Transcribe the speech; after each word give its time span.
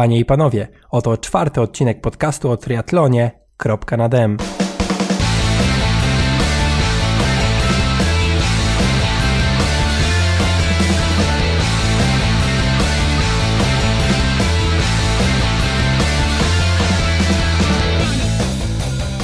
Panie 0.00 0.18
i 0.18 0.24
panowie, 0.24 0.68
oto 0.90 1.16
czwarty 1.16 1.60
odcinek 1.60 2.00
podcastu 2.00 2.50
o 2.50 2.56
triatlonie. 2.56 3.30
Kropka 3.56 3.96
na 3.96 4.08
dem. 4.08 4.36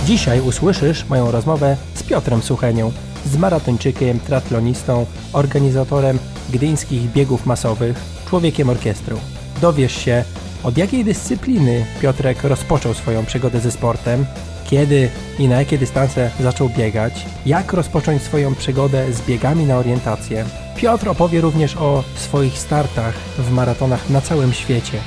Dzisiaj 0.07 0.41
usłyszysz 0.41 1.09
moją 1.09 1.31
rozmowę 1.31 1.77
z 1.95 2.03
Piotrem 2.03 2.43
Suchenią, 2.43 2.93
z 3.25 3.37
maratończykiem, 3.37 4.21
triatlonistą, 4.21 5.07
organizatorem 5.33 6.19
gdyńskich 6.53 7.13
biegów 7.13 7.47
masowych, 7.47 8.01
człowiekiem 8.29 8.69
orkiestru. 8.69 9.19
Dowiesz 9.61 9.93
się, 9.93 10.25
od 10.67 10.79
jakiej 10.79 11.05
dyscypliny 11.05 11.87
Piotrek 12.01 12.45
rozpoczął 12.45 12.95
swoją 12.95 13.25
przygodę 13.25 13.61
ze 13.61 13.71
sportem, 13.71 14.27
kiedy 14.65 15.11
i 15.39 15.49
na 15.49 15.59
jakie 15.59 15.79
dystanse 15.79 16.31
zaczął 16.41 16.69
biegać, 16.69 17.27
jak 17.47 17.73
rozpocząć 17.73 18.23
swoją 18.23 18.55
przygodę 18.55 19.13
z 19.13 19.23
biegami 19.23 19.65
na 19.65 19.77
orientację. 19.77 20.45
Piotr 20.77 21.09
opowie 21.09 21.41
również 21.41 21.77
o 21.77 22.05
swoich 22.17 22.59
startach 22.59 23.15
w 23.39 23.51
maratonach 23.51 24.11
na 24.11 24.21
całym 24.21 24.53
świecie. 24.53 24.99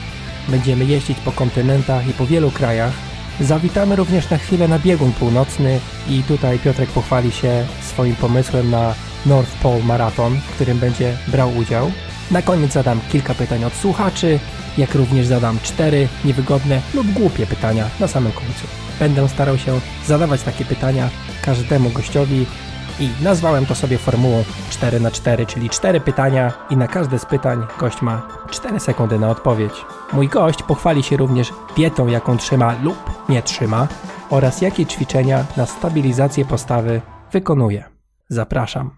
Będziemy 0.47 0.85
jeździć 0.85 1.19
po 1.19 1.31
kontynentach 1.31 2.07
i 2.07 2.13
po 2.13 2.25
wielu 2.25 2.51
krajach. 2.51 2.93
Zawitamy 3.41 3.95
również 3.95 4.29
na 4.29 4.37
chwilę 4.37 4.67
na 4.67 4.79
biegun 4.79 5.11
północny 5.11 5.79
i 6.09 6.23
tutaj 6.23 6.59
Piotrek 6.59 6.89
pochwali 6.89 7.31
się 7.31 7.65
swoim 7.81 8.15
pomysłem 8.15 8.71
na 8.71 8.95
North 9.25 9.51
Pole 9.61 9.83
Marathon, 9.83 10.39
w 10.39 10.55
którym 10.55 10.79
będzie 10.79 11.17
brał 11.27 11.57
udział. 11.57 11.91
Na 12.31 12.41
koniec 12.41 12.71
zadam 12.71 12.99
kilka 13.11 13.33
pytań 13.33 13.63
od 13.63 13.73
słuchaczy, 13.73 14.39
jak 14.77 14.95
również 14.95 15.27
zadam 15.27 15.59
cztery 15.63 16.07
niewygodne 16.25 16.81
lub 16.93 17.07
głupie 17.11 17.45
pytania 17.45 17.89
na 17.99 18.07
samym 18.07 18.31
końcu. 18.31 18.67
Będę 18.99 19.29
starał 19.29 19.57
się 19.57 19.79
zadawać 20.05 20.41
takie 20.41 20.65
pytania 20.65 21.09
każdemu 21.41 21.89
gościowi 21.89 22.45
i 22.99 23.09
nazwałem 23.23 23.65
to 23.65 23.75
sobie 23.75 23.97
formułą 23.97 24.43
4 24.69 24.99
na 24.99 25.11
4 25.11 25.45
czyli 25.45 25.69
4 25.69 26.01
pytania 26.01 26.53
i 26.69 26.77
na 26.77 26.87
każde 26.87 27.19
z 27.19 27.25
pytań 27.25 27.65
gość 27.79 28.01
ma 28.01 28.27
4 28.49 28.79
sekundy 28.79 29.19
na 29.19 29.29
odpowiedź. 29.29 29.85
Mój 30.13 30.27
gość 30.27 30.63
pochwali 30.63 31.03
się 31.03 31.17
również 31.17 31.53
dietą, 31.75 32.07
jaką 32.07 32.37
trzyma 32.37 32.75
lub 32.83 33.29
nie 33.29 33.41
trzyma 33.41 33.87
oraz 34.29 34.61
jakie 34.61 34.85
ćwiczenia 34.85 35.45
na 35.57 35.65
stabilizację 35.65 36.45
postawy 36.45 37.01
wykonuje. 37.31 37.83
Zapraszam. 38.29 38.97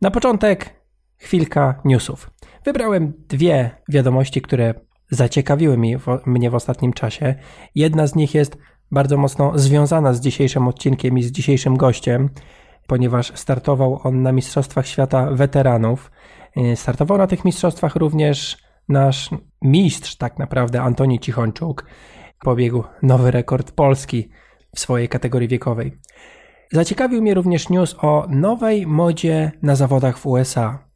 Na 0.00 0.10
początek 0.10 0.80
chwilka 1.18 1.74
newsów. 1.84 2.30
Wybrałem 2.64 3.12
dwie 3.28 3.70
wiadomości, 3.88 4.42
które 4.42 4.74
zaciekawiły 5.10 5.78
mnie 6.26 6.50
w 6.50 6.54
ostatnim 6.54 6.92
czasie. 6.92 7.34
Jedna 7.74 8.06
z 8.06 8.14
nich 8.14 8.34
jest 8.34 8.56
bardzo 8.90 9.16
mocno 9.16 9.58
związana 9.58 10.14
z 10.14 10.20
dzisiejszym 10.20 10.68
odcinkiem 10.68 11.18
i 11.18 11.22
z 11.22 11.32
dzisiejszym 11.32 11.76
gościem, 11.76 12.28
ponieważ 12.86 13.32
startował 13.34 14.00
on 14.02 14.22
na 14.22 14.32
Mistrzostwach 14.32 14.86
Świata 14.86 15.30
Weteranów. 15.30 16.10
Y, 16.56 16.76
startował 16.76 17.18
na 17.18 17.26
tych 17.26 17.44
mistrzostwach 17.44 17.96
również 17.96 18.56
nasz 18.88 19.30
mistrz, 19.62 20.16
tak 20.16 20.38
naprawdę, 20.38 20.82
Antoni 20.82 21.20
Cichończuk. 21.20 21.86
Pobiegł 22.40 22.84
nowy 23.02 23.30
rekord 23.30 23.72
Polski 23.72 24.30
w 24.76 24.80
swojej 24.80 25.08
kategorii 25.08 25.48
wiekowej. 25.48 25.98
Zaciekawił 26.72 27.22
mnie 27.22 27.34
również 27.34 27.68
news 27.68 27.96
o 27.98 28.26
nowej 28.28 28.86
modzie 28.86 29.52
na 29.62 29.76
zawodach 29.76 30.18
w 30.18 30.26
USA. 30.26 30.90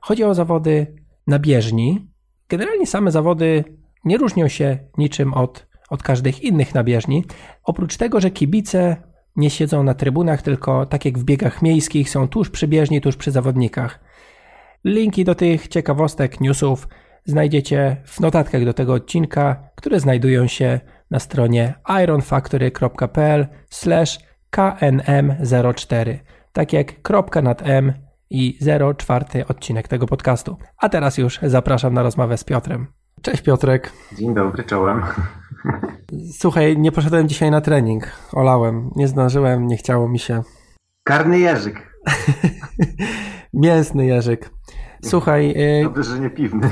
Chodzi 0.00 0.24
o 0.24 0.34
zawody 0.34 0.99
na 1.30 1.38
bieżni. 1.38 2.08
Generalnie 2.48 2.86
same 2.86 3.10
zawody 3.10 3.64
nie 4.04 4.16
różnią 4.16 4.48
się 4.48 4.78
niczym 4.98 5.34
od, 5.34 5.66
od 5.90 6.02
każdych 6.02 6.42
innych 6.42 6.74
na 6.74 6.84
bieżni. 6.84 7.24
Oprócz 7.64 7.96
tego, 7.96 8.20
że 8.20 8.30
kibice 8.30 8.96
nie 9.36 9.50
siedzą 9.50 9.82
na 9.82 9.94
trybunach, 9.94 10.42
tylko 10.42 10.86
tak 10.86 11.04
jak 11.04 11.18
w 11.18 11.24
biegach 11.24 11.62
miejskich 11.62 12.10
są 12.10 12.28
tuż 12.28 12.50
przy 12.50 12.68
bieżni, 12.68 13.00
tuż 13.00 13.16
przy 13.16 13.30
zawodnikach. 13.30 14.00
Linki 14.84 15.24
do 15.24 15.34
tych 15.34 15.68
ciekawostek, 15.68 16.40
newsów 16.40 16.88
znajdziecie 17.24 17.96
w 18.04 18.20
notatkach 18.20 18.64
do 18.64 18.74
tego 18.74 18.94
odcinka, 18.94 19.70
które 19.74 20.00
znajdują 20.00 20.46
się 20.46 20.80
na 21.10 21.18
stronie 21.18 21.74
ironfactory.pl 22.02 23.46
knm04 24.52 26.18
tak 26.52 26.72
jak 26.72 27.02
kropka 27.02 27.42
nad 27.42 27.62
m 27.62 27.92
i 28.30 28.58
04 28.96 29.46
odcinek 29.48 29.88
tego 29.88 30.06
podcastu. 30.06 30.56
A 30.78 30.88
teraz 30.88 31.18
już 31.18 31.38
zapraszam 31.42 31.94
na 31.94 32.02
rozmowę 32.02 32.36
z 32.36 32.44
Piotrem. 32.44 32.86
Cześć 33.22 33.42
Piotrek. 33.42 33.92
Dzień 34.18 34.34
dobry, 34.34 34.64
czołem. 34.64 35.02
Słuchaj, 36.38 36.78
nie 36.78 36.92
poszedłem 36.92 37.28
dzisiaj 37.28 37.50
na 37.50 37.60
trening. 37.60 38.12
Olałem. 38.32 38.90
Nie 38.96 39.08
zdążyłem, 39.08 39.66
nie 39.66 39.76
chciało 39.76 40.08
mi 40.08 40.18
się. 40.18 40.42
Karny 41.04 41.38
jeżyk. 41.38 42.00
Mięsny 43.54 44.06
jeżyk. 44.06 44.50
Słuchaj. 45.04 45.50
Y, 45.80 45.84
Dobrze, 45.84 46.02
że 46.02 46.20
nie 46.20 46.30
piwny. 46.30 46.70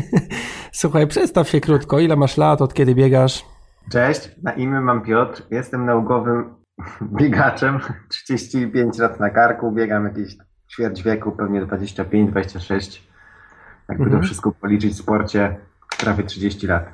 Słuchaj, 0.72 1.06
przedstaw 1.06 1.48
się 1.48 1.60
krótko. 1.60 1.98
Ile 2.00 2.16
masz 2.16 2.36
lat, 2.36 2.62
od 2.62 2.74
kiedy 2.74 2.94
biegasz? 2.94 3.44
Cześć, 3.92 4.30
na 4.42 4.52
imię 4.52 4.80
mam 4.80 5.02
Piotr. 5.02 5.42
Jestem 5.50 5.84
naukowym 5.86 6.54
biegaczem. 7.02 7.78
35 8.08 8.98
lat 8.98 9.20
na 9.20 9.30
karku. 9.30 9.72
Biegam 9.72 10.04
jakieś 10.04 10.36
ćwierć 10.68 11.02
wieku, 11.02 11.32
pewnie 11.32 11.66
25-26. 11.66 13.00
Jakby 13.88 14.04
mhm. 14.04 14.20
to 14.20 14.26
wszystko 14.26 14.52
policzyć 14.52 14.92
w 14.92 14.96
sporcie, 14.98 15.56
prawie 15.98 16.24
30 16.24 16.66
lat. 16.66 16.88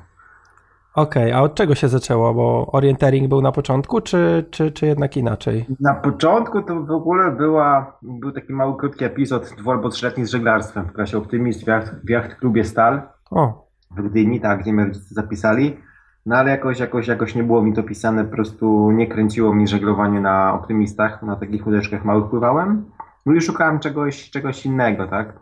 Okej, 0.95 1.23
okay, 1.23 1.35
a 1.35 1.41
od 1.41 1.55
czego 1.55 1.75
się 1.75 1.87
zaczęło? 1.87 2.33
Bo 2.33 2.71
orientering 2.71 3.29
był 3.29 3.41
na 3.41 3.51
początku, 3.51 4.01
czy, 4.01 4.45
czy, 4.51 4.71
czy 4.71 4.85
jednak 4.85 5.17
inaczej? 5.17 5.65
Na 5.79 5.93
początku 5.93 6.61
to 6.61 6.83
w 6.83 6.91
ogóle 6.91 7.31
była, 7.31 7.97
był 8.01 8.31
taki 8.31 8.53
mały, 8.53 8.77
krótki 8.77 9.05
epizod 9.05 9.55
dwu 9.57 9.71
albo 9.71 9.89
trzyletni 9.89 10.25
z 10.25 10.29
żeglarstwem 10.29 10.85
w 10.85 10.93
klasie 10.93 11.17
Optymist 11.17 11.63
w 11.63 11.67
jacht, 11.67 12.05
w 12.05 12.09
jacht 12.09 12.35
klubie 12.35 12.63
Stal 12.63 13.01
o. 13.31 13.67
w 13.91 14.01
Gdyni, 14.09 14.41
tak, 14.41 14.61
gdzie 14.61 14.73
mnie 14.73 14.85
rodzice 14.85 15.15
zapisali. 15.15 15.77
No 16.25 16.35
ale 16.35 16.51
jakoś, 16.51 16.79
jakoś, 16.79 17.07
jakoś 17.07 17.35
nie 17.35 17.43
było 17.43 17.61
mi 17.61 17.73
to 17.73 17.83
pisane, 17.83 18.25
po 18.25 18.31
prostu 18.31 18.91
nie 18.91 19.07
kręciło 19.07 19.53
mi 19.55 19.67
żeglowanie 19.67 20.21
na 20.21 20.53
Optymistach, 20.53 21.23
na 21.23 21.35
takich 21.35 21.65
łódeczkach 21.65 22.05
małych 22.05 22.29
pływałem. 22.29 22.85
No 23.25 23.33
i 23.33 23.41
szukałem 23.41 23.79
czegoś, 23.79 24.29
czegoś 24.29 24.65
innego, 24.65 25.07
tak? 25.07 25.33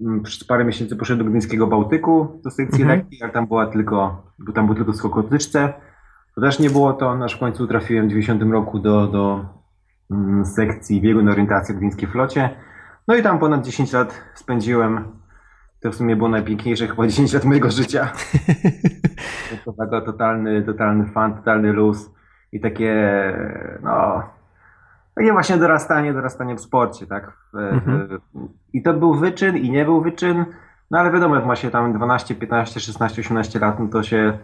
Mm, 0.00 0.22
przez 0.22 0.44
parę 0.44 0.64
miesięcy 0.64 0.96
poszedłem 0.96 1.26
do 1.26 1.30
Gdyńskiego 1.30 1.66
Bałtyku, 1.66 2.40
do 2.44 2.50
sekcji 2.50 2.82
mhm. 2.82 2.98
lekkiej, 2.98 3.22
ale 3.22 3.32
tam 3.32 3.46
była 3.46 3.66
tylko, 3.66 4.22
bo 4.38 4.52
tam 4.52 4.66
był 4.66 4.74
tylko 4.74 4.92
skok 4.92 5.16
o 5.16 5.22
tyczce. 5.22 5.72
To 6.34 6.40
też 6.40 6.58
nie 6.58 6.70
było 6.70 6.92
to, 6.92 7.24
aż 7.24 7.36
w 7.36 7.38
końcu 7.38 7.66
trafiłem 7.66 8.06
w 8.06 8.08
90 8.08 8.42
roku 8.42 8.78
do, 8.78 9.06
do 9.06 9.44
mm, 10.10 10.46
sekcji 10.46 11.00
biegu 11.00 11.22
na 11.22 11.30
orientację 11.32 11.74
w 11.74 11.78
Gdyńskiej 11.78 12.08
Flocie. 12.08 12.50
No 13.08 13.14
i 13.14 13.22
tam 13.22 13.38
ponad 13.38 13.64
10 13.64 13.92
lat 13.92 14.20
spędziłem. 14.34 15.04
To 15.80 15.90
w 15.90 15.94
sumie 15.94 16.16
było 16.16 16.28
najpiękniejsze 16.28 16.86
chyba 16.86 17.06
10 17.08 17.32
lat 17.32 17.44
mojego 17.44 17.70
życia. 17.70 18.12
totalny, 20.06 20.62
totalny 20.62 21.06
fan, 21.06 21.34
totalny 21.34 21.72
luz 21.72 22.10
i 22.52 22.60
takie, 22.60 22.94
no, 23.82 24.22
takie 25.18 25.32
właśnie 25.32 25.56
dorastanie, 25.56 26.12
dorastanie 26.12 26.56
w 26.56 26.60
sporcie, 26.60 27.06
tak? 27.06 27.32
Mhm. 27.54 28.20
I 28.72 28.82
to 28.82 28.94
był 28.94 29.14
wyczyn 29.14 29.56
i 29.56 29.70
nie 29.70 29.84
był 29.84 30.00
wyczyn, 30.00 30.44
no 30.90 30.98
ale 30.98 31.10
wiadomo, 31.10 31.36
jak 31.36 31.46
ma 31.46 31.56
się 31.56 31.70
tam 31.70 31.92
12, 31.92 32.34
15, 32.34 32.80
16, 32.80 33.22
18 33.22 33.58
lat, 33.58 33.80
no 33.80 33.88
to 33.88 34.02
się 34.02 34.38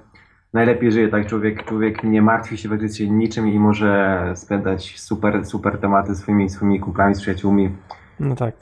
najlepiej 0.52 0.92
żyje, 0.92 1.08
tak? 1.08 1.26
Człowiek, 1.26 1.64
człowiek 1.64 2.04
nie 2.04 2.22
martwi 2.22 2.58
się 2.58 2.68
praktycznie 2.68 3.10
niczym 3.10 3.48
i 3.48 3.58
może 3.58 4.32
spędzać 4.34 5.00
super, 5.00 5.46
super 5.46 5.78
tematy 5.78 6.14
swoimi, 6.14 6.48
swoimi 6.48 6.80
kumplami, 6.80 7.14
z 7.14 7.20
przyjaciółmi. 7.20 7.76
No 8.20 8.34
tak. 8.34 8.54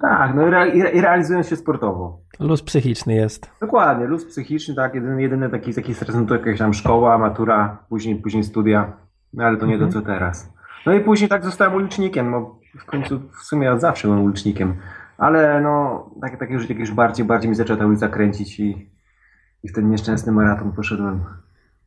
Tak, 0.00 0.34
no 0.34 0.42
i, 0.46 0.48
re, 0.48 0.68
i 0.68 1.00
realizując 1.00 1.48
się 1.48 1.56
sportowo. 1.56 2.18
Luz 2.40 2.62
psychiczny 2.62 3.14
jest. 3.14 3.50
Dokładnie, 3.60 4.06
luz 4.06 4.24
psychiczny, 4.24 4.74
tak, 4.74 4.94
jedyny, 4.94 5.22
jedyny 5.22 5.50
taki, 5.50 5.74
taki 5.74 5.94
stres, 5.94 6.14
no 6.14 6.24
to 6.26 6.34
jakaś 6.34 6.58
tam 6.58 6.74
szkoła, 6.74 7.18
matura, 7.18 7.78
później, 7.88 8.16
później 8.16 8.44
studia, 8.44 8.92
no 9.32 9.44
ale 9.44 9.56
to 9.56 9.66
nie 9.66 9.74
mhm. 9.74 9.92
to 9.92 10.00
co 10.00 10.06
teraz. 10.06 10.51
No 10.86 10.92
i 10.92 11.00
później 11.00 11.28
tak 11.28 11.44
zostałem 11.44 11.74
ulicznikiem, 11.74 12.30
no 12.30 12.58
w 12.78 12.84
końcu 12.84 13.20
w 13.40 13.44
sumie 13.44 13.72
od 13.72 13.80
zawsze 13.80 14.08
byłem 14.08 14.24
ulicznikiem, 14.24 14.74
ale 15.18 15.60
no 15.60 16.04
tak, 16.20 16.38
takie 16.38 16.58
życie 16.58 16.74
jakieś 16.74 16.90
bardziej, 16.90 17.26
bardziej 17.26 17.50
mi 17.50 17.56
zaczęła 17.56 17.78
ta 17.78 17.86
ulica 17.86 18.08
kręcić 18.08 18.60
i, 18.60 18.90
i 19.62 19.68
w 19.68 19.72
ten 19.72 19.90
nieszczęsny 19.90 20.32
maraton 20.32 20.72
poszedłem. 20.72 21.24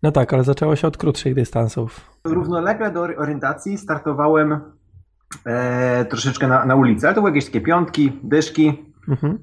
No 0.03 0.11
tak, 0.11 0.33
ale 0.33 0.43
zaczęło 0.43 0.75
się 0.75 0.87
od 0.87 0.97
krótszych 0.97 1.35
dystansów. 1.35 2.11
Równolegle 2.23 2.91
do 2.91 3.01
orientacji 3.01 3.77
startowałem 3.77 4.59
e, 5.45 6.05
troszeczkę 6.05 6.47
na, 6.47 6.65
na 6.65 6.75
ulicy, 6.75 7.07
ale 7.07 7.15
to 7.15 7.21
były 7.21 7.31
jakieś 7.31 7.45
takie 7.45 7.61
piątki, 7.61 8.19
dyszki. 8.23 8.93
Mhm. 9.07 9.39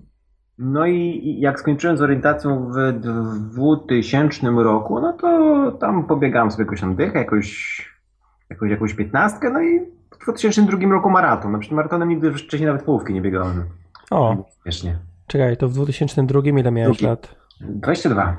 No 0.59 0.87
i 0.87 1.37
jak 1.41 1.61
skończyłem 1.61 1.97
z 1.97 2.03
orientacją 2.03 2.71
w 2.73 2.93
2000 2.93 4.51
roku, 4.51 5.01
no 5.01 5.13
to 5.13 5.73
tam 5.81 6.05
pobiegałem 6.05 6.51
sobie 6.51 6.65
jakąś 6.65 6.81
tam 6.81 6.97
dychę, 6.97 7.19
jakoś 7.19 7.92
jakąś, 8.53 8.71
jakąś 8.71 8.95
piętnastkę, 8.95 9.51
no 9.51 9.63
i 9.63 9.81
w 10.11 10.25
2002 10.25 10.79
roku 10.89 11.11
maraton. 11.11 11.53
No 11.53 11.59
przed 11.59 11.73
maratonem 11.73 12.09
nigdy 12.09 12.33
wcześniej 12.33 12.67
nawet 12.67 12.83
połówki 12.83 13.15
nie 13.15 13.23
biegałem. 13.23 13.65
O, 14.11 14.51
śmiesznie. 14.63 14.99
Czekaj, 15.27 15.57
to 15.57 15.69
w 15.69 15.73
2002 15.73 16.41
ile 16.41 16.73
miałeś 16.73 16.99
Drugi. 16.99 17.07
lat? 17.11 17.35
22. 17.61 18.37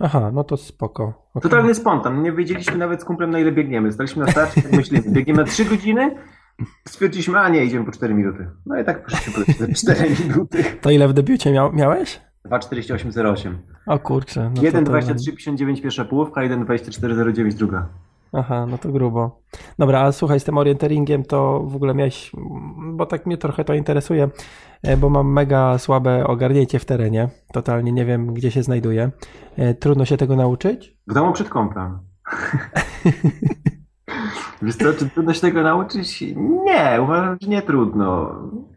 Aha, 0.00 0.30
no 0.32 0.44
to 0.44 0.56
spoko. 0.56 1.28
Okay. 1.34 1.50
Totalny 1.50 1.74
spontan. 1.74 2.22
Nie 2.22 2.32
wiedzieliśmy 2.32 2.76
nawet 2.76 3.00
z 3.00 3.04
kumplem 3.04 3.30
na 3.30 3.38
ile 3.38 3.52
biegniemy. 3.52 3.92
Staliśmy 3.92 4.24
na 4.24 4.30
starcie, 4.32 4.62
tak 4.62 4.72
myślimy. 4.72 5.02
Biegniemy 5.10 5.44
3 5.44 5.64
godziny, 5.64 6.14
stwierdziliśmy, 6.88 7.38
a 7.38 7.48
nie, 7.48 7.64
idziemy 7.64 7.84
po 7.84 7.92
4 7.92 8.14
minuty. 8.14 8.46
No 8.66 8.80
i 8.80 8.84
tak 8.84 9.04
poszliśmy 9.04 9.44
po 9.44 9.74
4 9.74 10.10
minuty. 10.28 10.64
To 10.80 10.90
ile 10.90 11.08
w 11.08 11.12
debiucie 11.12 11.52
miał, 11.52 11.72
miałeś? 11.72 12.20
2,48,08. 12.46 13.54
O 13.86 13.98
kurczę. 13.98 14.50
No 14.56 14.62
1,23,59 14.62 15.82
pierwsza 15.82 16.04
połówka, 16.04 16.40
1,24,09 16.40 17.52
druga. 17.54 17.88
Aha, 18.32 18.66
no 18.66 18.78
to 18.78 18.92
grubo. 18.92 19.40
Dobra, 19.78 20.00
a 20.00 20.12
słuchaj, 20.12 20.40
z 20.40 20.44
tym 20.44 20.58
orienteringiem 20.58 21.24
to 21.24 21.60
w 21.60 21.76
ogóle 21.76 21.94
miałeś, 21.94 22.32
bo 22.92 23.06
tak 23.06 23.26
mnie 23.26 23.36
trochę 23.36 23.64
to 23.64 23.74
interesuje, 23.74 24.28
e, 24.82 24.96
bo 24.96 25.10
mam 25.10 25.32
mega 25.32 25.78
słabe 25.78 26.26
ogarnięcie 26.26 26.78
w 26.78 26.84
terenie. 26.84 27.28
Totalnie 27.52 27.92
nie 27.92 28.04
wiem, 28.04 28.34
gdzie 28.34 28.50
się 28.50 28.62
znajduję. 28.62 29.10
E, 29.56 29.74
trudno 29.74 30.04
się 30.04 30.16
tego 30.16 30.36
nauczyć? 30.36 30.96
W 31.06 31.14
domu 31.14 31.32
przed 31.32 31.48
kąpem. 31.48 31.98
Wiesz 34.62 34.76
co, 34.76 34.92
czy 34.92 35.08
trudno 35.08 35.34
się 35.34 35.40
tego 35.40 35.62
nauczyć? 35.62 36.24
Nie, 36.64 36.98
uważam, 37.02 37.36
że 37.40 37.48
nie 37.48 37.62
trudno. 37.62 38.34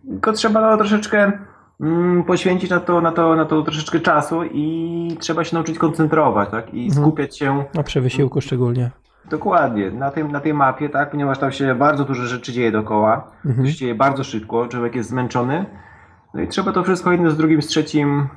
Tylko 0.10 0.34
trzeba 0.34 0.62
no, 0.62 0.78
troszeczkę 0.78 1.32
mm, 1.82 2.24
poświęcić 2.24 2.70
na 2.70 2.80
to, 2.80 3.02
na, 3.02 3.12
to, 3.12 3.36
na 3.36 3.46
to 3.46 3.62
troszeczkę 3.62 4.00
czasu 4.00 4.44
i 4.44 5.18
trzeba 5.20 5.44
się 5.44 5.56
nauczyć 5.56 5.78
koncentrować, 5.78 6.50
tak? 6.50 6.74
I 6.74 6.86
mhm. 6.86 7.06
skupiać 7.06 7.38
się. 7.38 7.66
Na 7.74 7.84
przy 7.84 8.02
wysiłku 8.02 8.42
szczególnie. 8.42 8.92
Dokładnie. 9.32 9.92
Na, 9.92 10.12
tym, 10.12 10.32
na 10.32 10.40
tej 10.40 10.54
mapie, 10.54 10.90
tak, 10.90 11.12
ponieważ 11.12 11.40
tam 11.40 11.52
się 11.52 11.76
bardzo 11.76 12.06
dużo 12.06 12.24
rzeczy 12.24 12.54
dzieje 12.54 12.72
dookoła, 12.72 13.32
mhm. 13.46 13.68
się 13.68 13.74
dzieje 13.74 13.96
bardzo 13.96 14.24
szybko, 14.24 14.68
człowiek 14.68 14.96
jest 14.96 15.10
zmęczony, 15.10 15.66
no 16.34 16.42
i 16.42 16.48
trzeba 16.48 16.72
to 16.72 16.84
wszystko 16.84 17.12
jedno 17.12 17.32
z 17.32 17.38
drugim, 17.38 17.62
z 17.62 17.68
trzecim 17.68 18.28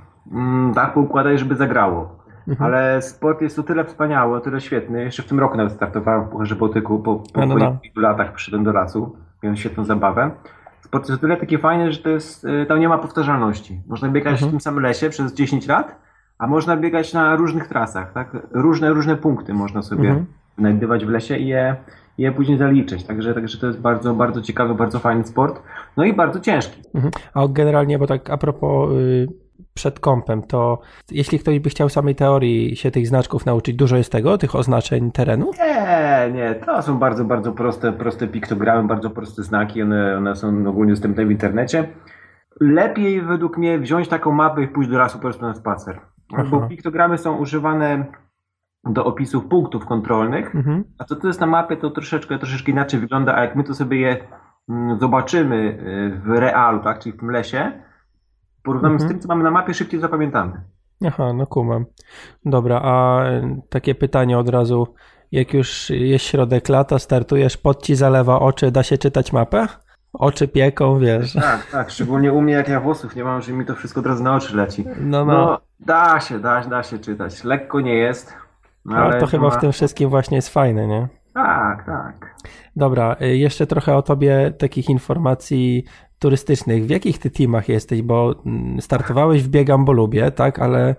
tak 0.75 0.95
poukładać, 0.95 1.39
żeby 1.39 1.57
zagrało. 1.57 2.25
Mhm. 2.49 2.67
Ale 2.67 3.03
sport 3.03 3.41
jest 3.43 3.59
o 3.59 3.63
tyle 3.63 3.85
wspaniały, 3.85 4.37
o 4.37 4.41
tyle 4.41 4.61
świetny. 4.61 5.05
Jeszcze 5.05 5.23
w 5.23 5.27
tym 5.27 5.41
roku 5.41 5.57
nawet 5.57 5.73
startowałem 5.73 6.25
w 6.25 6.29
Pucharze 6.29 6.57
Bałtyku, 6.57 6.99
po, 6.99 7.17
po, 7.17 7.41
no, 7.41 7.47
no, 7.47 7.55
no. 7.55 7.79
po 7.95 8.01
latach 8.01 8.33
przyszedłem 8.33 8.65
do 8.65 8.73
lasu, 8.73 9.17
miałem 9.43 9.57
świetną 9.57 9.85
zabawę. 9.85 10.31
Sport 10.81 11.09
jest 11.09 11.19
o 11.19 11.21
tyle 11.21 11.37
taki 11.37 11.59
fajny, 11.59 11.93
że 11.93 11.99
to 11.99 12.09
jest, 12.09 12.45
y, 12.45 12.67
tam 12.67 12.81
nie 12.81 12.89
ma 12.89 12.99
powtarzalności. 12.99 13.83
Można 13.87 14.09
biegać 14.09 14.33
mhm. 14.33 14.49
w 14.49 14.53
tym 14.53 14.61
samym 14.61 14.83
lesie 14.83 15.11
przez 15.11 15.35
10 15.35 15.67
lat, 15.67 15.97
a 16.39 16.47
można 16.47 16.77
biegać 16.77 17.15
na 17.15 17.37
różnych 17.37 17.69
trasach, 17.69 18.13
tak? 18.13 18.37
Różne, 18.51 18.91
różne 18.91 19.17
punkty 19.17 19.55
można 19.55 19.83
sobie 19.83 20.09
mhm 20.09 20.27
znajdywać 20.59 21.05
w 21.05 21.09
lesie 21.09 21.37
i 21.37 21.47
je, 21.47 21.77
je 22.19 22.33
później 22.33 22.59
zaliczyć. 22.59 23.05
Także, 23.05 23.35
także 23.35 23.59
to 23.59 23.67
jest 23.67 23.81
bardzo, 23.81 24.15
bardzo 24.15 24.43
ciekawy, 24.43 24.75
bardzo 24.75 24.99
fajny 24.99 25.25
sport. 25.25 25.63
No 25.97 26.05
i 26.05 26.13
bardzo 26.13 26.41
ciężki. 26.41 26.83
Mhm. 26.95 27.13
A 27.35 27.49
generalnie, 27.49 27.99
bo 27.99 28.07
tak 28.07 28.31
a 28.31 28.37
propos 28.37 28.91
y, 28.93 29.27
przed 29.75 30.01
kąpem, 30.01 30.43
to 30.43 30.81
jeśli 31.11 31.39
ktoś 31.39 31.59
by 31.59 31.71
chciał 31.71 31.89
samej 31.89 32.15
teorii 32.15 32.77
się 32.77 32.91
tych 32.91 33.07
znaczków 33.07 33.47
nauczyć, 33.47 33.77
dużo 33.77 33.97
jest 33.97 34.13
tego, 34.13 34.39
tych 34.39 34.55
oznaczeń 34.55 35.13
terenu? 35.13 35.51
Nie, 35.59 36.33
nie, 36.33 36.55
to 36.55 36.83
są 36.83 36.99
bardzo, 36.99 37.25
bardzo 37.25 37.53
proste, 37.53 37.93
proste 37.93 38.27
piktogramy, 38.27 38.89
bardzo 38.89 39.11
proste 39.11 39.43
znaki, 39.43 39.83
one, 39.83 40.17
one 40.17 40.37
są 40.37 40.69
ogólnie 40.69 40.93
dostępne 40.93 41.27
w 41.27 41.31
internecie. 41.31 41.89
Lepiej 42.61 43.23
według 43.23 43.59
mnie 43.59 43.79
wziąć 43.79 44.09
taką 44.09 44.33
mapę 44.33 44.63
i 44.63 44.69
pójść 44.69 44.91
do 44.91 44.99
lasu 44.99 45.19
po 45.19 45.23
prostu 45.23 45.43
na 45.43 45.55
spacer. 45.55 46.01
Aha. 46.33 46.45
Bo 46.51 46.69
piktogramy 46.69 47.19
są 47.19 47.37
używane 47.37 48.05
do 48.87 49.05
opisów 49.05 49.45
punktów 49.45 49.87
kontrolnych, 49.87 50.55
mhm. 50.55 50.85
a 50.99 51.05
to, 51.05 51.17
co 51.17 51.27
jest 51.27 51.41
na 51.41 51.47
mapie, 51.47 51.77
to 51.77 51.91
troszeczkę, 51.91 52.39
troszeczkę 52.39 52.73
inaczej 52.73 53.01
wygląda, 53.01 53.35
a 53.35 53.45
jak 53.45 53.57
my 53.57 53.65
to 53.65 53.75
sobie 53.75 54.01
je 54.01 54.17
mm, 54.69 54.99
zobaczymy 54.99 55.57
y, 55.57 56.21
w 56.25 56.29
realu, 56.29 56.83
tak, 56.83 56.99
czyli 56.99 57.17
w 57.17 57.19
tym 57.19 57.31
lesie, 57.31 57.73
porównamy 58.63 58.95
mhm. 58.95 59.11
z 59.11 59.13
tym, 59.13 59.21
co 59.21 59.29
mamy 59.29 59.45
na 59.45 59.51
mapie, 59.51 59.75
szybciej 59.75 60.01
zapamiętamy. 60.01 60.61
Aha, 61.07 61.33
no 61.33 61.47
kumam. 61.47 61.85
Dobra, 62.45 62.81
a 62.85 63.25
y, 63.31 63.63
takie 63.69 63.95
pytanie 63.95 64.39
od 64.39 64.49
razu. 64.49 64.95
Jak 65.33 65.55
już 65.55 65.91
jest 65.91 66.25
środek 66.25 66.69
lata, 66.69 66.99
startujesz, 66.99 67.57
pod 67.57 67.83
ci 67.83 67.95
zalewa 67.95 68.41
oczy, 68.41 68.71
da 68.71 68.83
się 68.83 68.99
czytać 68.99 69.33
mapę? 69.33 69.67
Oczy 70.13 70.49
pieką, 70.49 70.99
wiesz. 70.99 71.33
Tak, 71.33 71.67
tak, 71.71 71.91
szczególnie 71.91 72.33
u 72.33 72.41
mnie 72.41 72.53
jak 72.53 72.69
ja 72.69 72.81
włosów 72.81 73.17
nie 73.17 73.25
mam, 73.25 73.43
że 73.43 73.53
mi 73.53 73.67
to 73.67 73.75
wszystko 73.75 74.01
od 74.01 74.07
razu 74.07 74.25
na 74.25 74.35
oczy 74.35 74.57
leci. 74.57 74.85
No, 75.01 75.25
no. 75.25 75.33
no 75.33 75.61
da 75.81 76.21
się, 76.21 76.39
da, 76.39 76.61
da 76.61 76.83
się 76.83 76.99
czytać. 76.99 77.45
Lekko 77.45 77.81
nie 77.81 77.95
jest, 77.95 78.37
no, 78.85 78.97
ale 78.97 79.21
to 79.21 79.27
chyba 79.27 79.51
w 79.51 79.61
tym 79.61 79.73
wszystkim 79.73 80.11
właśnie 80.11 80.37
jest 80.37 80.49
fajne, 80.49 80.87
nie? 80.87 81.09
Tak, 81.35 81.87
tak. 81.87 82.35
Dobra, 82.77 83.17
y, 83.23 83.37
jeszcze 83.37 83.67
trochę 83.67 83.97
o 83.97 84.03
tobie 84.03 84.53
takich 84.59 84.91
informacji 84.91 85.85
turystycznych. 86.19 86.87
W 86.87 86.91
jakich 86.91 87.19
ty 87.19 87.31
teamach 87.31 87.69
jesteś? 87.69 88.03
Bo 88.03 88.35
mm, 88.47 88.81
startowałeś 88.81 89.43
w 89.43 89.49
Biegam, 89.49 89.85
bo 89.85 89.93
lubię, 89.93 90.31
tak? 90.31 90.59
Ale 90.59 90.95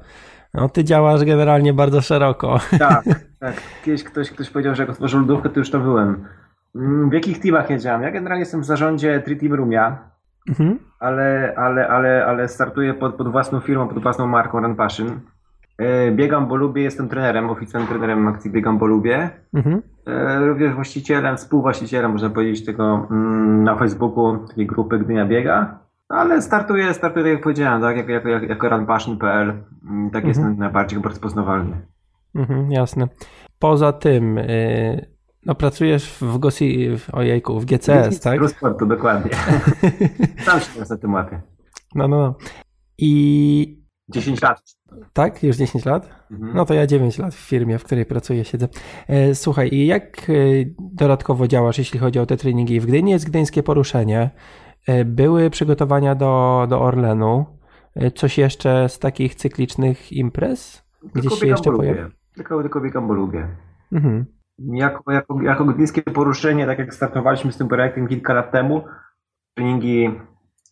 no, 0.53 0.69
ty 0.69 0.83
działasz 0.83 1.25
generalnie 1.25 1.73
bardzo 1.73 2.01
szeroko. 2.01 2.59
Tak, 2.79 3.03
tak. 3.39 3.53
Kiedyś 3.85 4.03
ktoś, 4.03 4.31
ktoś 4.31 4.49
powiedział, 4.49 4.75
że 4.75 4.83
jak 4.83 4.89
otworzył 4.89 5.19
lodówkę, 5.19 5.49
to 5.49 5.59
już 5.59 5.71
to 5.71 5.79
byłem. 5.79 6.25
Mm, 6.75 7.09
w 7.09 7.13
jakich 7.13 7.39
teamach 7.39 7.69
jedziałem? 7.69 8.01
Ja 8.01 8.11
generalnie 8.11 8.41
jestem 8.41 8.61
w 8.61 8.65
zarządzie 8.65 9.19
Tri 9.19 9.37
Team 9.37 9.53
Rumia, 9.53 9.97
mhm. 10.49 10.79
ale, 10.99 11.53
ale, 11.57 11.87
ale, 11.87 12.25
ale 12.25 12.47
startuję 12.47 12.93
pod, 12.93 13.15
pod 13.15 13.31
własną 13.31 13.59
firmą, 13.59 13.87
pod 13.87 14.03
własną 14.03 14.27
marką 14.27 14.59
Run 14.59 14.75
Passion. 14.75 15.19
E, 15.77 16.11
biegam, 16.11 16.47
bo 16.47 16.55
lubię, 16.55 16.81
jestem 16.81 17.09
trenerem, 17.09 17.49
oficjalnym 17.49 17.89
trenerem 17.89 18.27
akcji 18.27 18.51
Biegam, 18.51 18.77
bo 18.77 18.85
lubię. 18.85 19.29
Mhm. 19.53 19.81
E, 20.07 20.39
również 20.39 20.73
właścicielem, 20.73 21.37
współwłaścicielem, 21.37 22.11
można 22.11 22.29
powiedzieć, 22.29 22.65
tego 22.65 23.07
mm, 23.11 23.63
na 23.63 23.75
Facebooku, 23.75 24.47
takiej 24.47 24.67
grupy 24.67 24.99
Gdynia 24.99 25.25
Biega. 25.25 25.79
Ale 26.09 26.41
startuję, 26.41 26.93
startuję, 26.93 27.25
tak 27.25 27.33
jak 27.33 27.43
powiedziałem, 27.43 27.81
tak, 27.81 27.97
jako, 27.97 28.29
jako, 28.29 28.45
jako 28.45 28.69
runpassion.pl. 28.69 29.49
Mm, 29.89 30.09
tak 30.09 30.25
mhm. 30.25 30.27
jest 30.27 30.59
najbardziej 30.59 30.99
rozpoznawalny. 31.01 31.81
Mhm, 32.35 32.71
jasne. 32.71 33.07
Poza 33.59 33.93
tym, 33.93 34.35
yy, 34.35 35.05
no 35.45 35.55
pracujesz 35.55 36.17
w 36.21 36.37
GOSI, 36.37 36.89
ojejku, 37.13 37.59
w 37.59 37.65
GCS, 37.65 38.19
tak? 38.19 38.49
sportu, 38.49 38.85
dokładnie. 38.85 39.31
Tam 40.45 40.59
się 40.59 40.79
na 40.89 40.97
tym 40.97 41.13
łapię. 41.13 41.41
No, 41.95 42.07
no, 42.07 42.17
no. 42.17 42.35
I 42.97 43.84
10 44.09 44.41
lat. 44.41 44.61
Tak? 45.13 45.43
Już 45.43 45.57
10 45.57 45.85
lat? 45.85 46.09
Mhm. 46.31 46.55
No 46.55 46.65
to 46.65 46.73
ja 46.73 46.87
9 46.87 47.17
lat 47.17 47.33
w 47.33 47.39
firmie, 47.39 47.79
w 47.79 47.83
której 47.83 48.05
pracuję, 48.05 48.45
siedzę. 48.45 48.67
E, 49.07 49.35
słuchaj, 49.35 49.69
i 49.73 49.87
jak 49.87 50.29
e, 50.29 50.33
dodatkowo 50.79 51.47
działasz, 51.47 51.77
jeśli 51.77 51.99
chodzi 51.99 52.19
o 52.19 52.25
te 52.25 52.37
treningi? 52.37 52.79
W 52.79 52.85
Gdyni 52.85 53.11
jest 53.11 53.29
gdyńskie 53.29 53.63
poruszenie. 53.63 54.29
E, 54.87 55.05
były 55.05 55.49
przygotowania 55.49 56.15
do, 56.15 56.65
do 56.69 56.81
Orlenu. 56.81 57.45
Coś 58.15 58.37
jeszcze 58.37 58.89
z 58.89 58.99
takich 58.99 59.35
cyklicznych 59.35 60.13
imprez? 60.13 60.85
Gdzieś 61.03 61.21
tylko 61.21 61.35
się 61.35 61.47
jeszcze 61.47 61.71
pojawi? 61.71 61.99
Tylko, 62.35 62.61
tylko 62.61 62.81
biegam, 62.81 63.07
bo 63.07 63.13
lubię. 63.13 63.47
Mhm. 63.91 64.25
Jako, 64.59 65.11
jako, 65.11 65.41
jako 65.41 65.65
gdyńskie 65.65 66.01
poruszenie, 66.01 66.65
tak 66.65 66.79
jak 66.79 66.93
startowaliśmy 66.93 67.51
z 67.51 67.57
tym 67.57 67.67
projektem 67.67 68.07
kilka 68.07 68.33
lat 68.33 68.51
temu, 68.51 68.83
treningi 69.53 70.11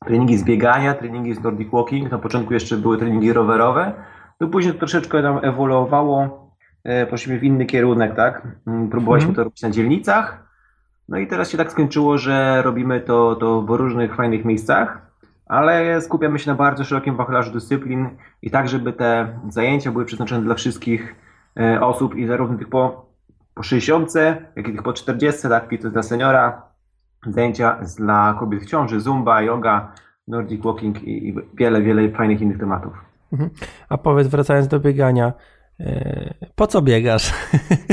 treningi 0.06 0.38
z 0.38 0.44
biegania, 0.44 0.94
treningi 0.94 1.34
z 1.34 1.44
Nordic 1.44 1.72
Walking. 1.72 2.12
Na 2.12 2.18
początku 2.18 2.54
jeszcze 2.54 2.78
były 2.78 2.98
treningi 2.98 3.34
rowerowe, 3.34 3.94
no 4.40 4.48
później 4.48 4.74
to 4.74 4.80
troszeczkę 4.80 5.22
nam 5.22 5.40
ewoluowało, 5.42 6.48
e, 6.84 7.06
poszliśmy 7.06 7.40
w 7.40 7.44
inny 7.44 7.66
kierunek, 7.66 8.16
tak? 8.16 8.48
Mm, 8.68 8.90
próbowaliśmy 8.90 9.30
mhm. 9.30 9.36
to 9.36 9.44
robić 9.44 9.62
na 9.62 9.70
dzielnicach. 9.70 10.44
No 11.10 11.18
i 11.18 11.28
teraz 11.28 11.50
się 11.50 11.58
tak 11.58 11.72
skończyło, 11.72 12.18
że 12.18 12.62
robimy 12.62 13.02
to, 13.02 13.36
to 13.36 13.62
w 13.62 13.70
różnych 13.70 14.16
fajnych 14.16 14.46
miejscach, 14.46 15.02
ale 15.46 16.02
skupiamy 16.02 16.40
się 16.40 16.52
na 16.52 16.58
bardzo 16.58 16.84
szerokim 16.84 17.16
wachlarzu 17.16 17.52
dyscyplin 17.52 18.10
i 18.42 18.52
tak, 18.52 18.70
żeby 18.70 18.94
te 18.94 19.40
zajęcia 19.50 19.92
były 19.92 20.06
przeznaczone 20.06 20.44
dla 20.44 20.56
wszystkich 20.56 21.16
e, 21.60 21.82
osób 21.82 22.16
i 22.16 22.28
zarówno 22.28 22.58
tych 22.58 22.70
po, 22.70 23.06
po 23.54 23.64
60, 23.64 24.14
jak 24.56 24.68
i 24.68 24.72
tych 24.72 24.84
po 24.84 24.94
40, 24.94 25.42
tak, 25.50 25.70
fitness 25.70 25.94
dla 25.94 26.04
seniora, 26.04 26.62
zajęcia 27.28 27.80
dla 27.98 28.36
kobiet 28.40 28.64
w 28.64 28.66
ciąży, 28.66 29.00
zumba, 29.00 29.42
yoga, 29.42 29.92
nordic 30.28 30.64
walking 30.64 31.04
i 31.04 31.36
wiele, 31.54 31.82
wiele 31.82 32.12
fajnych 32.12 32.42
innych 32.42 32.60
tematów. 32.60 32.94
Mhm. 33.34 33.50
A 33.90 33.98
powiedz, 33.98 34.28
wracając 34.28 34.68
do 34.68 34.80
biegania, 34.80 35.34
e, 35.80 36.34
po 36.56 36.68
co 36.68 36.82
biegasz? 36.82 37.34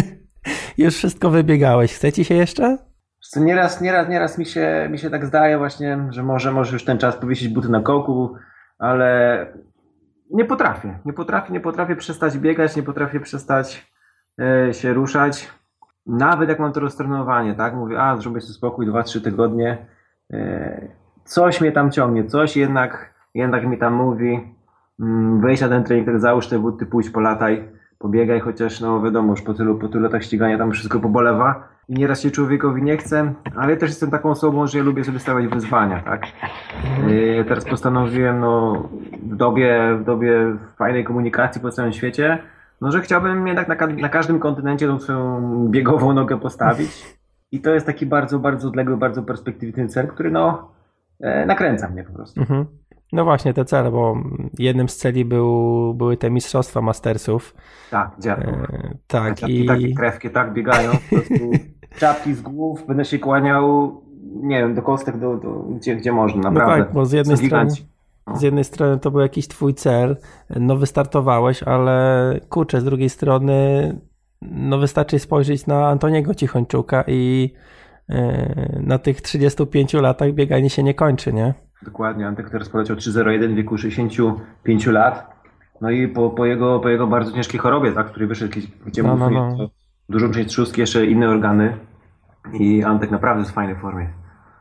Już 0.78 0.94
wszystko 0.94 1.30
wybiegałeś. 1.30 1.94
Chce 1.94 2.12
ci 2.12 2.24
się 2.24 2.34
jeszcze? 2.34 2.78
Nieraz, 3.36 3.80
nieraz, 3.80 4.08
nieraz 4.08 4.38
mi 4.38 4.46
się, 4.46 4.88
mi 4.90 4.98
się 4.98 5.10
tak 5.10 5.26
zdaje 5.26 5.58
właśnie, 5.58 6.06
że 6.10 6.22
może, 6.22 6.52
może 6.52 6.72
już 6.72 6.84
ten 6.84 6.98
czas 6.98 7.16
powiesić 7.16 7.48
buty 7.48 7.68
na 7.68 7.80
kołku, 7.80 8.34
ale 8.78 9.46
nie 10.30 10.44
potrafię. 10.44 10.98
Nie 11.04 11.12
potrafię, 11.12 11.52
nie 11.52 11.60
potrafię 11.60 11.96
przestać 11.96 12.38
biegać, 12.38 12.76
nie 12.76 12.82
potrafię 12.82 13.20
przestać 13.20 13.86
e, 14.40 14.74
się 14.74 14.92
ruszać. 14.92 15.48
Nawet 16.06 16.48
jak 16.48 16.58
mam 16.58 16.72
to 16.72 16.80
roztrenowanie, 16.80 17.54
tak? 17.54 17.74
Mówię, 17.74 18.02
a 18.02 18.16
zrobię 18.16 18.40
sobie 18.40 18.54
spokój 18.54 18.86
2-3 18.86 19.20
tygodnie. 19.20 19.86
E, 20.32 20.88
coś 21.24 21.60
mnie 21.60 21.72
tam 21.72 21.90
ciągnie, 21.90 22.24
coś 22.24 22.56
jednak, 22.56 23.14
jednak 23.34 23.66
mi 23.66 23.78
tam 23.78 23.94
mówi. 23.94 24.54
Mm, 25.00 25.40
wejdź 25.40 25.60
na 25.60 25.68
ten 25.68 25.84
trening, 25.84 26.06
tak 26.06 26.20
załóż 26.20 26.48
te 26.48 26.58
buty, 26.58 26.86
pójdź, 26.86 27.10
polataj, 27.10 27.68
pobiegaj, 27.98 28.40
chociaż 28.40 28.80
no 28.80 29.02
wiadomo, 29.02 29.32
już 29.32 29.42
po 29.42 29.54
tylu, 29.54 29.78
po 29.78 29.88
tylu 29.88 30.04
latach 30.04 30.22
ścigania 30.22 30.58
tam 30.58 30.72
wszystko 30.72 31.00
pobolewa 31.00 31.68
i 31.88 31.94
nieraz 31.94 32.20
się 32.20 32.30
człowiekowi 32.30 32.82
nie 32.82 32.96
chce, 32.96 33.34
ale 33.56 33.70
ja 33.70 33.76
też 33.76 33.88
jestem 33.88 34.10
taką 34.10 34.30
osobą, 34.30 34.66
że 34.66 34.78
ja 34.78 34.84
lubię 34.84 35.04
sobie 35.04 35.18
stawiać 35.18 35.46
wyzwania, 35.46 36.02
tak? 36.02 36.26
Yy, 37.08 37.44
teraz 37.44 37.64
postanowiłem, 37.64 38.40
no 38.40 38.82
w 39.22 39.36
dobie, 39.36 39.96
w 40.00 40.04
dobie 40.04 40.56
fajnej 40.76 41.04
komunikacji 41.04 41.60
po 41.60 41.70
całym 41.70 41.92
świecie, 41.92 42.38
No, 42.80 42.92
że 42.92 43.00
chciałbym 43.00 43.46
jednak 43.46 43.68
na, 43.68 43.86
na 43.86 44.08
każdym 44.08 44.38
kontynencie 44.38 44.86
tą 44.86 44.98
swoją 44.98 45.68
biegową 45.68 46.12
nogę 46.12 46.40
postawić. 46.40 47.16
I 47.52 47.60
to 47.60 47.70
jest 47.70 47.86
taki 47.86 48.06
bardzo, 48.06 48.38
bardzo 48.38 48.68
odległy, 48.68 48.96
bardzo 48.96 49.22
perspektywiczny 49.22 49.88
cel, 49.88 50.08
który 50.08 50.30
no 50.30 50.72
e, 51.20 51.46
nakręca 51.46 51.88
mnie 51.88 52.04
po 52.04 52.12
prostu. 52.12 52.40
Mhm. 52.40 52.66
No 53.12 53.24
właśnie, 53.24 53.54
te 53.54 53.64
cele, 53.64 53.90
bo 53.90 54.16
jednym 54.58 54.88
z 54.88 54.96
celi 54.96 55.24
był, 55.24 55.94
były 55.94 56.16
te 56.16 56.30
mistrzostwa 56.30 56.80
mastersów. 56.80 57.54
Tak, 57.90 58.10
dziadków. 58.18 58.54
E, 58.54 58.96
tak. 59.06 59.34
Czapki, 59.34 59.64
i... 59.64 59.66
Takie 59.66 59.94
krewki 59.94 60.30
tak 60.30 60.52
biegają, 60.52 60.90
po 60.90 61.16
prostu 61.16 61.50
czapki 62.00 62.34
z 62.34 62.42
głów, 62.42 62.86
będę 62.86 63.04
się 63.04 63.18
kłaniał, 63.18 63.94
nie 64.34 64.58
wiem, 64.58 64.74
do 64.74 64.82
kostek, 64.82 65.18
do, 65.18 65.36
do, 65.36 65.50
gdzie, 65.50 65.96
gdzie 65.96 66.12
można, 66.12 66.42
no 66.42 66.50
naprawdę. 66.50 66.78
No 66.78 66.84
tak, 66.84 66.94
bo 66.94 67.06
z 67.06 67.12
jednej 67.12 67.36
strony... 67.36 67.70
Z 68.34 68.42
jednej 68.42 68.64
strony 68.64 68.98
to 68.98 69.10
był 69.10 69.20
jakiś 69.20 69.48
twój 69.48 69.74
cel, 69.74 70.16
no 70.50 70.76
wystartowałeś, 70.76 71.62
ale 71.62 72.40
kurczę, 72.48 72.80
z 72.80 72.84
drugiej 72.84 73.10
strony 73.10 73.94
no 74.42 74.78
wystarczy 74.78 75.18
spojrzeć 75.18 75.66
na 75.66 75.88
Antoniego 75.88 76.34
Cichończuka 76.34 77.04
i 77.06 77.50
yy, 78.08 78.16
na 78.80 78.98
tych 78.98 79.20
35 79.20 79.94
latach 79.94 80.32
bieganie 80.32 80.70
się 80.70 80.82
nie 80.82 80.94
kończy, 80.94 81.32
nie? 81.32 81.54
Dokładnie, 81.82 82.26
Antek 82.26 82.50
teraz 82.50 82.68
poleciał 82.68 82.96
3.01 82.96 83.52
w 83.52 83.54
wieku 83.54 83.78
65 83.78 84.86
lat. 84.86 85.40
No 85.80 85.90
i 85.90 86.08
po, 86.08 86.30
po, 86.30 86.46
jego, 86.46 86.80
po 86.80 86.88
jego 86.88 87.06
bardzo 87.06 87.32
ciężkiej 87.32 87.60
chorobie, 87.60 87.92
tak, 87.92 88.06
który 88.06 88.26
wyszedł, 88.26 88.52
gdzie 88.86 89.02
no, 89.02 89.16
no, 89.16 89.30
no. 89.30 89.68
dużą 90.08 90.30
część 90.30 90.48
trzustki, 90.48 90.80
jeszcze 90.80 91.06
inne 91.06 91.28
organy. 91.28 91.76
I 92.52 92.82
Antek 92.82 93.10
naprawdę 93.10 93.40
jest 93.40 93.50
w 93.50 93.54
fajnej 93.54 93.76
formie. 93.76 94.08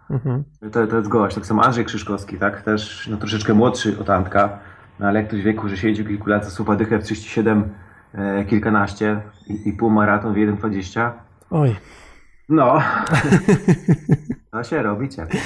Mhm. 0.10 0.44
To, 0.72 0.88
to 0.88 0.98
jest 0.98 1.08
gość. 1.08 1.36
Tak 1.36 1.46
samo 1.46 1.64
Andrzej 1.64 1.86
Krzyżkowski, 1.86 2.38
tak? 2.38 2.62
Też 2.62 3.08
no, 3.12 3.18
troszeczkę 3.18 3.54
młodszy 3.54 4.00
od 4.00 4.10
Antka, 4.10 4.60
no, 5.00 5.08
ale 5.08 5.20
jak 5.20 5.28
ktoś 5.28 5.42
w 5.42 5.44
wieku, 5.44 5.70
że 5.70 5.78
siedzi 5.78 6.06
kilku 6.06 6.30
lat, 6.30 6.46
zasuwa 6.46 6.76
dychę 6.76 7.00
w 7.00 7.04
37 7.04 7.74
e, 8.14 8.46
kilkanaście 8.46 9.22
i, 9.48 9.70
i 9.70 9.74
pół 9.74 9.90
maraton 9.90 10.34
w 10.34 10.38
1,20. 10.38 11.12
Oj. 11.52 11.76
No. 12.50 12.80
to 14.52 14.64
się 14.64 14.82
robi 14.82 15.10
ciepło. 15.10 15.40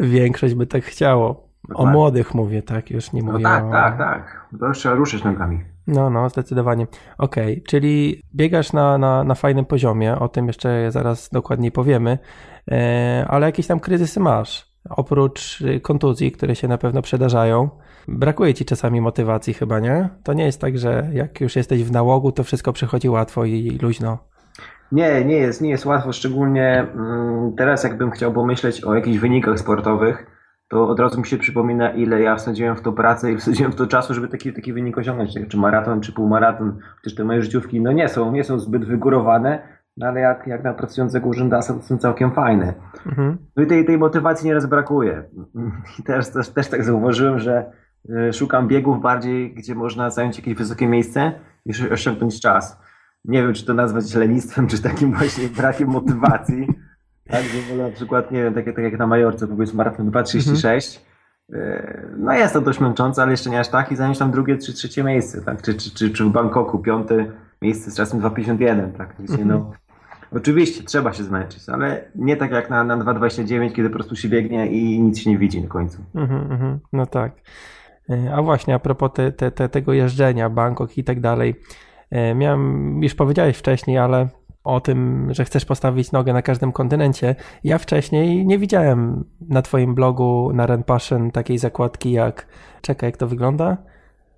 Większość 0.00 0.54
by 0.54 0.66
tak 0.66 0.84
chciało. 0.84 1.48
Dokładnie. 1.68 1.90
O 1.90 1.92
młodych 1.92 2.34
mówię, 2.34 2.62
tak? 2.62 2.90
Już 2.90 3.12
nie 3.12 3.22
no 3.22 3.32
mówię 3.32 3.42
no 3.42 3.48
tak, 3.48 3.64
o... 3.64 3.70
tak, 3.70 3.98
tak. 3.98 4.46
To 4.60 4.72
trzeba 4.72 4.94
ruszyć 4.94 5.24
nogami. 5.24 5.60
No, 5.86 6.10
no, 6.10 6.28
zdecydowanie. 6.28 6.86
Okej, 7.18 7.52
okay, 7.52 7.64
czyli 7.66 8.22
biegasz 8.34 8.72
na, 8.72 8.98
na, 8.98 9.24
na 9.24 9.34
fajnym 9.34 9.64
poziomie, 9.64 10.18
o 10.18 10.28
tym 10.28 10.46
jeszcze 10.46 10.92
zaraz 10.92 11.30
dokładniej 11.30 11.72
powiemy, 11.72 12.18
ale 13.28 13.46
jakieś 13.46 13.66
tam 13.66 13.80
kryzysy 13.80 14.20
masz. 14.20 14.74
Oprócz 14.90 15.62
kontuzji, 15.82 16.32
które 16.32 16.54
się 16.54 16.68
na 16.68 16.78
pewno 16.78 17.02
przydarzają, 17.02 17.68
brakuje 18.08 18.54
ci 18.54 18.64
czasami 18.64 19.00
motywacji 19.00 19.54
chyba, 19.54 19.80
nie? 19.80 20.08
To 20.22 20.32
nie 20.32 20.44
jest 20.44 20.60
tak, 20.60 20.78
że 20.78 21.08
jak 21.12 21.40
już 21.40 21.56
jesteś 21.56 21.84
w 21.84 21.92
nałogu, 21.92 22.32
to 22.32 22.44
wszystko 22.44 22.72
przychodzi 22.72 23.08
łatwo 23.08 23.44
i 23.44 23.78
luźno. 23.82 24.18
Nie, 24.92 25.24
nie 25.24 25.36
jest, 25.36 25.62
nie 25.62 25.70
jest 25.70 25.86
łatwo, 25.86 26.12
szczególnie 26.12 26.86
mm, 26.94 27.52
teraz 27.56 27.84
jakbym 27.84 28.10
chciał 28.10 28.32
pomyśleć 28.32 28.84
o 28.84 28.94
jakichś 28.94 29.18
wynikach 29.18 29.58
sportowych, 29.58 30.26
to 30.68 30.88
od 30.88 31.00
razu 31.00 31.20
mi 31.20 31.26
się 31.26 31.38
przypomina, 31.38 31.90
ile 31.90 32.20
ja 32.20 32.36
wsadziłem 32.36 32.76
w 32.76 32.80
to 32.80 32.92
pracę 32.92 33.32
i 33.32 33.36
wsadziłem 33.40 33.72
w 33.72 33.76
to 33.76 33.86
czasu, 33.86 34.14
żeby 34.14 34.28
taki, 34.28 34.52
taki 34.52 34.72
wynik 34.72 34.98
osiągnąć, 34.98 35.34
czy 35.48 35.56
maraton, 35.56 36.00
czy 36.00 36.12
półmaraton, 36.12 36.78
chociaż 36.96 37.14
te 37.14 37.24
moje 37.24 37.42
życiówki, 37.42 37.80
no 37.80 37.92
nie 37.92 38.08
są, 38.08 38.32
nie 38.32 38.44
są 38.44 38.58
zbyt 38.58 38.84
wygórowane, 38.84 39.62
no 39.96 40.06
ale 40.06 40.20
jak, 40.20 40.46
jak 40.46 40.64
na 40.64 40.74
pracującego 40.74 41.28
urzędasa 41.28 41.74
to 41.74 41.82
są 41.82 41.98
całkiem 41.98 42.32
fajne. 42.32 42.74
Mhm. 43.06 43.38
No 43.56 43.62
i 43.62 43.66
tej, 43.66 43.84
tej 43.84 43.98
motywacji 43.98 44.46
nieraz 44.46 44.66
brakuje. 44.66 45.24
I 45.98 46.02
też, 46.02 46.28
też, 46.28 46.48
też 46.48 46.68
tak 46.68 46.84
zauważyłem, 46.84 47.38
że 47.38 47.72
e, 48.10 48.32
szukam 48.32 48.68
biegów 48.68 49.02
bardziej, 49.02 49.54
gdzie 49.54 49.74
można 49.74 50.10
zająć 50.10 50.38
jakieś 50.38 50.54
wysokie 50.54 50.88
miejsce 50.88 51.32
niż 51.66 51.82
osiągnąć 51.82 52.40
czas. 52.40 52.80
Nie 53.24 53.42
wiem, 53.42 53.54
czy 53.54 53.66
to 53.66 53.74
nazwać 53.74 54.14
lenistwem, 54.14 54.66
czy 54.66 54.82
takim 54.82 55.12
właśnie 55.12 55.48
brakiem 55.56 55.88
motywacji. 55.88 56.68
Tak, 57.28 57.42
że 57.42 57.76
na 57.76 57.90
przykład, 57.90 58.30
nie 58.30 58.42
wiem, 58.42 58.54
takie, 58.54 58.72
tak 58.72 58.84
jak 58.84 58.98
na 58.98 59.06
Majorce, 59.06 59.46
powiedzmy 59.46 59.76
maraton 59.76 60.10
2.36, 60.10 61.00
mhm. 61.52 62.16
no 62.18 62.32
jest 62.32 62.54
to 62.54 62.60
dość 62.60 62.80
męczące, 62.80 63.22
ale 63.22 63.30
jeszcze 63.30 63.50
nie 63.50 63.60
aż 63.60 63.68
tak 63.68 63.92
i 63.92 63.96
zająć 63.96 64.18
tam 64.18 64.30
drugie 64.30 64.58
czy 64.58 64.72
trzecie 64.72 65.04
miejsce, 65.04 65.42
tak? 65.42 65.62
Czy, 65.62 65.74
czy, 65.74 65.94
czy, 65.94 66.10
czy 66.10 66.24
w 66.24 66.28
Bangkoku 66.28 66.78
piąte 66.78 67.26
miejsce 67.62 67.90
z 67.90 67.96
czasem 67.96 68.20
2.51 68.20 68.92
praktycznie, 68.92 69.42
mhm. 69.42 69.48
no. 69.48 69.83
Oczywiście 70.36 70.84
trzeba 70.84 71.12
się 71.12 71.24
zmęczyć, 71.24 71.68
ale 71.68 72.04
nie 72.14 72.36
tak 72.36 72.50
jak 72.50 72.70
na, 72.70 72.84
na 72.84 72.96
2.29, 72.98 73.72
kiedy 73.72 73.88
po 73.88 73.94
prostu 73.94 74.16
się 74.16 74.28
biegnie 74.28 74.66
i 74.66 75.00
nic 75.02 75.18
się 75.18 75.30
nie 75.30 75.38
widzi 75.38 75.62
na 75.62 75.68
końcu. 75.68 75.98
Mhm, 76.14 76.52
mhm. 76.52 76.78
no 76.92 77.06
tak. 77.06 77.32
E, 78.10 78.34
a 78.34 78.42
właśnie 78.42 78.74
a 78.74 78.78
propos 78.78 79.10
te, 79.14 79.32
te, 79.32 79.50
te, 79.50 79.68
tego 79.68 79.92
jeżdżenia, 79.92 80.50
Bangkok 80.50 80.98
i 80.98 81.04
tak 81.04 81.20
dalej, 81.20 81.54
e, 82.10 82.34
miałem, 82.34 83.02
już 83.02 83.14
powiedziałeś 83.14 83.56
wcześniej, 83.56 83.98
ale 83.98 84.28
o 84.64 84.80
tym, 84.80 85.28
że 85.30 85.44
chcesz 85.44 85.64
postawić 85.64 86.12
nogę 86.12 86.32
na 86.32 86.42
każdym 86.42 86.72
kontynencie. 86.72 87.34
Ja 87.64 87.78
wcześniej 87.78 88.46
nie 88.46 88.58
widziałem 88.58 89.24
na 89.48 89.62
Twoim 89.62 89.94
blogu 89.94 90.50
na 90.54 90.66
Ren 90.66 90.82
Passion 90.82 91.30
takiej 91.30 91.58
zakładki 91.58 92.12
jak. 92.12 92.46
Czekaj, 92.80 93.08
jak 93.08 93.16
to 93.16 93.28
wygląda? 93.28 93.76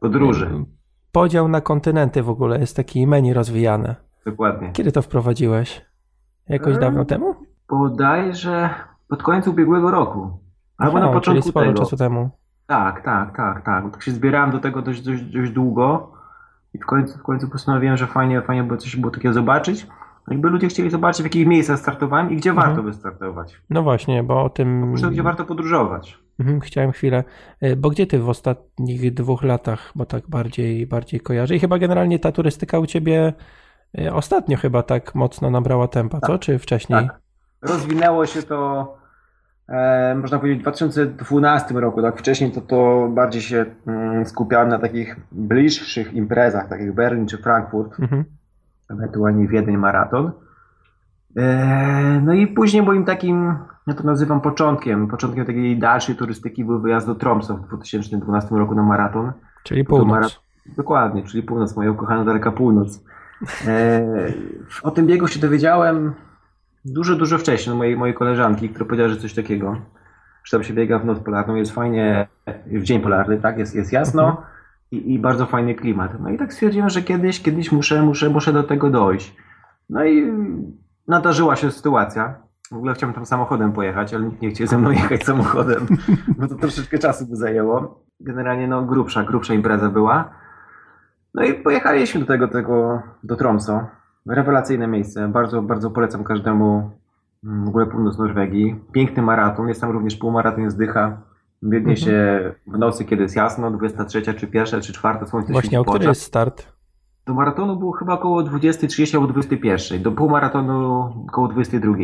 Podróży. 0.00 0.64
Podział 1.12 1.48
na 1.48 1.60
kontynenty 1.60 2.22
w 2.22 2.30
ogóle 2.30 2.58
jest 2.58 2.76
taki 2.76 3.06
menu 3.06 3.32
rozwijane. 3.32 4.05
Dokładnie. 4.26 4.73
Kiedy 4.73 4.92
to 4.92 5.02
wprowadziłeś? 5.02 5.85
Jakoś 6.49 6.78
dawno 6.78 7.04
temu? 7.04 7.35
Bodajże 7.68 8.71
pod 9.09 9.23
koniec 9.23 9.49
ubiegłego 9.49 9.90
roku. 9.90 10.38
Albo 10.78 11.00
na 11.00 11.06
początku 11.09 11.42
czyli 11.42 11.42
sporo 11.42 11.66
tego. 11.66 11.78
czasu 11.78 11.97
temu. 11.97 12.30
Tak, 12.66 13.04
tak, 13.04 13.37
tak, 13.37 13.64
tak. 13.64 13.92
Tak 13.92 14.02
się 14.02 14.11
zbierałem 14.11 14.50
do 14.50 14.59
tego 14.59 14.83
dość, 14.83 15.02
dość, 15.02 15.23
dość 15.23 15.52
długo 15.52 16.12
i 16.75 16.78
w 16.78 16.87
końcu, 16.87 17.18
w 17.18 17.23
końcu 17.23 17.49
postanowiłem, 17.49 17.97
że 17.97 18.06
fajnie, 18.06 18.42
fajnie 18.42 18.64
było 18.64 18.76
coś 18.76 18.97
było 18.97 19.11
takiego 19.11 19.35
zobaczyć 19.35 19.87
jakby 20.30 20.49
ludzie 20.49 20.68
chcieli 20.68 20.90
zobaczyć, 20.90 21.23
w 21.23 21.25
jakich 21.25 21.47
miejscach 21.47 21.78
startowałem 21.78 22.30
i 22.30 22.37
gdzie 22.37 22.50
mhm. 22.50 22.68
warto 22.68 22.83
wystartować. 22.83 23.61
No 23.71 23.83
właśnie, 23.83 24.23
bo 24.23 24.42
o 24.42 24.50
tym. 24.50 24.95
Po 25.02 25.11
gdzie 25.11 25.23
warto 25.23 25.45
podróżować. 25.45 26.18
Mhm, 26.40 26.61
chciałem 26.61 26.92
chwilę. 26.92 27.25
E, 27.61 27.76
bo 27.76 27.90
gdzie 27.90 28.06
ty 28.06 28.18
w 28.18 28.28
ostatnich 28.28 29.14
dwóch 29.14 29.42
latach, 29.42 29.92
bo 29.95 30.06
tak 30.06 30.28
bardziej, 30.28 30.87
bardziej 30.87 31.21
kojarzę? 31.21 31.56
I 31.56 31.59
chyba 31.59 31.78
generalnie 31.78 32.18
ta 32.18 32.33
turystyka 32.33 32.78
u 32.78 32.87
ciebie 32.87 33.18
e, 33.18 33.33
ostatnio 34.12 34.56
chyba 34.56 34.82
tak 34.82 35.14
mocno 35.14 35.50
nabrała 35.50 35.88
tempa, 35.88 36.20
tak, 36.20 36.30
co? 36.30 36.38
Czy 36.38 36.58
wcześniej? 36.58 37.08
Tak. 37.08 37.20
Rozwinęło 37.62 38.26
się 38.26 38.42
to, 38.42 38.94
e, 39.68 40.14
można 40.14 40.38
powiedzieć, 40.38 40.58
w 40.58 40.62
2012 40.62 41.74
roku. 41.74 42.02
Tak 42.02 42.18
wcześniej 42.18 42.52
to, 42.52 42.60
to 42.60 43.08
bardziej 43.10 43.42
się 43.42 43.66
mm, 43.86 44.26
skupiałem 44.26 44.68
na 44.68 44.78
takich 44.78 45.16
bliższych 45.32 46.14
imprezach, 46.14 46.68
takich 46.68 46.92
Berlin 46.92 47.26
czy 47.26 47.38
Frankfurt. 47.38 48.00
Mhm 48.00 48.24
ewentualnie 48.90 49.48
Wiedeń 49.48 49.76
maraton. 49.76 50.32
E, 51.36 52.20
no 52.24 52.32
i 52.32 52.46
później 52.46 52.82
moim 52.82 53.04
takim, 53.04 53.54
ja 53.86 53.94
to 53.94 54.04
nazywam 54.04 54.40
początkiem, 54.40 55.08
początkiem 55.08 55.46
takiej 55.46 55.78
dalszej 55.78 56.16
turystyki 56.16 56.64
był 56.64 56.80
wyjazd 56.80 57.06
do 57.06 57.14
Tromsø 57.14 57.54
w 57.54 57.68
2012 57.68 58.54
roku 58.54 58.74
na 58.74 58.82
maraton. 58.82 59.32
Czyli 59.62 59.84
północ. 59.84 60.08
Marat... 60.08 60.40
Dokładnie, 60.76 61.22
czyli 61.22 61.42
północ, 61.42 61.76
moja 61.76 61.90
ukochana 61.90 62.24
daleka 62.24 62.52
północ. 62.52 63.04
E, 63.66 64.02
o 64.82 64.90
tym 64.90 65.06
biegu 65.06 65.28
się 65.28 65.40
dowiedziałem 65.40 66.14
dużo, 66.84 67.16
dużo 67.16 67.38
wcześniej 67.38 67.72
od 67.72 67.78
mojej, 67.78 67.96
mojej 67.96 68.14
koleżanki, 68.14 68.68
która 68.68 68.84
powiedziała, 68.84 69.08
że 69.08 69.16
coś 69.16 69.34
takiego, 69.34 69.76
że 70.44 70.56
tam 70.56 70.64
się 70.64 70.74
biega 70.74 70.98
w 70.98 71.04
noc 71.04 71.20
polarną, 71.20 71.54
jest 71.54 71.72
fajnie, 71.72 72.28
w 72.66 72.82
dzień 72.82 73.00
polarny, 73.00 73.40
tak, 73.40 73.58
jest, 73.58 73.74
jest 73.74 73.92
jasno, 73.92 74.28
mhm 74.28 74.56
i, 74.90 75.14
i 75.14 75.18
bardzo 75.18 75.46
fajny 75.46 75.74
klimat. 75.74 76.20
No 76.20 76.30
i 76.30 76.38
tak 76.38 76.52
stwierdziłem, 76.52 76.90
że 76.90 77.02
kiedyś, 77.02 77.42
kiedyś 77.42 77.72
muszę, 77.72 78.02
muszę, 78.02 78.30
muszę 78.30 78.52
do 78.52 78.62
tego 78.62 78.90
dojść. 78.90 79.36
No 79.90 80.04
i 80.04 80.32
nadarzyła 81.08 81.56
się 81.56 81.70
sytuacja. 81.70 82.34
W 82.70 82.76
ogóle 82.76 82.94
chciałem 82.94 83.14
tam 83.14 83.26
samochodem 83.26 83.72
pojechać, 83.72 84.14
ale 84.14 84.24
nikt 84.24 84.42
nie 84.42 84.50
chciał 84.50 84.66
ze 84.66 84.78
mną 84.78 84.90
jechać 84.90 85.24
samochodem, 85.24 85.86
bo 86.38 86.48
to 86.48 86.54
troszeczkę 86.54 86.98
czasu 86.98 87.26
by 87.26 87.36
zajęło. 87.36 88.04
Generalnie 88.20 88.68
no 88.68 88.82
grubsza, 88.82 89.24
grubsza 89.24 89.54
impreza 89.54 89.88
była. 89.88 90.30
No 91.36 91.44
i 91.44 91.54
pojechaliśmy 91.54 92.20
do 92.20 92.26
tego, 92.26 92.48
tego 92.48 93.02
do 93.22 93.36
Tromso. 93.36 93.86
Rewelacyjne 94.26 94.86
miejsce. 94.86 95.28
Bardzo, 95.28 95.62
bardzo 95.62 95.90
polecam 95.90 96.24
każdemu 96.24 96.90
mm, 97.44 97.64
w 97.64 97.68
ogóle 97.68 97.86
północ 97.86 98.18
Norwegii. 98.18 98.80
Piękny 98.92 99.22
maraton. 99.22 99.68
Jest 99.68 99.80
tam 99.80 99.90
również 99.90 100.16
półmaraton, 100.16 100.64
jest 100.64 100.78
dycha. 100.78 101.22
Biegnie 101.62 101.92
mhm. 101.92 101.96
się 101.96 102.54
w 102.66 102.78
nocy, 102.78 103.04
kiedy 103.04 103.22
jest 103.22 103.36
jasno, 103.36 103.70
23 103.70 104.22
czy 104.34 104.48
1 104.52 104.80
czy 104.80 104.92
4 104.92 105.26
słońce 105.26 105.52
Właśnie, 105.52 105.80
o 105.80 105.84
który 105.84 106.04
jest 106.04 106.22
start? 106.22 106.72
Do 107.26 107.34
maratonu 107.34 107.76
było 107.76 107.92
chyba 107.92 108.14
około 108.14 108.42
20.30 108.42 109.14
albo 109.14 109.26
21. 109.26 110.02
Do 110.02 110.12
półmaratonu 110.12 111.00
około 111.28 111.48
22. 111.48 111.94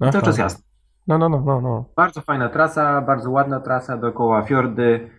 Aha. 0.00 0.12
Cały 0.12 0.24
czas 0.24 0.38
jasno. 0.38 0.64
No, 1.06 1.18
no, 1.18 1.28
no, 1.28 1.42
no, 1.46 1.60
no. 1.60 1.84
Bardzo 1.96 2.20
fajna 2.20 2.48
trasa, 2.48 3.00
bardzo 3.00 3.30
ładna 3.30 3.60
trasa 3.60 3.96
dookoła 3.96 4.42
fiordy, 4.42 5.10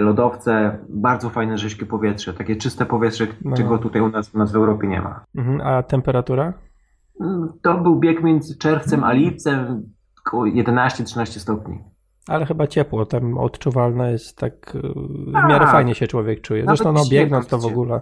lodowce, 0.00 0.78
bardzo 0.88 1.30
fajne 1.30 1.58
rzeźkie 1.58 1.86
powietrze, 1.86 2.34
takie 2.34 2.56
czyste 2.56 2.86
powietrze, 2.86 3.26
no. 3.44 3.56
czego 3.56 3.78
tutaj 3.78 4.02
u 4.02 4.08
nas, 4.08 4.34
u 4.34 4.38
nas 4.38 4.52
w 4.52 4.56
Europie 4.56 4.88
nie 4.88 5.02
ma. 5.02 5.24
Mhm. 5.36 5.60
A 5.60 5.82
temperatura? 5.82 6.52
Mm, 7.20 7.52
to 7.62 7.78
był 7.78 7.96
bieg 7.96 8.22
między 8.22 8.58
czerwcem 8.58 9.04
a 9.04 9.12
lipcem, 9.12 9.82
około 10.26 10.44
11-13 10.44 11.24
stopni 11.26 11.78
ale 12.30 12.46
chyba 12.46 12.66
ciepło, 12.66 13.06
tam 13.06 13.38
odczuwalne 13.38 14.12
jest 14.12 14.38
tak, 14.38 14.74
y, 14.74 14.80
w 15.26 15.32
miarę 15.32 15.64
tak. 15.64 15.70
fajnie 15.70 15.94
się 15.94 16.06
człowiek 16.06 16.40
czuje. 16.40 16.64
Zresztą 16.66 16.92
no 16.92 17.02
biegnąc 17.10 17.46
to 17.46 17.58
w 17.58 17.66
ogóle. 17.66 18.00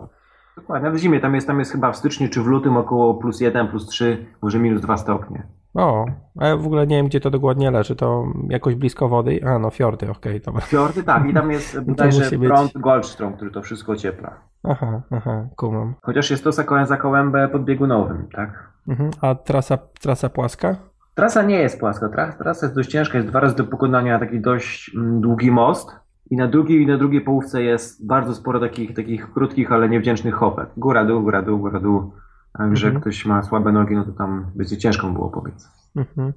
Dokładnie, 0.56 0.90
w 0.90 0.96
zimie 0.96 1.20
tam 1.20 1.34
jest, 1.34 1.46
tam 1.46 1.58
jest 1.58 1.72
chyba 1.72 1.92
w 1.92 1.96
styczniu 1.96 2.28
czy 2.28 2.42
w 2.42 2.46
lutym 2.46 2.76
około 2.76 3.14
plus 3.14 3.40
1, 3.40 3.68
plus 3.68 3.86
3, 3.86 4.26
może 4.42 4.58
minus 4.58 4.82
2 4.82 4.96
stopnie. 4.96 5.46
O, 5.74 6.06
a 6.38 6.46
ja 6.46 6.56
w 6.56 6.66
ogóle 6.66 6.86
nie 6.86 6.96
wiem, 6.96 7.06
gdzie 7.06 7.20
to 7.20 7.30
dokładnie 7.30 7.70
leży. 7.70 7.96
To 7.96 8.26
jakoś 8.48 8.74
blisko 8.74 9.08
wody? 9.08 9.40
A, 9.46 9.58
no 9.58 9.70
fiordy, 9.70 10.10
okej, 10.10 10.42
okay. 10.46 10.62
Fiordy, 10.62 11.02
tak, 11.02 11.26
i 11.28 11.34
tam 11.34 11.50
jest 11.50 11.74
no 11.76 11.82
bodajże 11.82 12.38
prąd 12.38 12.72
być... 12.72 12.82
Goldstrom, 12.82 13.32
który 13.32 13.50
to 13.50 13.62
wszystko 13.62 13.96
ciepla. 13.96 14.34
Aha, 14.62 15.02
aha, 15.10 15.48
kumam. 15.56 15.94
Chociaż 16.02 16.30
jest 16.30 16.44
to 16.44 16.52
za 16.52 16.96
kołębę 16.96 17.48
podbiegunowym, 17.48 18.28
tak? 18.32 18.68
Mhm. 18.88 19.10
A 19.20 19.34
trasa, 19.34 19.78
trasa 20.00 20.28
płaska? 20.28 20.76
Trasa 21.14 21.42
nie 21.42 21.58
jest 21.58 21.80
płaska, 21.80 22.08
trasa 22.38 22.66
jest 22.66 22.74
dość 22.74 22.90
ciężka, 22.90 23.18
jest 23.18 23.30
dwa 23.30 23.40
razy 23.40 23.56
do 23.56 23.64
pokonania 23.64 24.18
taki 24.18 24.40
dość 24.40 24.90
mm, 24.96 25.20
długi 25.20 25.50
most 25.50 25.90
i 26.30 26.36
na 26.36 26.46
drugiej, 26.46 26.86
na 26.86 26.96
drugiej 26.96 27.20
połówce 27.20 27.62
jest 27.62 28.06
bardzo 28.06 28.34
sporo 28.34 28.60
takich, 28.60 28.94
takich 28.94 29.32
krótkich, 29.32 29.72
ale 29.72 29.88
niewdzięcznych 29.88 30.34
hopek. 30.34 30.68
Góra, 30.76 31.04
dół, 31.04 31.22
góra, 31.22 31.42
dół, 31.42 31.58
góra, 31.58 31.80
dół. 31.80 32.12
Także 32.58 32.86
mhm. 32.86 33.00
ktoś 33.00 33.26
ma 33.26 33.42
słabe 33.42 33.72
nogi, 33.72 33.94
no 33.94 34.04
to 34.04 34.12
tam 34.12 34.50
będzie 34.54 34.78
ciężko 34.78 35.06
było 35.06 35.30
powiedz. 35.30 35.68
Mhm. 35.96 36.32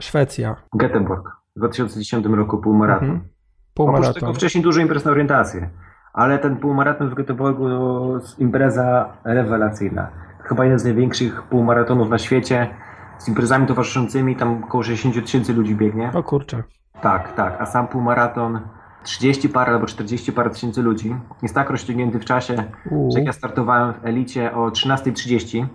Szwecja. 0.00 0.56
Göteborg. 0.76 1.22
W 1.56 1.58
2010 1.58 2.26
roku 2.26 2.58
półmaraton. 2.58 3.10
Mhm. 3.10 3.28
Półmaraton. 3.74 4.08
Oprócz 4.08 4.20
tego 4.20 4.34
wcześniej 4.34 4.64
dużo 4.64 4.80
imprez 4.80 5.04
na 5.04 5.10
orientację. 5.10 5.70
Ale 6.12 6.38
ten 6.38 6.56
półmaraton 6.56 7.10
w 7.10 7.14
Göteborgu 7.14 7.68
to 7.68 8.20
impreza 8.38 9.08
rewelacyjna. 9.24 10.08
Chyba 10.42 10.64
jeden 10.64 10.78
z 10.78 10.84
największych 10.84 11.42
półmaratonów 11.42 12.08
na 12.08 12.18
świecie. 12.18 12.74
Z 13.18 13.28
imprezami 13.28 13.66
towarzyszącymi 13.66 14.36
tam 14.36 14.64
około 14.64 14.82
60 14.82 15.26
tysięcy 15.26 15.52
ludzi 15.52 15.76
biegnie. 15.76 16.10
O 16.14 16.22
kurczę. 16.22 16.62
Tak, 17.00 17.32
tak. 17.32 17.60
A 17.60 17.66
sam 17.66 17.88
półmaraton 17.88 18.60
30 19.04 19.48
parę 19.48 19.72
albo 19.72 19.86
40 19.86 20.32
parę 20.32 20.50
tysięcy 20.50 20.82
ludzi. 20.82 21.16
Jest 21.42 21.54
tak 21.54 21.70
rozciągnięty 21.70 22.18
w 22.18 22.24
czasie, 22.24 22.64
U. 22.90 23.10
że 23.12 23.18
jak 23.18 23.26
ja 23.26 23.32
startowałem 23.32 23.94
w 23.94 24.06
elicie 24.06 24.54
o 24.54 24.68
13.30, 24.68 25.66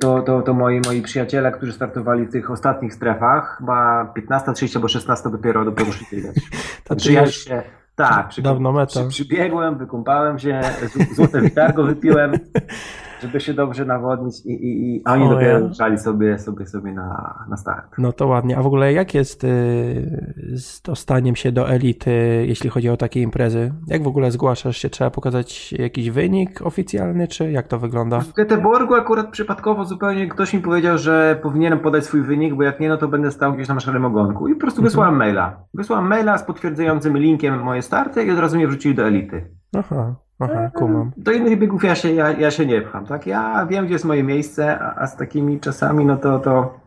to, 0.00 0.22
to, 0.22 0.42
to 0.42 0.54
moi, 0.54 0.80
moi 0.86 1.02
przyjaciele, 1.02 1.52
którzy 1.52 1.72
startowali 1.72 2.26
w 2.26 2.32
tych 2.32 2.50
ostatnich 2.50 2.94
strefach, 2.94 3.56
chyba 3.58 4.04
15.30 4.30 4.76
albo 4.76 4.88
16 4.88 5.30
dopiero, 5.30 5.64
dopiero 5.64 5.92
szli 5.92 6.06
biegać. 6.12 6.36
Także 6.84 7.12
ja 7.12 7.26
się, 7.26 7.62
tak, 7.96 8.28
przy, 8.28 8.42
dawno 8.42 8.72
meta. 8.72 9.00
Przy, 9.00 9.08
przybiegłem, 9.08 9.78
wykąpałem 9.78 10.38
się, 10.38 10.60
złote 11.12 11.40
witargo 11.40 11.84
wypiłem 11.84 12.32
żeby 13.20 13.40
się 13.40 13.54
dobrze 13.54 13.84
nawodnić 13.84 14.46
i, 14.46 14.50
i, 14.50 14.96
i 14.96 15.04
oni 15.04 15.24
o, 15.24 15.28
dopiero 15.28 15.58
ruszali 15.58 15.98
sobie, 15.98 16.38
sobie, 16.38 16.66
sobie 16.66 16.92
na, 16.92 17.38
na 17.48 17.56
start. 17.56 17.94
No 17.98 18.12
to 18.12 18.26
ładnie. 18.26 18.58
A 18.58 18.62
w 18.62 18.66
ogóle 18.66 18.92
jak 18.92 19.14
jest 19.14 19.44
y, 19.44 19.48
z 20.54 20.82
dostaniem 20.82 21.36
się 21.36 21.52
do 21.52 21.70
elity, 21.70 22.44
jeśli 22.48 22.70
chodzi 22.70 22.88
o 22.88 22.96
takie 22.96 23.22
imprezy? 23.22 23.72
Jak 23.86 24.02
w 24.02 24.06
ogóle 24.06 24.30
zgłaszasz 24.30 24.76
się? 24.76 24.90
Trzeba 24.90 25.10
pokazać 25.10 25.72
jakiś 25.72 26.10
wynik 26.10 26.62
oficjalny, 26.62 27.28
czy 27.28 27.50
jak 27.50 27.68
to 27.68 27.78
wygląda? 27.78 28.20
W 28.20 28.32
Göteborgu 28.32 28.94
akurat 28.94 29.30
przypadkowo 29.30 29.84
zupełnie 29.84 30.28
ktoś 30.28 30.54
mi 30.54 30.60
powiedział, 30.60 30.98
że 30.98 31.38
powinienem 31.42 31.78
podać 31.78 32.04
swój 32.04 32.22
wynik, 32.22 32.54
bo 32.54 32.62
jak 32.62 32.80
nie, 32.80 32.88
no 32.88 32.96
to 32.96 33.08
będę 33.08 33.30
stał 33.30 33.52
gdzieś 33.52 33.68
na 33.68 33.80
szarym 33.80 34.04
ogonku. 34.04 34.48
I 34.48 34.54
po 34.54 34.60
prostu 34.60 34.80
mhm. 34.80 34.90
wysłałem 34.90 35.16
maila. 35.16 35.64
Wysłałem 35.74 36.06
maila 36.06 36.38
z 36.38 36.44
potwierdzającym 36.44 37.18
linkiem 37.18 37.62
moje 37.62 37.82
starty 37.82 38.24
i 38.24 38.30
od 38.30 38.38
razu 38.38 38.56
mnie 38.56 38.68
wrzucili 38.68 38.94
do 38.94 39.06
elity. 39.06 39.50
Aha. 39.76 40.25
Aha, 40.40 40.70
kumam. 40.74 41.12
Do 41.16 41.32
innych 41.32 41.58
biegów 41.58 41.84
ja 41.84 41.94
się, 41.94 42.12
ja, 42.12 42.30
ja 42.30 42.50
się 42.50 42.66
nie 42.66 42.82
pcham, 42.82 43.06
tak? 43.06 43.26
Ja 43.26 43.66
wiem, 43.66 43.84
gdzie 43.84 43.92
jest 43.92 44.04
moje 44.04 44.22
miejsce, 44.22 44.78
a, 44.78 44.94
a 44.94 45.06
z 45.06 45.16
takimi 45.16 45.60
czasami, 45.60 46.04
no 46.04 46.16
to, 46.16 46.38
to 46.38 46.80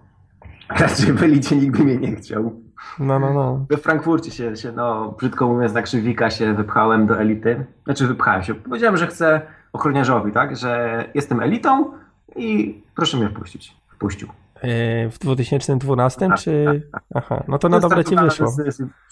raczej 0.69 1.13
w 1.13 1.23
elicie 1.23 1.55
nikt 1.55 1.77
by 1.77 1.83
mnie 1.83 1.97
nie 1.97 2.15
chciał. 2.15 2.61
No, 2.99 3.19
no, 3.19 3.33
no. 3.33 3.65
We 3.69 3.77
Frankfurcie 3.77 4.31
się, 4.31 4.55
się 4.55 4.71
no, 4.71 5.15
brzydko 5.17 5.47
mówiąc, 5.47 5.73
na 5.73 5.81
krzywika 5.81 6.29
się 6.29 6.53
wypchałem 6.53 7.07
do 7.07 7.19
elity. 7.19 7.65
Znaczy 7.83 8.07
wypchałem 8.07 8.43
się. 8.43 8.55
Powiedziałem, 8.55 8.97
że 8.97 9.07
chcę 9.07 9.41
ochroniarzowi, 9.73 10.31
tak? 10.31 10.57
Że 10.57 11.03
jestem 11.13 11.39
elitą 11.39 11.91
i 12.35 12.81
proszę 12.95 13.17
mnie 13.17 13.29
wpuścić. 13.29 13.77
Wpuścił. 13.87 14.27
E, 14.61 15.09
w 15.09 15.19
2012 15.19 16.27
tak, 16.27 16.39
czy... 16.39 16.65
Tak, 16.91 16.91
tak. 16.91 17.03
Aha, 17.15 17.43
no 17.47 17.57
to 17.57 17.69
na 17.69 17.79
dobre 17.79 18.05
ci 18.05 18.15
wyszło. 18.15 18.47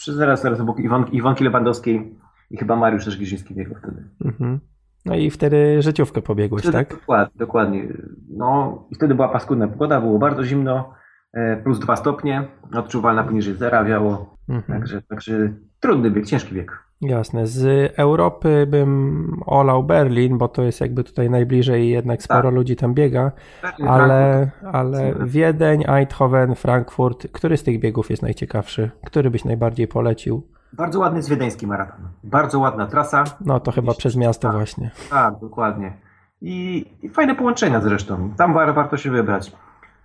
Zaraz, 0.07 0.41
zaraz 0.41 0.59
obok 0.59 0.79
Iwonki 1.11 1.43
Lewandowskiej 1.43 2.15
i 2.49 2.57
chyba 2.57 2.75
Mariusz 2.75 3.05
też 3.05 3.17
Giżyński 3.17 3.55
biegł 3.55 3.75
wtedy. 3.75 4.03
Mhm. 4.25 4.59
No 5.05 5.15
i 5.15 5.29
wtedy 5.29 5.81
życiówkę 5.81 6.21
pobiegłeś, 6.21 6.63
wtedy, 6.63 6.77
tak? 6.77 6.89
Dokładnie, 6.89 7.33
dokładnie. 7.39 7.87
No 8.29 8.83
i 8.91 8.95
wtedy 8.95 9.15
była 9.15 9.27
paskudna 9.29 9.67
pogoda, 9.67 10.01
było 10.01 10.19
bardzo 10.19 10.43
zimno, 10.43 10.93
e, 11.33 11.57
plus 11.57 11.79
dwa 11.79 11.95
stopnie, 11.95 12.47
odczuwalna 12.73 13.23
poniżej 13.23 13.55
zera 13.55 13.83
wiało. 13.83 14.37
Mhm. 14.49 14.79
Także, 14.79 15.01
także 15.01 15.53
trudny 15.79 16.11
bieg, 16.11 16.25
ciężki 16.25 16.55
bieg. 16.55 16.87
Jasne. 17.01 17.47
Z 17.47 17.93
Europy 17.97 18.67
bym 18.69 19.41
olał 19.45 19.83
Berlin, 19.83 20.37
bo 20.37 20.47
to 20.47 20.63
jest 20.63 20.81
jakby 20.81 21.03
tutaj 21.03 21.29
najbliżej 21.29 21.89
jednak 21.89 22.23
sporo 22.23 22.43
tak. 22.43 22.53
ludzi 22.53 22.75
tam 22.75 22.93
biega, 22.93 23.31
Berlin, 23.61 23.87
ale, 23.87 24.51
ale 24.73 25.13
Wiedeń, 25.25 25.83
Eindhoven, 25.87 26.55
Frankfurt, 26.55 27.27
który 27.31 27.57
z 27.57 27.63
tych 27.63 27.79
biegów 27.79 28.09
jest 28.09 28.23
najciekawszy? 28.23 28.91
Który 29.05 29.29
byś 29.31 29.45
najbardziej 29.45 29.87
polecił? 29.87 30.47
Bardzo 30.73 30.99
ładny 30.99 31.19
jest 31.19 31.29
wiedeński 31.29 31.67
maraton. 31.67 31.99
Bardzo 32.23 32.59
ładna 32.59 32.87
trasa. 32.87 33.23
No 33.41 33.59
to 33.59 33.71
chyba 33.71 33.93
przez 33.93 34.15
miasto 34.15 34.47
tak, 34.47 34.57
właśnie. 34.57 34.91
Tak, 35.09 35.39
dokładnie. 35.39 35.93
I, 36.41 36.85
I, 37.01 37.09
fajne 37.09 37.35
połączenia 37.35 37.81
zresztą. 37.81 38.33
Tam 38.37 38.53
warto 38.53 38.97
się 38.97 39.11
wybrać. 39.11 39.51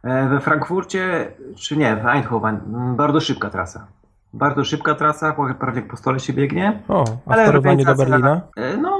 E, 0.02 0.28
we 0.28 0.40
Frankfurcie, 0.40 1.32
czy 1.56 1.76
nie, 1.76 1.96
w 1.96 2.06
Eindhoven, 2.06 2.60
mm, 2.66 2.96
bardzo 2.96 3.20
szybka 3.20 3.50
trasa. 3.50 3.86
Bardzo 4.32 4.64
szybka 4.64 4.94
trasa, 4.94 5.36
prawie 5.58 5.82
po 5.82 5.96
stole 5.96 6.20
się 6.20 6.32
biegnie. 6.32 6.82
O, 6.88 7.04
a 7.26 7.36
w 7.36 7.46
porównaniu 7.46 7.84
do 7.84 7.94
Berlina? 7.94 8.40
E, 8.56 8.76
no, 8.76 8.98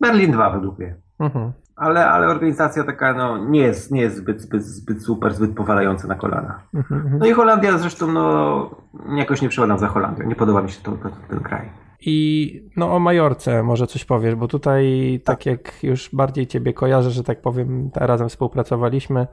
Berlin 0.00 0.32
2 0.32 0.50
według 0.50 0.78
mnie. 0.78 0.94
Mhm 1.18 1.52
ale, 1.80 2.10
ale 2.10 2.26
organizacja 2.26 2.84
taka 2.84 3.12
no, 3.12 3.38
nie, 3.38 3.60
jest, 3.60 3.92
nie 3.92 4.00
jest 4.00 4.16
zbyt, 4.16 4.40
zbyt, 4.40 4.64
zbyt 4.64 5.02
super, 5.02 5.34
zbyt 5.34 5.54
powalająca 5.54 6.08
na 6.08 6.14
kolana. 6.14 6.62
Mhm, 6.74 7.00
mhm. 7.00 7.18
No 7.18 7.26
i 7.26 7.32
Holandia 7.32 7.78
zresztą 7.78 8.12
no, 8.12 8.70
jakoś 9.16 9.42
nie 9.42 9.48
przyładam 9.48 9.78
za 9.78 9.88
Holandią. 9.88 10.26
Nie 10.26 10.34
podoba 10.34 10.62
mi 10.62 10.70
się 10.70 10.82
to, 10.82 10.92
to, 10.92 11.08
ten 11.30 11.40
kraj. 11.40 11.68
I 12.00 12.68
no 12.76 12.92
o 12.92 12.98
Majorce 12.98 13.62
może 13.62 13.86
coś 13.86 14.04
powiesz, 14.04 14.34
bo 14.34 14.48
tutaj 14.48 15.20
tak. 15.24 15.36
tak 15.36 15.46
jak 15.46 15.82
już 15.82 16.10
bardziej 16.12 16.46
ciebie 16.46 16.72
kojarzę, 16.72 17.10
że 17.10 17.24
tak 17.24 17.40
powiem, 17.40 17.90
razem 17.94 18.28
współpracowaliśmy. 18.28 19.26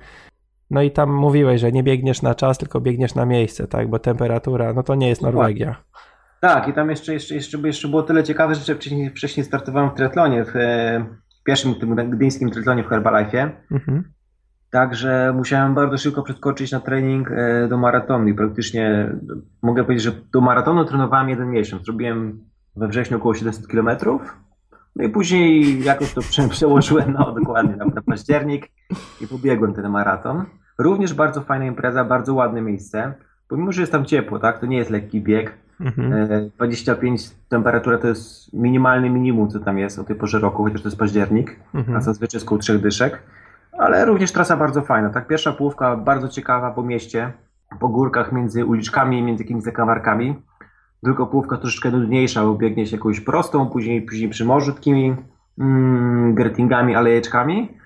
No 0.70 0.82
i 0.82 0.92
tam 0.92 1.14
mówiłeś, 1.14 1.62
że 1.62 1.72
nie 1.72 1.84
biegniesz 1.84 2.22
na 2.22 2.36
czas, 2.36 2.58
tylko 2.58 2.82
biegniesz 2.82 3.16
na 3.16 3.26
miejsce, 3.26 3.68
tak? 3.68 3.90
Bo 3.90 4.00
temperatura, 4.00 4.74
no 4.74 4.84
to 4.84 4.96
nie 4.96 5.10
jest 5.10 5.22
Norwegia. 5.22 5.76
Tak, 6.42 6.68
i 6.68 6.74
tam 6.74 6.90
jeszcze, 6.90 7.14
jeszcze, 7.14 7.36
jeszcze, 7.36 7.58
jeszcze 7.58 7.88
było 7.88 8.04
tyle 8.04 8.24
ciekawe, 8.24 8.56
że 8.56 8.76
wcześniej, 8.76 9.10
wcześniej 9.10 9.46
startowałem 9.46 9.90
w 9.90 9.94
triatlonie 9.94 10.46
w, 10.46 10.54
pierwszym 11.48 11.76
tym 11.76 11.96
gdyńskim 12.12 12.52
triatlonie 12.52 12.84
w 12.84 12.88
Herbalife'ie. 12.88 13.50
Mhm. 13.72 14.04
Także 14.72 15.34
musiałem 15.36 15.76
bardzo 15.76 15.98
szybko 15.98 16.24
przeskoczyć 16.24 16.72
na 16.72 16.80
trening 16.80 17.32
e, 17.32 17.68
do 17.68 17.78
maratonu 17.78 18.28
i 18.28 18.34
praktycznie 18.34 19.16
mogę 19.62 19.84
powiedzieć, 19.84 20.04
że 20.04 20.12
do 20.34 20.42
maratonu 20.42 20.86
trenowałem 20.86 21.30
jeden 21.30 21.50
miesiąc. 21.50 21.88
Robiłem 21.88 22.44
we 22.76 22.88
wrześniu 22.88 23.18
około 23.18 23.34
700 23.34 23.68
km. 23.68 23.90
No 24.96 25.04
i 25.04 25.10
później 25.10 25.84
jakoś 25.84 26.14
to 26.14 26.22
przełożyłem 26.50 27.14
no, 27.14 27.36
dokładnie 27.40 27.76
na, 27.76 27.86
na 27.86 28.02
październik 28.02 28.68
i 29.22 29.28
pobiegłem 29.28 29.74
ten 29.74 29.90
maraton. 29.90 30.46
Również 30.78 31.14
bardzo 31.14 31.42
fajna 31.42 31.66
impreza, 31.66 32.06
bardzo 32.06 32.34
ładne 32.34 32.62
miejsce. 32.62 33.14
Pomimo, 33.48 33.72
że 33.72 33.82
jest 33.82 33.92
tam 33.92 34.06
ciepło, 34.06 34.40
tak, 34.40 34.60
to 34.60 34.66
nie 34.66 34.78
jest 34.78 34.90
lekki 34.90 35.22
bieg. 35.22 35.58
Mhm. 35.80 36.50
25 36.58 37.22
e, 37.22 37.30
temperatura 37.50 37.98
to 37.98 38.08
jest 38.08 38.54
minimalny 38.54 39.10
minimum, 39.10 39.50
co 39.50 39.60
tam 39.60 39.78
jest 39.78 40.00
o 40.00 40.04
tej 40.04 40.16
porze 40.16 40.40
roku, 40.40 40.64
chociaż 40.64 40.82
to 40.82 40.88
jest 40.88 41.00
październik, 41.00 41.60
mhm. 41.74 41.98
a 41.98 42.02
zazwyczaj 42.02 42.38
jest 42.38 42.48
koło 42.48 42.60
trzech 42.60 42.82
dyszek. 42.82 43.24
Ale 43.78 44.06
również 44.06 44.32
trasa 44.32 44.58
bardzo 44.58 44.82
fajna. 44.82 45.10
Tak, 45.10 45.28
pierwsza 45.28 45.52
połówka 45.52 45.96
bardzo 45.96 46.28
ciekawa 46.28 46.72
po 46.72 46.84
mieście, 46.84 47.34
po 47.80 47.90
górkach 47.90 48.32
między 48.32 48.66
uliczkami, 48.66 49.24
między 49.24 49.44
jakimiś 49.44 49.64
zakamarkami. 49.64 50.36
Druga 51.04 51.26
połówka 51.26 51.58
troszeczkę 51.58 51.92
nudniejsza, 51.92 52.44
bo 52.44 52.56
biegnie 52.56 52.86
się 52.86 52.96
jakąś 52.96 53.20
prostą, 53.20 53.70
później, 53.70 54.02
później 54.02 54.30
przy 54.30 54.46
morzu 54.46 54.74
takimi 54.74 55.16
mm, 55.60 56.36
gretingami, 56.36 56.96
alejeczkami. 56.96 57.78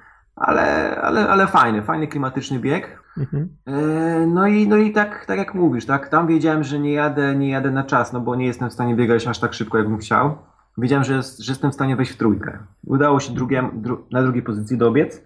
Ale, 0.42 0.96
ale, 1.02 1.30
ale 1.30 1.48
fajny, 1.48 1.82
fajny 1.82 2.08
klimatyczny 2.08 2.60
bieg. 2.60 3.04
Mhm. 3.18 3.50
E, 3.66 4.26
no 4.28 4.48
i, 4.48 4.68
no 4.68 4.78
i 4.78 4.92
tak, 4.92 5.26
tak 5.26 5.38
jak 5.38 5.54
mówisz, 5.56 5.86
tak, 5.86 6.10
tam 6.10 6.28
wiedziałem, 6.28 6.64
że 6.64 6.80
nie 6.80 6.94
jadę, 6.94 7.36
nie 7.36 7.50
jadę 7.50 7.72
na 7.72 7.84
czas, 7.84 8.14
no 8.14 8.20
bo 8.20 8.36
nie 8.36 8.46
jestem 8.46 8.70
w 8.70 8.74
stanie 8.74 8.96
biegać 8.96 9.28
aż 9.28 9.40
tak 9.40 9.54
szybko, 9.54 9.78
jakbym 9.78 9.98
chciał. 9.98 10.38
Wiedziałem, 10.78 11.04
że, 11.04 11.22
że 11.40 11.52
jestem 11.52 11.72
w 11.72 11.74
stanie 11.74 11.96
wejść 11.96 12.12
w 12.12 12.18
trójkę. 12.18 12.58
Udało 12.86 13.20
się 13.20 13.34
drugie, 13.34 13.70
dru, 13.74 14.08
na 14.12 14.22
drugiej 14.22 14.44
pozycji 14.44 14.78
dobiec, 14.78 15.22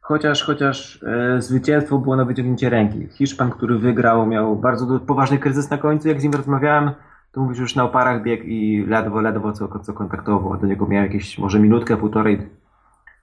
chociaż, 0.00 0.44
chociaż 0.44 1.02
e, 1.02 1.42
zwycięstwo 1.42 1.98
było 1.98 2.16
na 2.16 2.24
wyciągnięcie 2.24 2.70
ręki. 2.70 3.08
Hiszpan, 3.10 3.50
który 3.50 3.78
wygrał, 3.78 4.26
miał 4.26 4.56
bardzo 4.56 5.00
poważny 5.00 5.38
kryzys 5.38 5.70
na 5.70 5.78
końcu, 5.78 6.08
jak 6.08 6.20
z 6.20 6.24
nim 6.24 6.32
rozmawiałem, 6.32 6.90
to 7.32 7.40
mówisz 7.40 7.58
już 7.58 7.76
na 7.76 7.84
oparach 7.84 8.22
bieg 8.22 8.44
i 8.44 8.84
ledwo, 8.88 9.20
ledwo 9.20 9.52
co, 9.52 9.78
co 9.78 9.92
kontaktował. 9.92 10.56
Do 10.56 10.66
niego 10.66 10.86
miałem 10.86 11.06
jakieś 11.06 11.38
może 11.38 11.60
minutkę, 11.60 11.96
półtorej, 11.96 12.48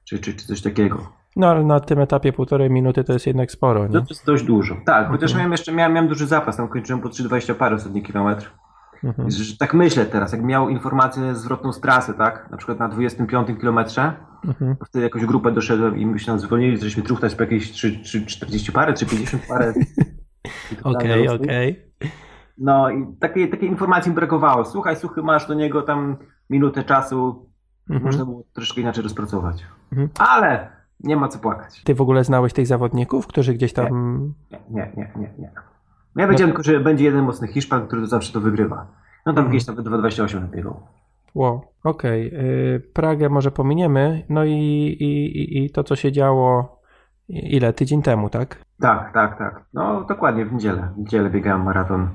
czy, 0.04 0.20
czy, 0.20 0.34
czy 0.34 0.48
coś 0.48 0.62
takiego. 0.62 1.21
No 1.36 1.48
ale 1.48 1.64
na 1.64 1.80
tym 1.80 2.00
etapie 2.00 2.34
półtorej 2.34 2.70
minuty 2.70 3.04
to 3.04 3.14
jest 3.14 3.28
jednak 3.28 3.52
sporo, 3.52 3.88
nie? 3.88 3.94
To 3.94 4.06
jest 4.10 4.26
dość 4.26 4.44
dużo. 4.44 4.76
Tak, 4.86 5.08
chociaż 5.08 5.32
okay. 5.32 5.40
miałem 5.40 5.52
jeszcze 5.52 5.72
miałem, 5.72 5.94
miałem 5.94 6.10
duży 6.10 6.28
zapas, 6.28 6.58
tam 6.58 6.68
kończyłem 6.68 7.02
po 7.02 7.10
3,20 7.10 7.54
parę 7.54 7.76
ostatni 7.76 8.04
kilometr. 8.04 8.52
Mhm. 9.04 9.30
Tak 9.60 9.74
myślę 9.74 10.06
teraz, 10.06 10.32
jak 10.32 10.44
miał 10.44 10.70
informację 10.70 11.36
zwrotną 11.36 11.74
z 11.74 11.82
trasy, 11.82 12.14
tak? 12.14 12.48
Na 12.52 12.58
przykład 12.58 12.80
na 12.80 12.90
25 12.90 13.48
kilometrze, 13.60 14.14
mhm. 14.48 14.76
wtedy 14.88 15.04
jakąś 15.04 15.26
grupę 15.26 15.52
doszedłem 15.52 15.98
i 15.98 16.06
nas 16.06 16.42
zwolnili, 16.42 16.78
żeśmy 16.78 17.04
truchtać 17.04 17.36
po 17.36 17.44
jakieś 17.44 17.72
3, 17.72 18.00
3, 18.00 18.26
40 18.26 18.72
parę, 18.72 18.94
czy 18.94 19.06
50 19.06 19.48
parę. 19.48 19.74
Okej, 20.84 21.28
okej. 21.30 21.72
Okay, 21.72 22.12
No 22.58 22.90
i 22.90 23.06
takiej, 23.20 23.50
takiej 23.50 23.70
informacji 23.70 24.10
mi 24.10 24.16
brakowało. 24.16 24.66
Słuchaj, 24.66 24.96
słuchaj, 24.96 25.24
masz 25.24 25.48
do 25.48 25.54
niego 25.54 25.82
tam 25.82 26.18
minutę 26.50 26.84
czasu, 26.84 27.50
mhm. 27.90 28.06
można 28.06 28.26
było 28.26 28.44
troszkę 28.54 28.82
inaczej 28.82 29.04
rozpracować. 29.04 29.66
Mhm. 29.92 30.10
Ale 30.20 30.70
nie 31.04 31.16
ma 31.16 31.28
co 31.28 31.40
płakać. 31.40 31.84
Ty 31.84 31.96
w 31.96 32.02
ogóle 32.02 32.24
znałeś 32.24 32.54
tych 32.54 32.68
zawodników, 32.68 33.28
którzy 33.28 33.54
gdzieś 33.54 33.74
tam... 33.74 34.34
Nie, 34.52 34.60
nie, 34.70 34.92
nie, 34.98 35.12
nie. 35.16 35.34
nie. 35.40 35.52
Ja 36.16 36.28
wiedziałem 36.28 36.50
no. 36.50 36.56
tylko, 36.56 36.64
że 36.64 36.80
będzie 36.80 37.06
jeden 37.06 37.26
mocny 37.26 37.48
Hiszpan, 37.48 37.88
który 37.88 38.08
zawsze 38.08 38.34
to 38.34 38.40
wygrywa. 38.40 38.88
No 39.26 39.34
tam 39.34 39.46
mhm. 39.46 39.50
gdzieś 39.50 39.68
nawet 39.68 39.86
2,28 39.86 40.42
nabiegał. 40.42 40.80
Wow, 41.36 41.62
okej. 41.84 42.28
Okay. 42.28 42.82
Pragę 42.94 43.30
może 43.30 43.52
pominiemy. 43.52 44.26
No 44.30 44.46
i, 44.46 44.52
i, 45.00 45.66
i 45.66 45.70
to, 45.70 45.84
co 45.84 45.96
się 45.96 46.12
działo 46.12 46.80
ile? 47.30 47.74
Tydzień 47.74 48.02
temu, 48.02 48.30
tak? 48.30 48.66
Tak, 48.80 49.14
tak, 49.14 49.38
tak. 49.38 49.66
No 49.74 50.04
dokładnie, 50.04 50.46
w 50.46 50.54
niedzielę. 50.54 50.94
W 50.96 50.98
niedzielę 50.98 51.30
biegałem 51.30 51.64
maraton. 51.64 52.10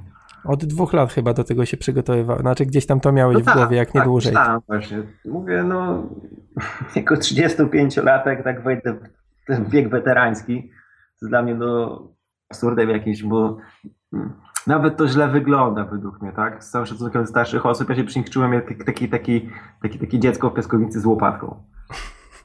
Od 0.49 0.65
dwóch 0.65 0.93
lat 0.93 1.13
chyba 1.13 1.33
do 1.33 1.45
tego 1.45 1.65
się 1.65 1.77
przygotowywał. 1.77 2.39
Znaczy 2.39 2.67
gdzieś 2.67 2.87
tam 2.87 3.01
to 3.01 3.13
miałeś 3.13 3.39
no 3.39 3.45
tak, 3.45 3.55
w 3.55 3.57
głowie, 3.57 3.77
jak 3.77 3.95
nie 3.95 4.01
tak, 4.01 4.09
dłużej. 4.09 4.35
Tak, 4.35 4.61
właśnie. 4.67 5.03
Mówię, 5.25 5.63
no 5.63 6.09
jako 6.97 7.15
35-latek 7.15 8.43
tak 8.43 8.63
wejdę 8.63 8.95
w 8.95 9.47
ten 9.47 9.65
wiek 9.65 9.89
weterański. 9.89 10.71
To 11.21 11.27
dla 11.29 11.43
mnie 11.43 11.55
no 11.55 12.03
absurdem 12.51 12.91
jakimś, 12.91 13.23
bo 13.23 13.59
mm, 14.13 14.33
nawet 14.67 14.97
to 14.97 15.09
źle 15.09 15.29
wygląda 15.29 15.85
według 15.85 16.23
mnie, 16.23 16.33
tak? 16.33 16.65
Z 16.65 16.71
całym 16.71 16.87
szacunkiem 16.87 17.23
do 17.23 17.29
starszych 17.29 17.67
osób, 17.67 17.89
ja 17.89 17.97
się 17.97 18.05
przy 18.05 18.19
nich 18.19 18.31
czułem 18.31 18.53
jak 18.53 18.69
taki, 18.85 19.09
taki, 19.09 19.51
taki, 19.83 19.99
taki 19.99 20.21
dziecko 20.21 20.51
w 20.51 20.55
piaskownicy 20.55 21.01
z 21.01 21.07
łopatką. 21.07 21.63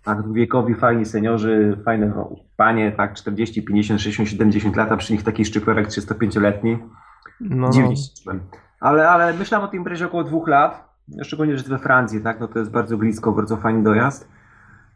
Tak, 0.03 0.33
wiekowi 0.33 0.75
fajni 0.75 1.05
seniorzy, 1.05 1.77
fajne 1.85 2.25
panie, 2.57 2.91
tak, 2.91 3.13
40, 3.13 3.63
50, 3.63 4.01
60, 4.01 4.29
70 4.29 4.75
lat, 4.75 4.91
a 4.91 4.97
przy 4.97 5.13
nich 5.13 5.23
taki 5.23 5.45
szczypiorek 5.45 5.87
305-letni. 5.87 6.77
No. 7.41 7.69
Dziwnie 7.69 7.97
się 7.97 8.23
czułem. 8.23 8.39
Ale, 8.80 9.10
ale 9.10 9.34
myślałem 9.34 9.67
o 9.67 9.71
tym 9.71 9.77
imprezie 9.77 10.06
około 10.06 10.23
dwóch 10.23 10.47
lat, 10.47 10.89
szczególnie, 11.23 11.58
że 11.58 11.63
we 11.63 11.80
Francji, 11.80 12.21
tak, 12.21 12.39
no 12.39 12.47
to 12.47 12.60
jest 12.60 12.71
bardzo 12.71 12.97
blisko, 12.97 13.32
bardzo 13.32 13.58
fajny 13.58 13.84
dojazd. 13.84 14.30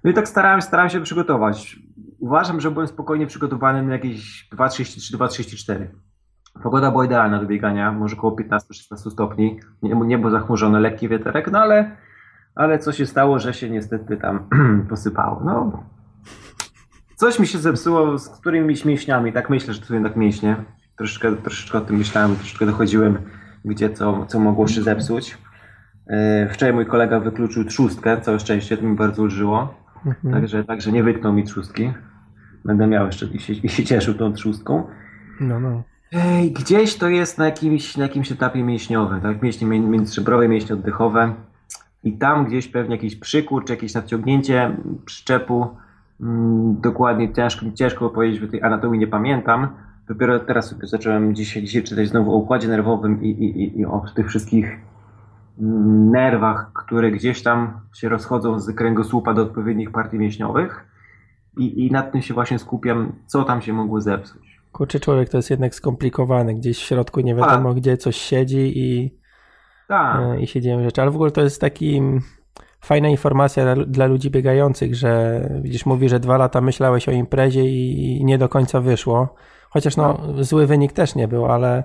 No 0.04 0.12
i 0.12 0.14
tak 0.14 0.28
starałem, 0.28 0.62
starałem 0.62 0.90
się 0.90 1.02
przygotować. 1.02 1.80
Uważam, 2.20 2.62
że 2.62 2.72
byłem 2.72 2.88
spokojnie 2.88 3.28
przygotowany 3.28 3.84
na 3.84 3.94
jakieś 3.94 4.50
2,33-2,34. 4.54 5.86
Pogoda 6.64 6.92
była 6.92 7.06
idealna 7.06 7.40
do 7.40 7.46
biegania, 7.46 7.92
może 7.92 8.18
około 8.18 8.36
15-16 8.36 9.12
stopni. 9.12 9.60
Niebo 9.82 10.30
zachmurzone, 10.30 10.80
lekki 10.80 11.10
wieterek, 11.10 11.52
no 11.52 11.60
ale, 11.60 11.98
ale 12.56 12.80
co 12.80 12.92
się 12.92 13.06
stało, 13.06 13.40
że 13.40 13.54
się 13.54 13.70
niestety 13.70 14.18
tam 14.18 14.48
posypało. 14.90 15.42
No, 15.46 15.84
coś 17.16 17.40
mi 17.40 17.48
się 17.48 17.58
zepsuło 17.58 18.18
z 18.18 18.30
którymiś 18.30 18.86
mięśniami, 18.86 19.34
tak 19.34 19.50
myślę, 19.50 19.74
że 19.74 19.80
to 19.80 19.86
są 19.86 19.94
jednak 19.94 20.16
mięśnie. 20.16 20.56
Troszeczkę, 20.98 21.36
troszeczkę 21.36 21.78
o 21.78 21.82
tym 21.82 21.98
myślałem, 21.98 22.36
troszeczkę 22.36 22.66
dochodziłem, 22.66 23.18
gdzie 23.66 23.90
co, 23.90 24.26
co 24.26 24.40
mogło 24.40 24.68
się 24.68 24.82
zepsuć. 24.82 25.38
E, 26.08 26.50
wczoraj 26.50 26.74
mój 26.74 26.86
kolega 26.86 27.20
wykluczył 27.20 27.64
trzustkę, 27.64 28.22
całe 28.22 28.40
szczęście, 28.40 28.78
to 28.78 28.84
mi 28.84 28.96
bardzo 28.96 29.22
ulżyło. 29.22 29.76
Mhm. 30.06 30.34
Także, 30.34 30.64
także 30.64 30.92
nie 30.92 31.04
wytknął 31.04 31.34
mi 31.34 31.44
trzustki. 31.44 31.94
Będę 32.66 32.88
miał 32.88 33.06
jeszcze 33.06 33.26
i 33.26 33.40
się, 33.40 33.54
i 33.54 33.70
się 33.70 33.84
cieszył 33.84 34.14
tą 34.14 34.34
trzustką. 34.34 34.88
No, 35.40 35.60
no. 35.60 35.84
Ej, 36.12 36.52
gdzieś 36.52 36.96
to 36.96 37.10
jest 37.10 37.38
na 37.38 37.46
jakimś, 37.46 37.98
na 37.98 38.04
jakimś 38.04 38.32
etapie 38.32 38.64
mięśniowym, 38.64 39.22
tak? 39.22 39.42
Mięśnie 39.42 39.68
międzyszczebrowe, 39.68 40.48
mięśnie 40.48 40.76
oddechowe. 40.76 41.34
I 42.04 42.18
tam 42.18 42.46
gdzieś 42.46 42.68
pewnie 42.68 42.96
jakiś 42.96 43.16
przykurcz, 43.16 43.70
jakieś 43.70 43.94
nadciągnięcie 43.94 44.78
przyczepu. 45.06 45.68
Mm, 46.22 46.82
dokładnie 46.82 47.34
ciężko, 47.34 47.66
ciężko 47.76 48.10
powiedzieć, 48.10 48.40
bo 48.40 48.48
tej 48.48 48.62
anatomii 48.62 49.00
nie 49.00 49.08
pamiętam. 49.08 49.68
Dopiero 50.08 50.40
teraz 50.40 50.70
sobie 50.70 50.88
zacząłem 50.88 51.36
dzisiaj, 51.36 51.64
dzisiaj 51.64 51.84
czytać 51.84 52.08
znowu 52.08 52.32
o 52.32 52.36
układzie 52.36 52.68
nerwowym 52.68 53.24
i, 53.24 53.30
i, 53.30 53.80
i, 53.80 53.86
o 53.86 54.06
tych 54.16 54.28
wszystkich 54.28 54.80
nerwach, 56.12 56.72
które 56.74 57.12
gdzieś 57.12 57.44
tam 57.44 57.82
się 57.94 58.10
rozchodzą 58.10 58.60
z 58.60 58.76
kręgosłupa 58.76 59.34
do 59.34 59.42
odpowiednich 59.42 59.92
partii 59.92 60.18
mięśniowych. 60.18 60.86
I, 61.58 61.86
I 61.86 61.92
nad 61.92 62.12
tym 62.12 62.22
się 62.22 62.34
właśnie 62.34 62.60
skupiam, 62.60 63.14
co 63.26 63.44
tam 63.44 63.62
się 63.62 63.74
mogło 63.74 64.02
zepsuć. 64.02 64.62
Kurczę, 64.72 65.00
człowiek 65.00 65.30
to 65.30 65.38
jest 65.38 65.50
jednak 65.50 65.76
skomplikowany. 65.76 66.54
Gdzieś 66.54 66.78
w 66.78 66.82
środku 66.82 67.20
nie 67.20 67.36
wiadomo, 67.36 67.70
A. 67.70 67.74
gdzie 67.74 67.98
coś 67.98 68.16
siedzi 68.16 68.80
i, 68.80 69.20
e, 69.90 70.42
i 70.42 70.48
się 70.48 70.62
dzieją 70.62 70.84
rzeczy. 70.84 71.02
Ale 71.02 71.12
w 71.12 71.16
ogóle 71.16 71.32
to 71.32 71.42
jest 71.42 71.62
taki 71.62 72.02
fajna 72.82 73.10
informacja 73.10 73.76
dla, 73.76 73.86
dla, 73.86 74.06
ludzi 74.06 74.32
biegających, 74.32 74.96
że 74.96 75.42
widzisz, 75.62 75.86
mówi, 75.86 76.10
że 76.10 76.20
dwa 76.20 76.38
lata 76.38 76.62
myślałeś 76.62 77.10
o 77.10 77.12
imprezie 77.12 77.66
i, 77.66 78.18
i 78.18 78.26
nie 78.26 78.38
do 78.38 78.50
końca 78.50 78.82
wyszło. 78.82 79.36
Chociaż 79.76 79.98
no, 79.98 80.20
no. 80.36 80.44
zły 80.44 80.68
wynik 80.68 80.94
też 80.94 81.16
nie 81.16 81.28
był, 81.28 81.46
ale 81.46 81.84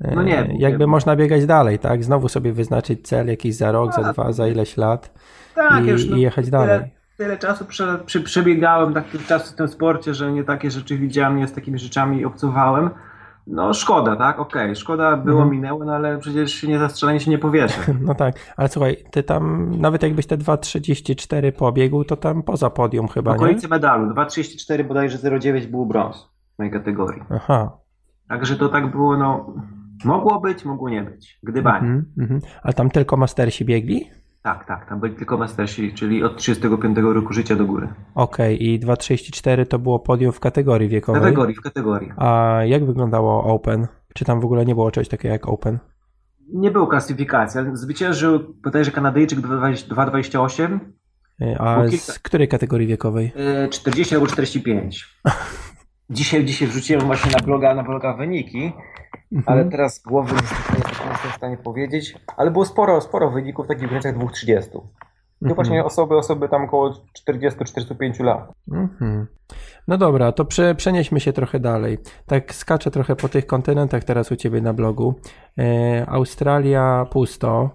e, 0.00 0.14
no 0.14 0.22
nie, 0.22 0.56
jakby 0.58 0.84
nie. 0.84 0.86
można 0.86 1.16
biegać 1.16 1.46
dalej, 1.46 1.78
tak? 1.78 2.04
Znowu 2.04 2.28
sobie 2.28 2.52
wyznaczyć 2.52 3.08
cel 3.08 3.26
jakiś 3.26 3.54
za 3.54 3.72
rok, 3.72 3.94
za 3.94 4.12
dwa, 4.12 4.32
za 4.32 4.48
ileś 4.48 4.76
lat 4.76 5.10
tak, 5.54 5.84
i, 5.84 5.88
już, 5.88 6.08
no, 6.08 6.16
i 6.16 6.20
jechać 6.20 6.50
dalej 6.50 6.96
tyle 7.16 7.38
czasu 7.38 7.64
prze, 7.64 7.98
prze, 8.06 8.20
przebiegałem 8.20 8.94
tak 8.94 9.04
czasu 9.26 9.52
w 9.52 9.56
tym 9.56 9.68
sporcie, 9.68 10.14
że 10.14 10.32
nie 10.32 10.44
takie 10.44 10.70
rzeczy 10.70 10.98
widziałem, 10.98 11.36
nie 11.36 11.48
z 11.48 11.52
takimi 11.52 11.78
rzeczami 11.78 12.24
obcowałem. 12.24 12.90
No 13.46 13.74
szkoda, 13.74 14.16
tak? 14.16 14.38
Okej, 14.38 14.62
okay. 14.62 14.76
szkoda 14.76 15.16
było, 15.16 15.42
mhm. 15.42 15.50
minęło, 15.50 15.84
no 15.84 15.94
ale 15.94 16.18
przecież 16.18 16.54
się 16.54 16.68
nie 16.68 16.78
zastrzelenie 16.78 17.20
się 17.20 17.30
nie 17.30 17.38
powierzy. 17.38 17.74
No 18.00 18.14
tak, 18.14 18.34
ale 18.56 18.68
słuchaj, 18.68 18.96
ty 19.10 19.22
tam, 19.22 19.70
nawet 19.80 20.02
jakbyś 20.02 20.26
te 20.26 20.38
2.34 20.38 21.52
pobiegł, 21.52 22.04
to 22.04 22.16
tam 22.16 22.42
poza 22.42 22.70
podium 22.70 23.08
chyba, 23.08 23.32
W 23.32 23.36
okolicy 23.36 23.62
nie? 23.62 23.68
medalu, 23.68 24.14
2.34 24.14 24.84
bodajże 24.84 25.18
0.9 25.18 25.66
był 25.66 25.86
brąz 25.86 26.35
mojej 26.58 26.72
kategorii. 26.72 27.22
Aha. 27.30 27.78
Także 28.28 28.56
to 28.56 28.68
tak 28.68 28.90
było, 28.90 29.16
no, 29.16 29.54
mogło 30.04 30.40
być, 30.40 30.64
mogło 30.64 30.90
nie 30.90 31.02
być. 31.02 31.38
Gdybanie. 31.42 31.88
Mhm, 31.88 32.04
mhm. 32.18 32.40
Ale 32.62 32.74
tam 32.74 32.90
tylko 32.90 33.16
mastersi 33.16 33.64
biegli? 33.64 34.10
Tak, 34.42 34.64
tak, 34.64 34.88
tam 34.88 35.00
byli 35.00 35.14
tylko 35.14 35.38
mastersi, 35.38 35.94
czyli 35.94 36.24
od 36.24 36.36
35 36.36 36.98
roku 36.98 37.32
życia 37.32 37.56
do 37.56 37.66
góry. 37.66 37.88
Okej, 38.14 38.54
okay, 38.54 38.66
i 38.66 38.80
2.34 38.80 39.66
to 39.66 39.78
było 39.78 39.98
podium 39.98 40.32
w 40.32 40.40
kategorii 40.40 40.88
wiekowej? 40.88 41.20
W 41.20 41.24
kategorii, 41.24 41.54
w 41.54 41.60
kategorii. 41.60 42.12
A 42.16 42.60
jak 42.64 42.86
wyglądało 42.86 43.44
Open? 43.44 43.86
Czy 44.14 44.24
tam 44.24 44.40
w 44.40 44.44
ogóle 44.44 44.64
nie 44.64 44.74
było 44.74 44.90
czegoś 44.90 45.08
takiego 45.08 45.32
jak 45.32 45.48
Open? 45.48 45.78
Nie 46.52 46.70
było 46.70 46.86
klasyfikacji. 46.86 47.60
Zwyciężył 47.72 48.54
bodajże 48.62 48.90
Kanadyjczyk 48.90 49.38
2.28. 49.38 50.78
E, 51.40 51.60
a 51.60 51.88
z 51.88 52.18
której 52.18 52.48
kategorii 52.48 52.86
wiekowej? 52.86 53.32
40 53.70 54.14
e, 54.14 54.16
albo 54.16 54.26
45. 54.26 55.04
dzisiaj, 56.10 56.44
dzisiaj 56.44 56.68
wrzuciłem 56.68 57.06
właśnie 57.06 57.30
na 57.32 57.38
bloga, 57.38 57.74
na 57.74 57.82
bloga 57.82 58.12
wyniki 58.12 58.72
Mhm. 59.32 59.58
Ale 59.58 59.70
teraz 59.70 60.02
głowy 60.02 60.32
nie 60.32 60.78
jestem 61.08 61.30
w 61.32 61.36
stanie 61.36 61.56
powiedzieć. 61.56 62.14
Ale 62.36 62.50
było 62.50 62.64
sporo, 62.64 63.00
sporo 63.00 63.30
wyników 63.30 63.66
takich 63.66 63.86
w 63.86 63.88
granicach 63.88 64.16
2.30. 64.18 64.70
To 64.70 64.80
mhm. 65.42 65.54
właśnie 65.54 65.84
osoby, 65.84 66.16
osoby 66.16 66.48
tam 66.48 66.64
około 66.64 66.90
40-45 67.28 68.24
lat. 68.24 68.52
Mhm. 68.72 69.26
No 69.88 69.98
dobra, 69.98 70.32
to 70.32 70.44
prze, 70.44 70.74
przenieśmy 70.74 71.20
się 71.20 71.32
trochę 71.32 71.60
dalej. 71.60 71.98
Tak 72.26 72.54
skaczę 72.54 72.90
trochę 72.90 73.16
po 73.16 73.28
tych 73.28 73.46
kontynentach 73.46 74.04
teraz 74.04 74.32
u 74.32 74.36
Ciebie 74.36 74.60
na 74.60 74.72
blogu. 74.72 75.14
E, 75.58 76.06
Australia 76.08 77.06
pusto. 77.10 77.70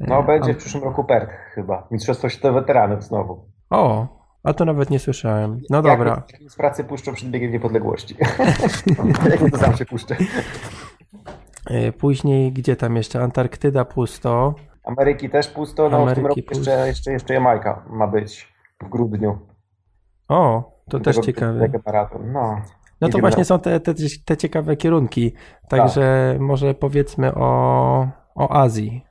E, 0.00 0.06
no 0.08 0.22
będzie 0.22 0.54
w 0.54 0.56
przyszłym 0.56 0.84
roku 0.84 1.04
Perth 1.04 1.32
chyba. 1.54 1.88
Mistrzostwo 1.90 2.28
Światowe 2.28 2.60
Weteranów 2.60 3.04
znowu. 3.04 3.44
O, 3.70 4.06
a 4.44 4.52
to 4.52 4.64
nawet 4.64 4.90
nie 4.90 4.98
słyszałem. 4.98 5.60
No 5.70 5.82
dobra. 5.82 6.22
Z 6.48 6.56
pracy 6.56 6.84
puszczą 6.84 7.14
przed 7.14 7.30
biegiem 7.30 7.52
niepodległości. 7.52 8.16
to 9.50 9.56
zawsze 9.56 9.84
puszczę. 9.84 10.16
E, 11.66 11.92
później 11.92 12.52
gdzie 12.52 12.76
tam 12.76 12.96
jeszcze? 12.96 13.22
Antarktyda 13.22 13.84
pusto. 13.84 14.54
Ameryki 14.84 15.30
też 15.30 15.48
pusto, 15.48 15.88
no 15.88 15.96
Ameryki 15.96 16.12
w 16.12 16.14
tym 16.14 16.26
roku 16.26 16.40
jeszcze, 16.50 16.86
jeszcze, 16.86 17.12
jeszcze 17.12 17.34
Jamajka 17.34 17.84
ma 17.90 18.06
być 18.06 18.54
w 18.82 18.88
grudniu. 18.88 19.38
O, 20.28 20.72
to 20.90 21.00
też 21.00 21.16
ciekawe. 21.16 21.68
No, 22.24 22.62
no 23.00 23.08
to 23.08 23.18
właśnie 23.18 23.44
są 23.44 23.58
te, 23.58 23.80
te, 23.80 23.94
te 24.24 24.36
ciekawe 24.36 24.76
kierunki. 24.76 25.34
Także 25.68 26.30
tak. 26.32 26.40
może 26.40 26.74
powiedzmy 26.74 27.34
o, 27.34 28.08
o 28.34 28.50
Azji. 28.62 29.04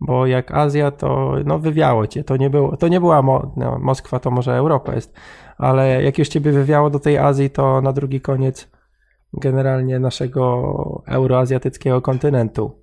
Bo 0.00 0.26
jak 0.26 0.54
Azja, 0.54 0.90
to 0.90 1.34
no 1.44 1.58
wywiało 1.58 2.06
cię. 2.06 2.24
To 2.24 2.36
nie, 2.36 2.50
było, 2.50 2.76
to 2.76 2.88
nie 2.88 3.00
była 3.00 3.22
Mo, 3.22 3.52
no, 3.56 3.78
Moskwa, 3.78 4.18
to 4.18 4.30
może 4.30 4.56
Europa 4.56 4.94
jest. 4.94 5.14
Ale 5.58 6.02
jak 6.02 6.18
już 6.18 6.28
ciebie 6.28 6.52
wywiało 6.52 6.90
do 6.90 6.98
tej 6.98 7.18
Azji, 7.18 7.50
to 7.50 7.80
na 7.80 7.92
drugi 7.92 8.20
koniec 8.20 8.70
generalnie 9.32 9.98
naszego 9.98 11.02
euroazjatyckiego 11.06 12.02
kontynentu. 12.02 12.82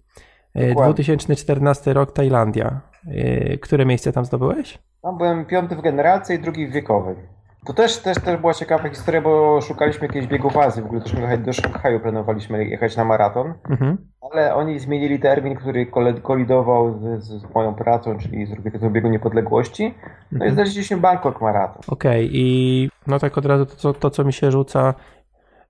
E, 0.53 0.67
Dokładnie. 0.67 0.93
2014 0.93 1.93
rok 1.93 2.11
Tajlandia. 2.11 2.81
E, 3.07 3.57
które 3.57 3.85
miejsce 3.85 4.11
tam 4.11 4.25
zdobyłeś? 4.25 4.79
Tam 5.01 5.17
byłem 5.17 5.45
piąty 5.45 5.75
w 5.75 5.81
generacji 5.81 6.35
i 6.35 6.39
drugi 6.39 6.67
w 6.67 6.71
wiekowej. 6.71 7.15
To 7.65 7.73
też, 7.73 7.97
też, 7.97 8.17
też 8.17 8.37
była 8.37 8.53
ciekawa 8.53 8.89
historia, 8.89 9.21
bo 9.21 9.61
szukaliśmy 9.61 10.07
jakiejś 10.07 10.27
biegów 10.27 10.57
Azji, 10.57 10.81
w 10.81 10.85
ogóle 10.85 11.01
też 11.01 11.13
jechać 11.13 11.39
do 11.39 11.53
Szanghaju, 11.53 11.99
planowaliśmy 11.99 12.65
jechać 12.65 12.97
na 12.97 13.05
maraton, 13.05 13.53
mhm. 13.69 13.97
ale 14.31 14.55
oni 14.55 14.79
zmienili 14.79 15.19
termin, 15.19 15.55
który 15.55 15.85
kolidował 16.21 16.99
z, 16.99 17.23
z 17.23 17.53
moją 17.55 17.75
pracą, 17.75 18.17
czyli 18.17 18.45
z 18.45 18.51
Organizacją 18.51 18.89
Biegu 18.89 19.07
Niepodległości, 19.07 19.93
no 20.31 20.35
mhm. 20.35 20.51
i 20.51 20.53
znaleźliśmy 20.53 20.97
Bangkok 20.97 21.41
Maraton. 21.41 21.81
Okej, 21.87 22.25
okay. 22.25 22.29
i 22.33 22.89
no 23.07 23.19
tak 23.19 23.37
od 23.37 23.45
razu 23.45 23.65
to, 23.65 23.93
to, 23.93 24.09
co 24.09 24.23
mi 24.23 24.33
się 24.33 24.51
rzuca, 24.51 24.93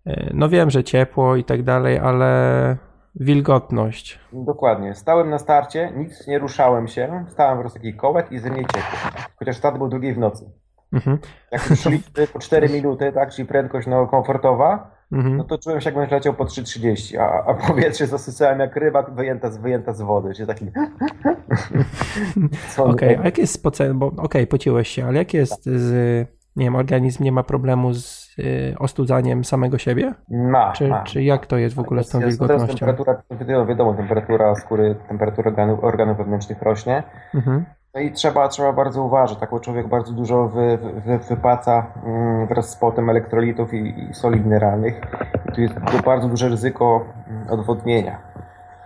e, 0.06 0.30
no 0.34 0.50
wiem, 0.50 0.70
że 0.70 0.84
ciepło 0.84 1.36
i 1.36 1.44
tak 1.44 1.64
dalej, 1.64 2.00
ale 2.00 2.78
wilgotność. 3.16 4.20
Dokładnie. 4.34 4.96
Stałem 4.96 5.30
na 5.30 5.40
starcie, 5.40 5.92
nic 5.96 6.28
nie 6.28 6.40
ruszałem 6.40 6.88
się, 6.88 7.26
stałem 7.28 7.58
w 7.58 7.62
prostu 7.62 7.80
taki 7.80 7.94
kołek 7.94 8.32
i 8.32 8.40
ze 8.40 8.50
mnie 8.50 8.62
ciekło. 8.62 9.22
Chociaż 9.40 9.58
start 9.58 9.78
był 9.78 9.88
drugiej 9.88 10.14
w 10.14 10.18
nocy. 10.18 10.52
Mhm. 10.94 11.18
Jak 11.52 11.62
szliśmy 11.82 12.28
po 12.34 12.40
4 12.40 12.70
minuty, 12.70 13.12
tak, 13.14 13.32
czyli 13.32 13.48
prędkość 13.48 13.88
no, 13.88 14.08
komfortowa, 14.08 14.92
mhm. 15.12 15.38
no 15.38 15.44
to 15.44 15.58
czułem 15.58 15.82
się 15.82 15.90
jakbym 15.90 16.10
leciał 16.10 16.34
po 16.34 16.46
3,30, 16.46 17.18
a, 17.18 17.46
a 17.46 17.54
powietrze 17.54 18.08
zasycałem 18.08 18.60
jak 18.60 18.76
ryba 18.76 19.04
wyjęta, 19.04 19.50
wyjęta 19.50 19.94
z 19.94 20.02
wody, 20.02 20.34
czyli 20.34 20.48
taki... 20.48 20.66
Okej, 22.78 23.10
okay, 23.10 23.20
a 23.22 23.26
jak 23.26 23.38
jest 23.38 23.54
z 23.54 23.94
bo 23.94 24.08
okej, 24.08 24.24
okay, 24.24 24.48
pociłeś 24.48 24.88
się, 24.88 25.06
ale 25.06 25.18
jak 25.18 25.34
jest 25.34 25.66
z 25.66 26.28
nie 26.56 26.66
wiem, 26.66 26.76
organizm 26.76 27.24
nie 27.24 27.32
ma 27.32 27.44
problemu 27.44 27.94
z 27.94 28.36
y, 28.40 28.76
ostudzaniem 28.80 29.46
samego 29.46 29.78
siebie? 29.78 30.14
Ma, 30.30 30.72
czy, 30.72 30.88
ma. 30.88 31.04
czy 31.04 31.24
jak 31.24 31.46
to 31.46 31.58
jest 31.58 31.76
w 31.76 31.80
ogóle 31.80 32.04
z 32.04 32.10
tą 32.10 32.20
wilgotnością? 32.20 32.86
Temperatura, 33.30 33.66
wiadomo, 33.66 33.94
temperatura 33.94 34.56
skóry, 34.56 34.96
temperatura 35.08 35.50
organów, 35.50 35.84
organów 35.84 36.18
wewnętrznych 36.18 36.62
rośnie. 36.62 37.04
Mhm. 37.34 37.66
No 37.96 38.02
i 38.02 38.12
trzeba, 38.12 38.48
trzeba 38.48 38.74
bardzo 38.74 39.04
uważać, 39.04 39.38
tak, 39.38 39.52
bo 39.52 39.60
człowiek 39.60 39.88
bardzo 39.88 40.14
dużo 40.14 40.48
wy, 40.48 40.78
wy, 40.78 41.18
wypaca 41.18 41.92
mm, 42.06 42.48
wraz 42.48 42.70
z 42.70 42.76
potem 42.76 43.10
elektrolitów 43.10 43.74
i, 43.74 44.10
i 44.10 44.14
soli 44.14 44.40
mineralnych. 44.40 45.02
I 45.50 45.52
tu 45.52 45.62
jest 45.62 45.74
bardzo 46.06 46.28
duże 46.28 46.50
ryzyko 46.50 47.06
mm, 47.28 47.50
odwodnienia. 47.50 48.20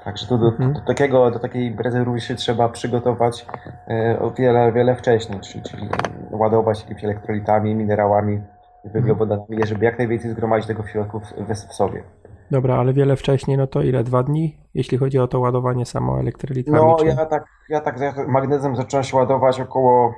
Także 0.04 0.28
do, 0.28 0.38
do, 0.38 0.48
mhm. 0.48 0.74
do, 0.74 0.82
takiego, 0.82 1.32
do 1.32 1.40
takiej 1.40 1.66
imprezy 1.66 2.06
się 2.18 2.36
trzeba 2.36 2.70
przygotować 2.70 3.46
e, 3.88 4.20
o 4.20 4.32
wiele, 4.32 4.72
wiele 4.72 4.96
wcześniej, 4.96 5.40
czyli, 5.40 5.64
czyli 5.64 5.90
ładować 6.32 6.80
jakimiś 6.80 7.04
elektrolitami, 7.04 7.76
minerałami, 7.76 8.42
węglowodanami, 8.86 9.58
żeby 9.64 9.86
jak 9.86 9.98
najwięcej 9.98 10.32
zgromadzić 10.32 10.68
tego 10.68 10.84
w 10.84 10.90
środku 10.90 11.20
w, 11.20 11.34
w, 11.54 11.74
sobie. 11.74 12.04
Dobra, 12.52 12.76
ale 12.76 12.94
wiele 12.94 13.16
wcześniej, 13.16 13.58
no 13.58 13.68
to 13.68 13.82
ile? 13.82 14.04
Dwa 14.04 14.24
dni, 14.24 14.58
jeśli 14.74 14.98
chodzi 14.98 15.20
o 15.20 15.28
to 15.28 15.40
ładowanie 15.40 15.86
samo 15.86 16.20
elektrolitami? 16.20 16.78
No, 16.78 16.96
czy... 17.00 17.06
ja 17.06 17.26
tak, 17.26 17.46
ja 17.70 17.82
tak 17.82 17.96
magnezem 18.28 18.76
zacząłem 18.76 19.04
się 19.04 19.18
ładować 19.18 19.62
około 19.62 20.14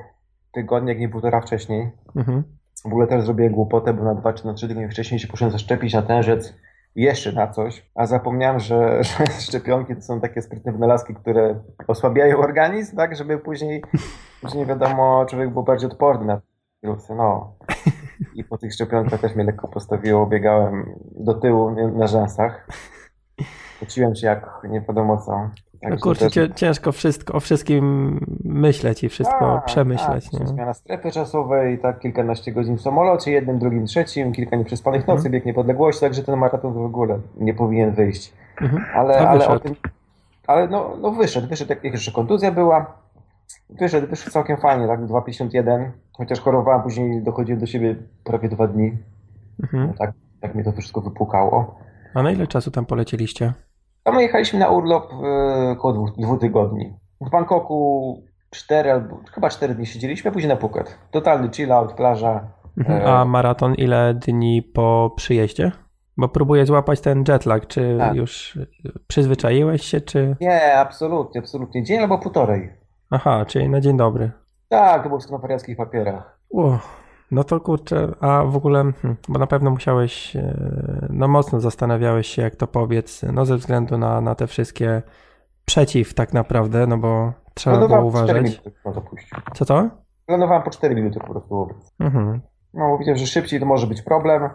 tygodnia, 0.52 0.90
jak 0.90 1.00
nie 1.00 1.10
półtora 1.10 1.42
wcześniej. 1.42 1.92
Mhm. 2.16 2.44
W 2.84 2.86
ogóle 2.86 3.08
też 3.08 3.24
zrobiłem 3.24 3.54
głupotę, 3.54 3.94
bo 3.94 4.04
na 4.04 4.16
dwa 4.16 4.34
czy 4.34 4.46
na 4.46 4.54
trzy 4.54 4.68
tygodnie 4.68 4.90
wcześniej 4.90 5.20
się 5.20 5.28
poszedłem 5.28 5.52
zaszczepić 5.52 5.94
na 5.94 6.02
tężec 6.02 6.54
jeszcze 6.96 7.32
na 7.32 7.48
coś, 7.48 7.90
a 7.96 8.06
zapomniałem, 8.06 8.60
że, 8.60 9.00
że 9.04 9.26
szczepionki 9.40 9.96
to 9.96 10.02
są 10.02 10.22
takie 10.22 10.42
sprytne 10.42 10.72
wynalazki, 10.72 11.16
które 11.16 11.60
osłabiają 11.88 12.38
organizm, 12.38 12.98
tak, 12.98 13.16
żeby 13.16 13.38
później, 13.38 13.84
później 14.42 14.66
wiadomo, 14.66 15.26
człowiek 15.30 15.54
był 15.54 15.64
bardziej 15.64 15.90
odporny 15.90 16.26
na 16.26 16.42
wirusy, 16.84 17.16
no. 17.16 17.56
I 18.36 18.44
po 18.44 18.58
tych 18.58 18.74
szczepionkach 18.74 19.22
też 19.22 19.36
mnie 19.36 19.44
lekko 19.44 19.68
postawiło, 19.68 20.26
biegałem 20.26 20.96
do 21.12 21.34
tyłu 21.34 21.72
na 21.98 22.08
rzęsach. 22.08 22.68
Uczyłem 23.82 24.16
się 24.16 24.28
jak 24.28 24.62
nie 24.70 24.82
wiadomo 24.82 25.18
co. 25.18 25.50
Tak, 25.82 25.92
no 25.92 25.98
kurczę, 25.98 26.30
też... 26.30 26.50
ciężko 26.56 26.92
wszystko, 26.92 27.34
o 27.34 27.40
wszystkim 27.40 28.20
myśleć 28.44 29.04
i 29.04 29.10
wszystko 29.10 29.58
a, 29.58 29.62
przemyśleć. 29.62 30.30
A, 30.34 30.40
nie? 30.40 30.48
Zmiana 30.48 30.74
strefy 30.74 31.12
czasowej, 31.12 31.80
tak, 31.80 32.00
kilkanaście 32.00 32.52
godzin 32.52 32.78
w 32.78 32.82
samolocie, 32.82 33.32
jednym, 33.32 33.60
drugim, 33.60 33.86
trzecim, 33.86 34.32
kilka 34.32 34.56
nieprzespanych 34.56 35.08
nocy, 35.08 35.18
mhm. 35.18 35.32
bieg 35.32 35.46
niepodległości, 35.46 36.02
także 36.02 36.24
ten 36.24 36.40
maraton 36.40 36.74
w 36.74 36.78
ogóle 36.78 37.20
nie 37.38 37.54
powinien 37.54 37.92
wyjść. 37.92 38.34
Mhm. 38.62 38.86
Ale, 38.96 39.30
ale 39.30 39.48
o 39.48 39.60
tym, 39.60 39.76
ale 40.48 40.68
no, 40.68 40.98
no 41.02 41.12
wyszedł, 41.12 41.48
wyszedł, 41.48 41.74
jak 41.74 41.84
jeszcze 41.84 42.12
kontuzja 42.12 42.52
była, 42.52 43.01
wyszedł, 43.70 44.08
wyszedł 44.08 44.32
całkiem 44.32 44.58
fajnie, 44.58 44.88
tak, 44.88 45.00
2,51, 45.00 45.92
chociaż 46.14 46.40
chorowałem, 46.40 46.82
później 46.82 47.24
dochodziłem 47.24 47.60
do 47.60 47.66
siebie 47.66 47.96
prawie 48.24 48.50
dwa 48.50 48.68
dni, 48.68 48.98
mhm. 49.64 49.88
no, 49.88 49.94
tak, 50.00 50.12
tak 50.42 50.56
mnie 50.56 50.64
to 50.64 50.72
wszystko 50.72 51.02
wypłukało. 51.02 51.76
A 52.14 52.24
na 52.24 52.32
ile 52.32 52.48
czasu 52.48 52.72
tam 52.72 52.86
polecieliście? 52.86 53.54
Tam 54.04 54.20
jechaliśmy 54.20 54.60
na 54.60 54.70
urlop 54.70 55.12
e, 55.14 55.72
około 55.72 55.94
dwóch, 55.94 56.12
dwóch 56.18 56.40
tygodni. 56.40 56.94
W 57.22 57.30
Bangkoku 57.30 58.24
cztery 58.50 58.92
albo 58.92 59.20
chyba 59.32 59.50
cztery 59.50 59.76
dni 59.76 59.86
siedzieliśmy, 59.86 60.30
a 60.30 60.34
później 60.34 60.50
na 60.50 60.56
Phuket. 60.56 60.98
Totalny 61.12 61.50
chill 61.52 61.72
out, 61.72 61.94
plaża. 61.94 62.48
Mhm. 62.78 63.08
A 63.08 63.26
maraton 63.26 63.76
ile 63.76 64.14
dni 64.14 64.62
po 64.62 65.14
przyjeździe? 65.16 65.72
Bo 66.18 66.30
próbuję 66.30 66.66
złapać 66.66 67.02
ten 67.02 67.24
jetlag. 67.28 67.68
Czy 67.68 67.96
tak. 68.00 68.16
już 68.16 68.60
przyzwyczaiłeś 69.08 69.82
się, 69.82 70.02
czy... 70.02 70.36
Nie, 70.42 70.78
absolutnie, 70.78 71.42
absolutnie. 71.42 71.84
Dzień 71.84 72.00
albo 72.00 72.18
półtorej. 72.18 72.81
Aha, 73.12 73.46
czyli 73.46 73.70
na 73.70 73.82
dzień 73.82 73.98
dobry. 73.98 74.32
Tak, 74.70 75.04
to 75.04 75.10
było 75.10 75.40
w 75.40 75.42
wariackich 75.42 75.78
papierach. 75.78 76.40
No 77.32 77.44
to 77.44 77.60
kurczę, 77.60 78.08
a 78.20 78.44
w 78.44 78.56
ogóle, 78.56 78.78
hmm, 79.02 79.18
bo 79.30 79.40
na 79.40 79.48
pewno 79.48 79.72
musiałeś, 79.72 80.36
e, 80.36 81.08
no 81.10 81.28
mocno 81.28 81.60
zastanawiałeś 81.60 82.28
się, 82.28 82.42
jak 82.42 82.56
to 82.56 82.68
powiedz, 82.68 83.24
no 83.34 83.46
ze 83.46 83.58
względu 83.58 83.98
na, 83.98 84.22
na 84.22 84.36
te 84.36 84.48
wszystkie 84.48 85.02
przeciw 85.66 86.14
tak 86.14 86.34
naprawdę, 86.34 86.88
no 86.88 86.98
bo 86.98 87.34
trzeba 87.54 87.78
Planowałem 87.78 88.02
było 88.02 88.10
uważać. 88.10 88.44
Minuty, 88.44 88.72
Co 89.54 89.66
to? 89.66 89.90
Planowałem 90.26 90.64
po 90.64 90.70
4 90.70 90.96
minuty 90.96 91.20
po 91.20 91.28
prostu. 91.28 91.68
Mhm. 92.00 92.42
No, 92.74 92.98
widzę, 92.98 93.16
że 93.16 93.28
szybciej 93.28 93.60
to 93.60 93.66
może 93.66 93.88
być 93.88 94.02
problem. 94.02 94.50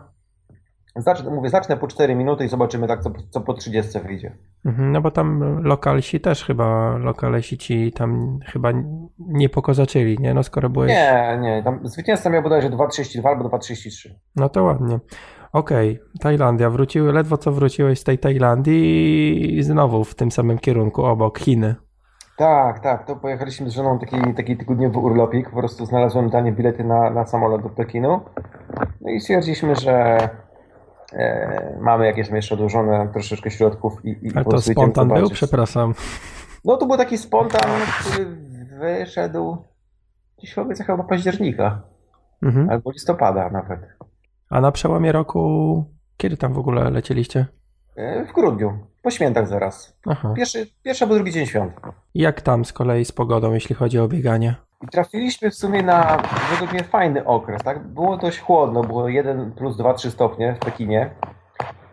Zacznę, 0.97 1.31
mówię, 1.31 1.49
zacznę 1.51 1.77
po 1.77 1.87
4 1.87 2.15
minuty 2.15 2.45
i 2.45 2.49
zobaczymy 2.49 2.89
tak, 2.89 3.01
co, 3.01 3.11
co 3.31 3.41
po 3.41 3.55
30 3.55 4.01
wyjdzie. 4.01 4.37
Mhm, 4.65 4.93
no 4.93 5.01
bo 5.01 5.11
tam 5.11 5.61
lokalsi 5.63 6.21
też 6.21 6.45
chyba, 6.45 6.97
lokalesi 6.97 7.59
ci 7.59 7.93
tam 7.93 8.39
chyba 8.47 8.73
nie 9.19 9.49
pokozaczyli, 9.49 10.19
nie? 10.21 10.35
No 10.35 10.43
skoro 10.43 10.71
byłeś... 10.71 10.91
Nie, 10.91 11.39
nie, 11.41 11.63
tam 11.63 11.81
zwycięzca 11.89 12.31
miał 12.31 12.43
bodajże 12.43 12.71
2,32 12.71 13.29
albo 13.29 13.49
2,33. 13.49 14.09
No 14.37 14.49
to 14.49 14.63
ładnie. 14.63 14.99
Okej, 15.53 15.91
okay. 15.91 16.09
Tajlandia. 16.21 16.71
Wróciły, 16.71 17.13
ledwo 17.13 17.37
co 17.37 17.53
wróciłeś 17.53 18.01
z 18.01 18.05
tej 18.05 18.19
Tajlandii 18.19 19.59
i 19.59 19.63
znowu 19.63 20.05
w 20.05 20.15
tym 20.15 20.31
samym 20.31 20.59
kierunku, 20.59 21.05
obok 21.05 21.39
Chiny. 21.39 21.75
Tak, 22.37 22.81
tak, 22.81 23.07
to 23.07 23.17
pojechaliśmy 23.17 23.71
z 23.71 23.73
żoną 23.73 23.99
taki, 23.99 24.35
taki 24.35 24.57
tygodniowy 24.57 24.99
urlopik, 24.99 25.51
po 25.51 25.57
prostu 25.57 25.87
znalazłem 25.87 26.31
tanie 26.31 26.53
bilety 26.53 26.85
na, 26.85 27.11
na 27.11 27.27
samolot 27.27 27.63
do 27.63 27.69
Pekinu. 27.69 28.21
No 29.01 29.11
i 29.11 29.21
stwierdziliśmy, 29.21 29.77
że 29.77 30.19
e, 31.17 31.79
mamy 31.81 32.07
jakieś 32.07 32.29
jeszcze 32.29 32.55
odłożone 32.55 33.09
troszeczkę 33.13 33.51
środków 33.51 34.05
i, 34.05 34.09
i 34.09 34.31
Ale 34.35 34.45
to 34.45 34.61
spontan 34.61 35.09
był? 35.09 35.31
Przepraszam. 35.31 35.95
No 36.65 36.77
to 36.77 36.87
był 36.87 36.97
taki 36.97 37.19
spontan, 37.19 37.71
który 38.01 38.27
wyszedł 38.81 39.57
gdzieś 40.39 40.55
w 40.55 40.59
okolicach 40.59 40.87
chyba 40.87 41.05
października. 41.05 41.83
Mhm. 42.43 42.71
Albo 42.71 42.91
listopada 42.91 43.51
nawet. 43.51 43.81
A 44.51 44.61
na 44.61 44.73
przełomie 44.73 45.13
roku, 45.13 45.85
kiedy 46.17 46.37
tam 46.37 46.53
w 46.53 46.59
ogóle 46.59 46.91
lecieliście? 46.91 47.47
E, 47.97 48.25
w 48.25 48.33
grudniu, 48.33 48.79
po 49.03 49.11
świętach 49.11 49.49
zaraz. 49.49 49.99
Aha. 50.07 50.35
Pierwszy, 50.37 50.67
pierwszy 50.83 51.05
albo 51.05 51.15
drugi 51.15 51.33
dzień 51.33 51.47
świąt. 51.47 51.73
Jak 52.15 52.41
tam 52.41 52.65
z 52.65 52.73
kolei 52.73 53.05
z 53.05 53.13
pogodą, 53.13 53.53
jeśli 53.53 53.75
chodzi 53.75 53.99
o 53.99 54.09
bieganie? 54.09 54.55
I 54.83 54.87
trafiliśmy 54.87 55.51
w 55.51 55.55
sumie 55.55 55.83
na 55.83 56.23
według 56.51 56.73
mnie 56.73 56.85
fajny 56.85 57.25
okres. 57.25 57.63
Tak? 57.63 57.89
Było 57.89 58.17
dość 58.17 58.41
chłodno, 58.41 58.83
było 58.83 59.09
1 59.09 59.53
plus 59.53 59.77
2-3 59.77 60.11
stopnie 60.11 60.55
w 60.55 60.59
Pekinie. 60.59 61.11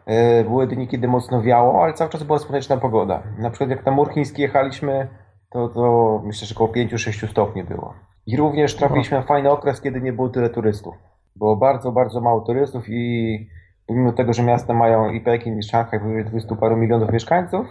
E, 0.06 0.44
były 0.44 0.68
dni, 0.68 0.88
kiedy 0.88 1.08
mocno 1.08 1.42
wiało, 1.42 1.84
ale 1.84 1.94
cały 1.94 2.10
czas 2.10 2.24
była 2.24 2.40
słoneczna 2.40 2.78
pogoda. 2.78 3.24
Na 3.38 3.50
przykład 3.50 3.70
jak 3.70 3.86
na 3.86 3.92
mur 3.92 4.14
chiński 4.14 4.42
jechaliśmy, 4.42 5.08
to, 5.50 5.70
to 5.70 6.22
myślę, 6.26 6.48
że 6.48 6.56
około 6.56 6.70
5-6 6.70 7.32
stopni 7.32 7.64
było. 7.64 7.94
I 8.26 8.38
również 8.38 8.76
trafiliśmy 8.76 9.18
na 9.18 9.24
fajny 9.24 9.52
okres, 9.52 9.82
kiedy 9.82 10.02
nie 10.02 10.14
było 10.14 10.30
tyle 10.30 10.50
turystów. 10.50 10.96
Było 11.36 11.56
bardzo, 11.56 11.92
bardzo 11.92 12.22
mało 12.22 12.42
turystów 12.42 12.84
i 12.90 13.50
pomimo 13.88 14.12
tego, 14.12 14.34
że 14.34 14.44
miasta 14.44 14.74
mają 14.74 15.10
i 15.10 15.22
Pekin, 15.22 15.60
i 15.60 15.64
Szanghaj, 15.64 16.00
powyżej 16.00 16.26
20 16.26 16.56
paru 16.56 16.78
milionów 16.78 17.12
mieszkańców. 17.12 17.68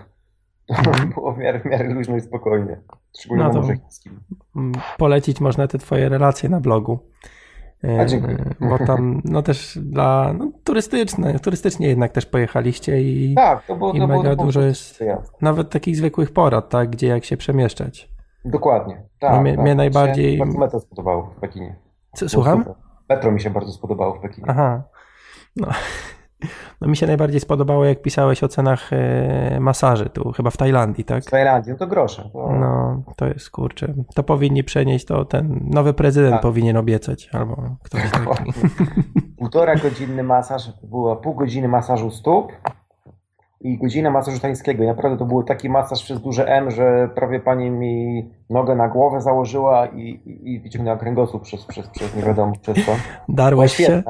było 1.15 1.33
w 1.33 1.39
miarę, 1.39 1.61
w 1.61 1.65
miarę 1.65 1.89
luźno 1.89 2.17
i 2.17 2.21
spokojnie. 2.21 2.81
Szczególnie 3.19 3.45
no 3.45 3.53
na 3.53 3.61
Morze 3.61 3.77
Chińskim. 3.77 4.21
Polecić 4.99 5.41
można 5.41 5.69
te 5.69 5.79
twoje 5.79 6.09
relacje 6.09 6.49
na 6.49 6.61
blogu. 6.61 6.99
A, 8.01 8.05
dziękuję. 8.05 8.37
E, 8.61 8.69
bo 8.69 8.79
tam 8.79 9.21
no 9.25 9.43
też 9.43 9.79
dla 9.83 10.33
no, 10.39 10.51
turystyczne, 10.65 11.39
turystycznie 11.39 11.89
jednak 11.89 12.13
też 12.13 12.27
pojechaliście 12.27 13.03
i, 13.03 13.35
tak, 13.35 13.67
to 13.67 13.77
było, 13.77 13.93
i 13.93 13.99
to 13.99 14.07
mega 14.07 14.23
było, 14.23 14.37
to 14.37 14.45
dużo 14.45 14.61
jest 14.61 15.05
nawet 15.41 15.71
takich 15.71 15.97
zwykłych 15.97 16.33
porad, 16.33 16.69
tak, 16.69 16.91
gdzie 16.91 17.07
jak 17.07 17.25
się 17.25 17.37
przemieszczać. 17.37 18.09
Dokładnie. 18.45 19.03
Tak, 19.19 19.33
no, 19.33 19.41
mnie, 19.41 19.55
tak. 19.55 19.63
mnie 19.63 19.75
najbardziej. 19.75 20.39
Bardzo 20.39 20.59
metro 20.59 20.81
spodobało 20.81 21.35
w 21.37 21.41
Pekinie. 21.41 21.77
Co, 22.15 22.29
słucham? 22.29 22.65
Metro 23.09 23.33
mi 23.33 23.41
się 23.41 23.51
bardzo 23.51 23.73
spodobało 23.73 24.15
w 24.15 24.21
Pekinie. 24.21 24.47
Aha. 24.51 24.83
No. 25.57 25.69
No 26.81 26.89
mi 26.89 26.97
się 26.97 27.07
najbardziej 27.07 27.41
spodobało, 27.41 27.85
jak 27.85 28.03
pisałeś 28.03 28.45
o 28.45 28.49
cenach 28.49 28.93
e, 28.93 29.61
masaży 29.61 30.11
tu, 30.11 30.33
chyba 30.33 30.51
w 30.51 30.57
Tajlandii, 30.57 31.05
tak? 31.05 31.25
W 31.25 31.31
Tajlandii, 31.31 31.73
no 31.73 31.79
to 31.79 31.87
grosze. 31.87 32.31
No, 32.35 33.03
to 33.17 33.27
jest 33.27 33.51
kurczę. 33.51 33.95
To 34.15 34.23
powinni 34.23 34.65
przenieść, 34.65 35.05
to 35.05 35.25
ten 35.25 35.61
nowy 35.71 35.95
prezydent 35.95 36.33
tak. 36.33 36.43
powinien 36.43 36.77
obiecać, 36.77 37.31
albo 37.33 37.57
ktoś 37.83 38.03
taki. 38.11 38.53
Półtora 39.39 39.77
godzinny 39.77 40.23
masaż, 40.23 40.73
było 40.83 41.17
pół 41.17 41.35
godziny 41.35 41.69
masażu 41.69 42.11
stóp 42.11 42.53
i 43.61 43.79
godzina 43.79 44.11
masażu 44.11 44.41
tańskiego. 44.41 44.85
I 44.85 44.87
naprawdę 44.87 45.19
to 45.19 45.25
był 45.25 45.43
taki 45.43 45.71
masaż 45.71 46.03
przez 46.03 46.21
duże 46.21 46.47
M, 46.47 46.71
że 46.71 47.11
prawie 47.15 47.41
pani 47.41 47.71
mi 47.71 48.31
nogę 48.51 48.75
na 48.75 48.89
głowę 48.89 49.21
założyła 49.21 49.87
i, 49.87 50.01
i, 50.01 50.53
i 50.53 50.61
wyciągnęła 50.61 50.97
kręgosłup 50.97 51.43
przez, 51.43 51.65
przez, 51.65 51.89
przez 51.89 52.17
nie 52.17 52.23
wiadomo 52.23 52.53
przez 52.63 52.87
co. 52.87 52.93
Darłaś 53.29 53.73
się? 53.73 54.03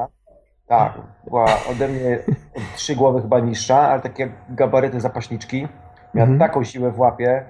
Tak, 0.73 0.93
była 1.25 1.47
ode 1.71 1.89
mnie 1.89 2.19
trzy 2.77 2.97
głowy 2.97 3.23
chyba 3.23 3.41
niższa, 3.41 3.81
ale 3.81 4.01
takie 4.01 4.33
gabaryty 4.49 5.01
zapaśniczki. 5.01 5.69
Miała 6.15 6.29
mhm. 6.29 6.39
taką 6.39 6.65
siłę 6.65 6.91
w 6.91 6.99
łapie. 6.99 7.45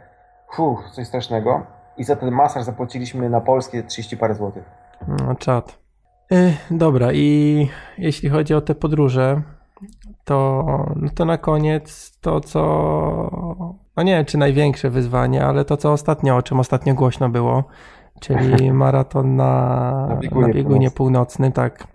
Fuh, 0.53 0.91
coś 0.93 1.07
strasznego. 1.07 1.67
I 1.97 2.05
za 2.05 2.17
ten 2.17 2.31
masaż 2.31 2.65
zapłaciliśmy 2.65 3.31
na 3.31 3.41
polskie 3.41 3.83
30 3.83 4.17
parę 4.17 4.35
złotych. 4.35 4.65
No, 5.09 5.35
czad. 5.35 5.79
Yy, 6.31 6.53
dobra, 6.71 7.13
i 7.13 7.69
jeśli 7.99 8.29
chodzi 8.29 8.55
o 8.55 8.61
te 8.61 8.75
podróże, 8.75 9.43
to, 10.25 10.65
no 10.97 11.09
to 11.15 11.25
na 11.25 11.39
koniec 11.39 12.19
to, 12.21 12.41
co. 12.41 12.61
No 13.97 14.03
nie 14.03 14.17
wiem, 14.17 14.25
czy 14.25 14.39
największe 14.39 14.91
wyzwanie, 14.91 15.45
ale 15.45 15.65
to, 15.65 15.77
co 15.77 15.93
ostatnio, 15.93 16.37
o 16.37 16.43
czym 16.43 16.61
ostatnio 16.61 16.95
głośno 16.95 17.29
było, 17.29 17.65
czyli 18.21 18.73
maraton 18.83 19.37
na, 19.37 20.07
na 20.09 20.17
biegunie, 20.17 20.47
na 20.47 20.55
biegunie 20.55 20.91
północnym, 20.91 21.53
tak. 21.53 21.93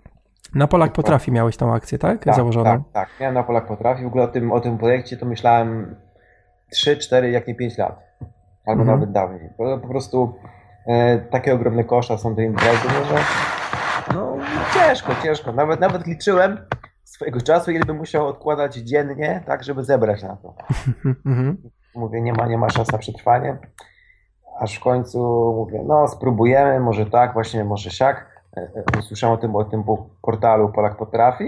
Na 0.54 0.66
Polak 0.66 0.92
Potrafi 0.92 1.32
miałeś 1.32 1.56
tą 1.56 1.74
akcję, 1.74 1.98
tak? 1.98 2.24
Tak, 2.24 2.34
Założoną. 2.34 2.70
tak, 2.70 2.82
tak. 2.92 3.08
Miałem 3.20 3.34
na 3.34 3.42
Polak 3.42 3.66
Potrafi. 3.66 4.04
W 4.04 4.06
ogóle 4.06 4.24
o 4.24 4.28
tym, 4.28 4.52
o 4.52 4.60
tym 4.60 4.78
projekcie 4.78 5.16
to 5.16 5.26
myślałem 5.26 5.96
3, 6.70 6.96
4, 6.96 7.30
jak 7.30 7.46
nie 7.46 7.54
5 7.54 7.78
lat. 7.78 8.08
Albo 8.66 8.82
mhm. 8.82 9.00
nawet 9.00 9.12
dawniej. 9.12 9.50
Po, 9.56 9.78
po 9.78 9.88
prostu 9.88 10.34
e, 10.86 11.18
takie 11.18 11.54
ogromne 11.54 11.84
koszta 11.84 12.18
są 12.18 12.34
do 12.34 12.42
imprezy, 12.42 12.88
że 13.08 13.18
no 14.14 14.36
ciężko, 14.74 15.12
ciężko. 15.22 15.52
Nawet, 15.52 15.80
nawet 15.80 16.06
liczyłem 16.06 16.58
swojego 17.04 17.40
czasu, 17.40 17.70
ile 17.70 17.84
bym 17.84 17.96
musiał 17.96 18.26
odkładać 18.26 18.74
dziennie, 18.74 19.42
tak, 19.46 19.64
żeby 19.64 19.84
zebrać 19.84 20.22
na 20.22 20.36
to. 20.36 20.54
Mhm. 21.26 21.56
Mówię, 21.94 22.20
nie 22.20 22.32
ma, 22.32 22.46
nie 22.46 22.58
ma 22.58 22.70
szans 22.70 22.92
na 22.92 22.98
przetrwanie. 22.98 23.58
Aż 24.60 24.76
w 24.76 24.80
końcu 24.80 25.18
mówię, 25.56 25.84
no 25.86 26.08
spróbujemy, 26.08 26.80
może 26.80 27.06
tak, 27.06 27.32
właśnie, 27.32 27.64
może 27.64 27.90
siak. 27.90 28.37
E, 28.58 28.82
e, 28.96 28.98
usłyszałem 28.98 29.34
o 29.34 29.38
tym, 29.38 29.56
o 29.56 29.64
tym 29.64 29.84
portalu 30.22 30.72
Polak 30.72 30.96
Potrafi 30.96 31.44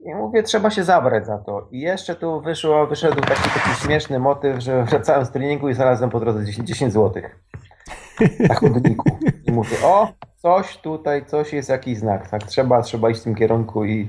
i 0.00 0.14
mówię, 0.14 0.42
trzeba 0.42 0.70
się 0.70 0.84
zabrać 0.84 1.26
za 1.26 1.38
to. 1.38 1.68
I 1.70 1.80
jeszcze 1.80 2.14
tu 2.14 2.40
wyszło, 2.40 2.86
wyszedł 2.86 3.20
taki, 3.20 3.42
taki 3.42 3.80
śmieszny 3.84 4.18
motyw, 4.18 4.60
że 4.62 4.84
wracałem 4.84 5.24
z 5.24 5.30
treningu 5.30 5.68
i 5.68 5.74
znalazłem 5.74 6.10
po 6.10 6.20
drodze 6.20 6.44
10, 6.44 6.68
10 6.68 6.92
zł 6.92 7.22
na 8.48 8.54
chodniku. 8.54 9.18
I 9.46 9.52
mówię, 9.52 9.76
o, 9.84 10.08
coś 10.36 10.76
tutaj, 10.76 11.26
coś 11.26 11.52
jest 11.52 11.68
jakiś 11.68 11.98
znak, 11.98 12.30
tak, 12.30 12.42
trzeba, 12.42 12.82
trzeba 12.82 13.10
iść 13.10 13.20
w 13.20 13.24
tym 13.24 13.34
kierunku 13.34 13.84
i 13.84 14.08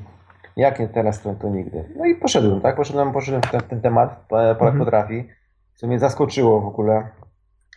jak 0.55 0.79
nie 0.79 0.87
teraz, 0.87 1.21
to, 1.21 1.33
to 1.33 1.49
nigdy. 1.49 1.89
No 1.95 2.05
i 2.05 2.15
poszedłem, 2.15 2.61
tak, 2.61 2.75
poszedłem, 2.75 3.13
poszedłem 3.13 3.41
w 3.41 3.51
ten, 3.51 3.61
ten 3.61 3.81
temat, 3.81 4.25
Polak 4.29 4.61
mhm. 4.61 4.79
Potrafi, 4.79 5.27
co 5.75 5.87
mnie 5.87 5.99
zaskoczyło 5.99 6.61
w 6.61 6.65
ogóle. 6.65 7.09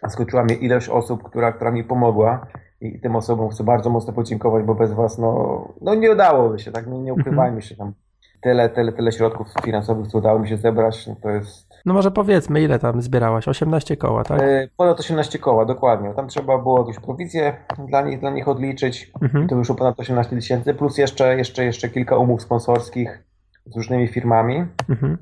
Zaskoczyła 0.03 0.45
mnie 0.45 0.55
ilość 0.55 0.89
osób, 0.89 1.23
która, 1.23 1.53
która 1.53 1.71
mi 1.71 1.85
pomogła 1.85 2.47
i 2.81 3.01
tym 3.01 3.17
osobom 3.17 3.49
chcę 3.49 3.65
bardzo 3.65 3.91
mocno 3.91 4.13
podziękować, 4.13 4.65
bo 4.65 4.75
bez 4.75 4.93
was 4.93 5.19
no, 5.19 5.69
no 5.81 5.95
nie 5.95 6.13
udałoby 6.13 6.59
się, 6.59 6.73
tak? 6.73 6.87
No, 6.87 6.99
nie 6.99 7.15
ukrywajmy 7.15 7.63
się 7.63 7.77
tam. 7.77 7.93
Tyle, 8.41 8.69
tyle, 8.69 8.93
tyle 8.93 9.13
środków 9.13 9.47
finansowych, 9.65 10.07
co 10.07 10.19
udało 10.19 10.39
mi 10.39 10.49
się 10.49 10.57
zebrać, 10.57 11.07
no 11.07 11.17
to 11.23 11.31
jest... 11.31 11.69
No 11.87 11.95
może 11.95 12.11
powiedzmy, 12.11 12.63
ile 12.63 12.79
tam 12.79 13.03
zbierałaś? 13.03 13.49
18 13.49 13.97
koła, 13.97 14.25
tak? 14.25 14.41
E, 14.41 14.69
ponad 14.77 15.01
18 15.01 15.39
koła, 15.39 15.65
dokładnie. 15.65 16.15
Tam 16.15 16.29
trzeba 16.29 16.59
było 16.59 16.79
jakąś 16.79 16.99
prowizję 16.99 17.57
dla 17.89 18.03
nich, 18.03 18.21
dla 18.21 18.31
nich 18.31 18.49
odliczyć 18.49 19.13
mhm. 19.23 19.45
i 19.45 19.49
to 19.49 19.57
wyszło 19.57 19.75
ponad 19.75 20.01
18 20.01 20.37
tysięcy, 20.37 20.75
plus 20.75 20.99
jeszcze, 20.99 21.37
jeszcze, 21.37 21.65
jeszcze 21.65 21.89
kilka 21.89 22.17
umów 22.17 22.43
sponsorskich 22.43 23.25
z 23.67 23.77
różnymi 23.77 24.09
firmami. 24.09 24.65
Mhm 24.89 25.19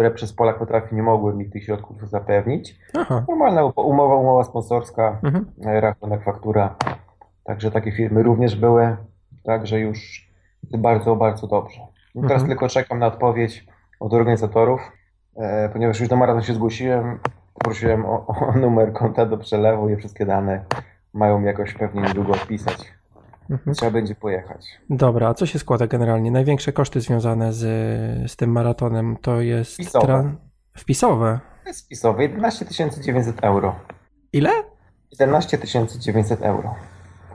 które 0.00 0.10
przez 0.10 0.32
Polak 0.32 0.58
potrafi 0.58 0.94
nie 0.94 1.02
mogły 1.02 1.34
mi 1.34 1.50
tych 1.50 1.64
środków 1.64 2.10
zapewnić. 2.10 2.78
Aha. 2.98 3.24
Normalna 3.28 3.64
umowa, 3.64 4.14
umowa 4.14 4.44
sponsorska, 4.44 5.18
mhm. 5.22 5.46
E, 5.66 5.80
rachunek, 5.80 6.24
faktura. 6.24 6.76
Także 7.50 7.70
takie 7.70 7.92
firmy 7.92 8.22
również 8.22 8.56
były, 8.56 8.96
także 9.44 9.80
już 9.80 10.28
bardzo, 10.78 11.16
bardzo 11.16 11.46
dobrze. 11.46 11.80
No 12.14 12.22
teraz 12.22 12.42
mhm. 12.42 12.48
tylko 12.48 12.68
czekam 12.68 12.98
na 12.98 13.06
odpowiedź 13.06 13.66
od 14.00 14.14
organizatorów, 14.14 14.80
e, 15.36 15.68
ponieważ 15.68 16.00
już 16.00 16.08
do 16.08 16.16
maratonu 16.16 16.44
się 16.44 16.54
zgłosiłem, 16.54 17.18
prosiłem 17.54 18.06
o, 18.06 18.26
o, 18.26 18.52
numer 18.52 18.92
konta 18.92 19.26
do 19.26 19.38
przelewu 19.38 19.88
i 19.88 19.96
wszystkie 19.96 20.26
dane 20.26 20.64
mają 21.12 21.42
jakoś 21.42 21.74
pewnie 21.74 22.02
niedługo 22.02 22.32
odpisać. 22.32 22.92
Mhm. 23.50 23.74
Trzeba 23.74 23.90
będzie 23.90 24.14
pojechać. 24.14 24.80
Dobra, 24.90 25.28
a 25.28 25.34
co 25.34 25.46
się 25.46 25.58
składa 25.58 25.86
generalnie? 25.86 26.30
Największe 26.30 26.72
koszty 26.72 27.00
związane 27.00 27.52
z, 27.52 27.62
z 28.30 28.36
tym 28.36 28.52
maratonem 28.52 29.16
to 29.22 29.40
jest... 29.40 29.74
Wpisowe. 29.74 30.06
Tran... 30.06 30.36
Wpisowe? 30.76 31.40
Wpisowe, 31.84 32.22
11 32.22 32.66
900 33.02 33.44
euro. 33.44 33.74
Ile? 34.32 34.50
11 35.12 35.58
900 35.98 36.42
euro. 36.42 36.74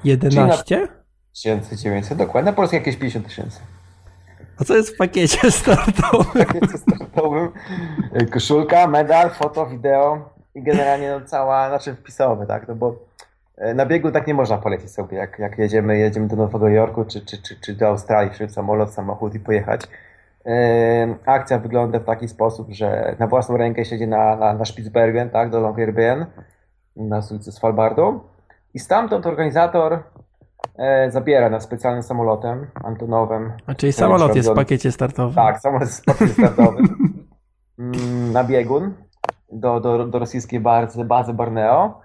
11? 0.04 0.88
1900, 1.34 2.18
dokładnie. 2.18 2.52
Na 2.52 2.56
Polskę 2.56 2.78
jakieś 2.78 2.96
50 2.96 3.28
tysięcy. 3.28 3.60
A 4.62 4.64
co 4.64 4.76
jest 4.76 4.96
w 4.96 4.98
pakiecie 4.98 5.52
startowym? 5.52 6.24
W 6.24 6.34
pakiecie 6.34 6.78
startowym 6.78 7.52
koszulka, 8.32 8.88
medal, 8.88 9.30
foto, 9.30 9.66
wideo 9.66 10.30
i 10.56 10.64
generalnie 10.64 11.12
no 11.12 11.22
cała, 11.26 11.70
znaczy 11.70 11.96
wpisowy, 11.96 12.46
tak, 12.48 12.68
no 12.68 12.76
bo 12.76 12.96
e, 13.58 13.74
na 13.74 13.86
biegu 13.86 14.12
tak 14.12 14.28
nie 14.28 14.34
można 14.34 14.58
polecieć 14.58 14.92
sobie, 14.92 15.18
jak, 15.18 15.40
jak 15.40 15.58
jedziemy, 15.58 15.98
jedziemy 15.98 16.28
do 16.28 16.36
Nowego 16.36 16.70
Jorku 16.70 17.06
czy, 17.06 17.26
czy, 17.26 17.42
czy, 17.42 17.62
czy 17.62 17.74
do 17.74 17.88
Australii, 17.88 18.32
wziąć 18.32 18.54
samolot, 18.54 18.94
samochód 18.94 19.36
i 19.36 19.40
pojechać. 19.40 19.82
Yy, 20.46 20.54
akcja 21.26 21.60
wygląda 21.60 22.00
w 22.00 22.04
taki 22.04 22.28
sposób, 22.28 22.68
że 22.70 23.16
na 23.20 23.28
własną 23.28 23.58
rękę 23.58 23.86
siedzi 23.86 24.08
na, 24.08 24.36
na, 24.36 24.54
na 24.54 24.66
Spitsbergen, 24.66 25.30
tak, 25.30 25.50
do 25.50 25.60
Longyearbyen, 25.60 26.26
na 26.96 27.22
stolicy 27.22 27.52
Svalbardu 27.52 28.35
i 28.76 28.80
stamtąd 28.80 29.26
organizator 29.26 30.04
e, 30.78 31.12
zabiera 31.12 31.50
nas 31.50 31.64
specjalnym 31.64 32.04
samolotem 32.04 32.68
antonowym. 32.84 33.54
A 33.66 33.76
czyli 33.76 33.94
samolot 33.94 34.36
jest 34.36 34.50
w 34.50 34.56
pakiecie 34.56 34.92
startowym. 34.92 35.36
Tak, 35.36 35.60
samolot 35.60 35.88
jest 35.88 36.02
w 36.02 36.06
pakiecie 36.06 36.34
startowym 36.44 36.88
mm, 37.80 38.32
na 38.32 38.44
biegun 38.44 38.94
do, 39.52 39.80
do, 39.80 40.08
do 40.08 40.20
rosyjskiej 40.20 40.60
bazy, 40.60 41.06
bazy 41.06 41.34
Borneo. 41.34 42.02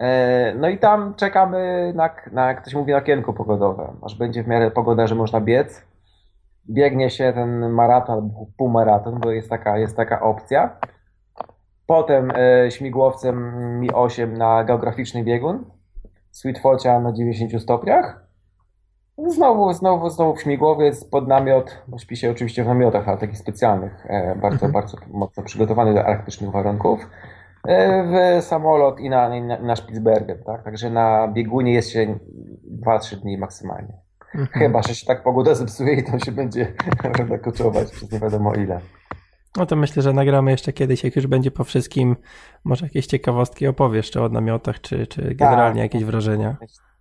E, 0.00 0.54
no 0.54 0.68
i 0.68 0.78
tam 0.78 1.14
czekamy 1.14 1.92
na, 1.96 2.10
na, 2.32 2.48
jak 2.48 2.62
ktoś 2.62 2.74
mówi, 2.74 2.92
na 2.92 2.98
okienko 2.98 3.32
pogodowe. 3.32 3.92
Aż 4.02 4.14
będzie 4.14 4.42
w 4.44 4.46
miarę 4.46 4.70
pogoda, 4.70 5.06
że 5.06 5.14
można 5.14 5.40
biec. 5.40 5.86
Biegnie 6.70 7.10
się 7.10 7.32
ten 7.32 7.70
maraton, 7.70 8.30
półmaraton, 8.56 9.20
bo 9.20 9.30
jest 9.30 9.50
taka, 9.50 9.78
jest 9.78 9.96
taka 9.96 10.20
opcja. 10.20 10.78
Potem 11.86 12.32
e, 12.36 12.70
śmigłowcem 12.70 13.52
Mi-8 13.80 14.38
na 14.38 14.64
geograficzny 14.64 15.24
biegun 15.24 15.77
Sweetfocia 16.38 17.00
na 17.00 17.12
90 17.12 17.62
stopniach. 17.62 18.26
Znowu, 19.26 19.72
znowu, 19.72 20.10
znowu 20.10 20.36
śmigłowiec, 20.36 21.04
pod 21.04 21.28
namiot, 21.28 21.82
bo 21.88 21.98
śpi 21.98 22.16
się 22.16 22.30
oczywiście 22.30 22.64
w 22.64 22.66
namiotach, 22.66 23.08
ale 23.08 23.18
takich 23.18 23.38
specjalnych, 23.38 24.06
e, 24.06 24.34
bardzo, 24.34 24.66
mhm. 24.66 24.72
bardzo 24.72 24.96
mocno 25.10 25.42
przygotowanych 25.42 25.94
do 25.94 26.06
arktycznych 26.06 26.50
warunków. 26.50 27.00
E, 27.68 28.04
w 28.04 28.44
samolot 28.44 29.00
i 29.00 29.10
na, 29.10 29.40
na, 29.40 29.58
na 29.58 29.76
Spitsbergen, 29.76 30.42
tak? 30.44 30.64
Także 30.64 30.90
na 30.90 31.28
biegunie 31.28 31.72
jest 31.72 31.90
się 31.90 32.18
2-3 32.82 33.16
dni 33.16 33.38
maksymalnie. 33.38 33.94
Mhm. 34.34 34.48
Chyba, 34.48 34.82
że 34.82 34.94
się 34.94 35.06
tak 35.06 35.22
pogoda 35.22 35.54
zepsuje 35.54 35.92
i 35.92 36.04
tam 36.04 36.20
się 36.20 36.32
będzie 36.32 36.72
koczować 37.44 37.90
przez 37.90 38.12
nie 38.12 38.18
wiadomo 38.18 38.54
ile. 38.54 38.80
No 39.58 39.66
to 39.66 39.76
myślę, 39.76 40.02
że 40.02 40.12
nagramy 40.12 40.50
jeszcze 40.50 40.72
kiedyś, 40.72 41.04
jak 41.04 41.16
już 41.16 41.26
będzie 41.26 41.50
po 41.50 41.64
wszystkim, 41.64 42.16
może 42.64 42.86
jakieś 42.86 43.06
ciekawostki 43.06 43.66
opowiesz, 43.66 44.10
czy 44.10 44.22
o 44.22 44.28
namiotach, 44.28 44.80
czy, 44.80 45.06
czy 45.06 45.22
tak. 45.22 45.36
generalnie 45.36 45.82
jakieś 45.82 46.04
wrażenia. 46.04 46.56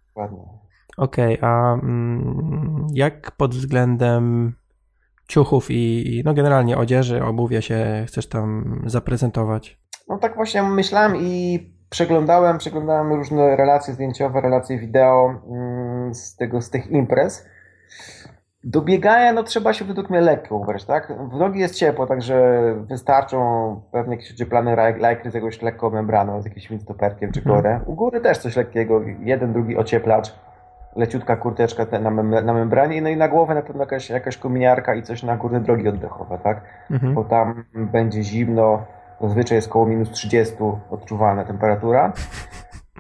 Dokładnie. 0.07 0.43
Okej, 0.97 1.37
okay, 1.37 1.49
a 1.49 1.73
mm, 1.73 2.87
jak 2.93 3.31
pod 3.31 3.55
względem 3.55 4.53
ciuchów 5.27 5.67
i, 5.69 6.21
no 6.25 6.33
generalnie 6.33 6.77
odzieży, 6.77 7.23
obuwia 7.23 7.61
się 7.61 8.05
chcesz 8.07 8.29
tam 8.29 8.81
zaprezentować? 8.85 9.79
No 10.09 10.17
tak 10.17 10.35
właśnie 10.35 10.63
myślałem 10.63 11.15
i 11.15 11.59
przeglądałem, 11.89 12.57
przeglądałem 12.57 13.13
różne 13.13 13.55
relacje 13.55 13.93
zdjęciowe, 13.93 14.41
relacje 14.41 14.79
wideo 14.79 15.41
mm, 15.49 16.13
z 16.13 16.35
tego, 16.35 16.61
z 16.61 16.69
tych 16.69 16.91
imprez. 16.91 17.45
Do 18.69 18.81
biegania 18.81 19.33
no, 19.33 19.43
trzeba 19.43 19.73
się 19.73 19.85
według 19.85 20.09
mnie 20.09 20.21
lekko 20.21 20.55
ubrać, 20.55 20.85
tak? 20.85 21.13
W 21.31 21.37
nogi 21.37 21.59
jest 21.59 21.75
ciepło, 21.75 22.07
także 22.07 22.61
wystarczą 22.89 23.81
pewnie 23.91 24.15
jakieś 24.15 24.31
ocieplane 24.31 24.75
lajkry 24.97 25.31
z 25.31 25.33
jakąś 25.33 25.61
lekką 25.61 25.89
membraną, 25.89 26.41
z 26.41 26.45
jakimś 26.45 26.69
windstoperkiem 26.69 27.31
czy 27.31 27.39
mhm. 27.39 27.55
gorę. 27.55 27.79
U 27.85 27.95
góry 27.95 28.21
też 28.21 28.37
coś 28.37 28.55
lekkiego, 28.55 29.01
jeden, 29.19 29.53
drugi 29.53 29.77
ocieplacz. 29.77 30.33
leciutka 30.95 31.35
kurteczka 31.35 31.99
na, 31.99 32.11
mem 32.11 32.45
na 32.45 32.53
membranie, 32.53 33.01
no 33.01 33.09
i 33.09 33.17
na 33.17 33.27
głowę 33.27 33.55
na 33.55 33.61
pewno 33.61 33.83
jakaś, 33.83 34.09
jakaś 34.09 34.37
kominiarka 34.37 34.95
i 34.95 35.03
coś 35.03 35.23
na 35.23 35.37
górne 35.37 35.61
drogi 35.61 35.87
oddechowe, 35.87 36.39
tak? 36.43 36.61
Mhm. 36.91 37.13
Bo 37.13 37.23
tam 37.23 37.63
będzie 37.73 38.23
zimno, 38.23 38.85
zazwyczaj 39.21 39.55
jest 39.55 39.67
około 39.67 39.85
minus 39.85 40.11
30 40.11 40.55
odczuwalna 40.89 41.43
temperatura, 41.43 42.13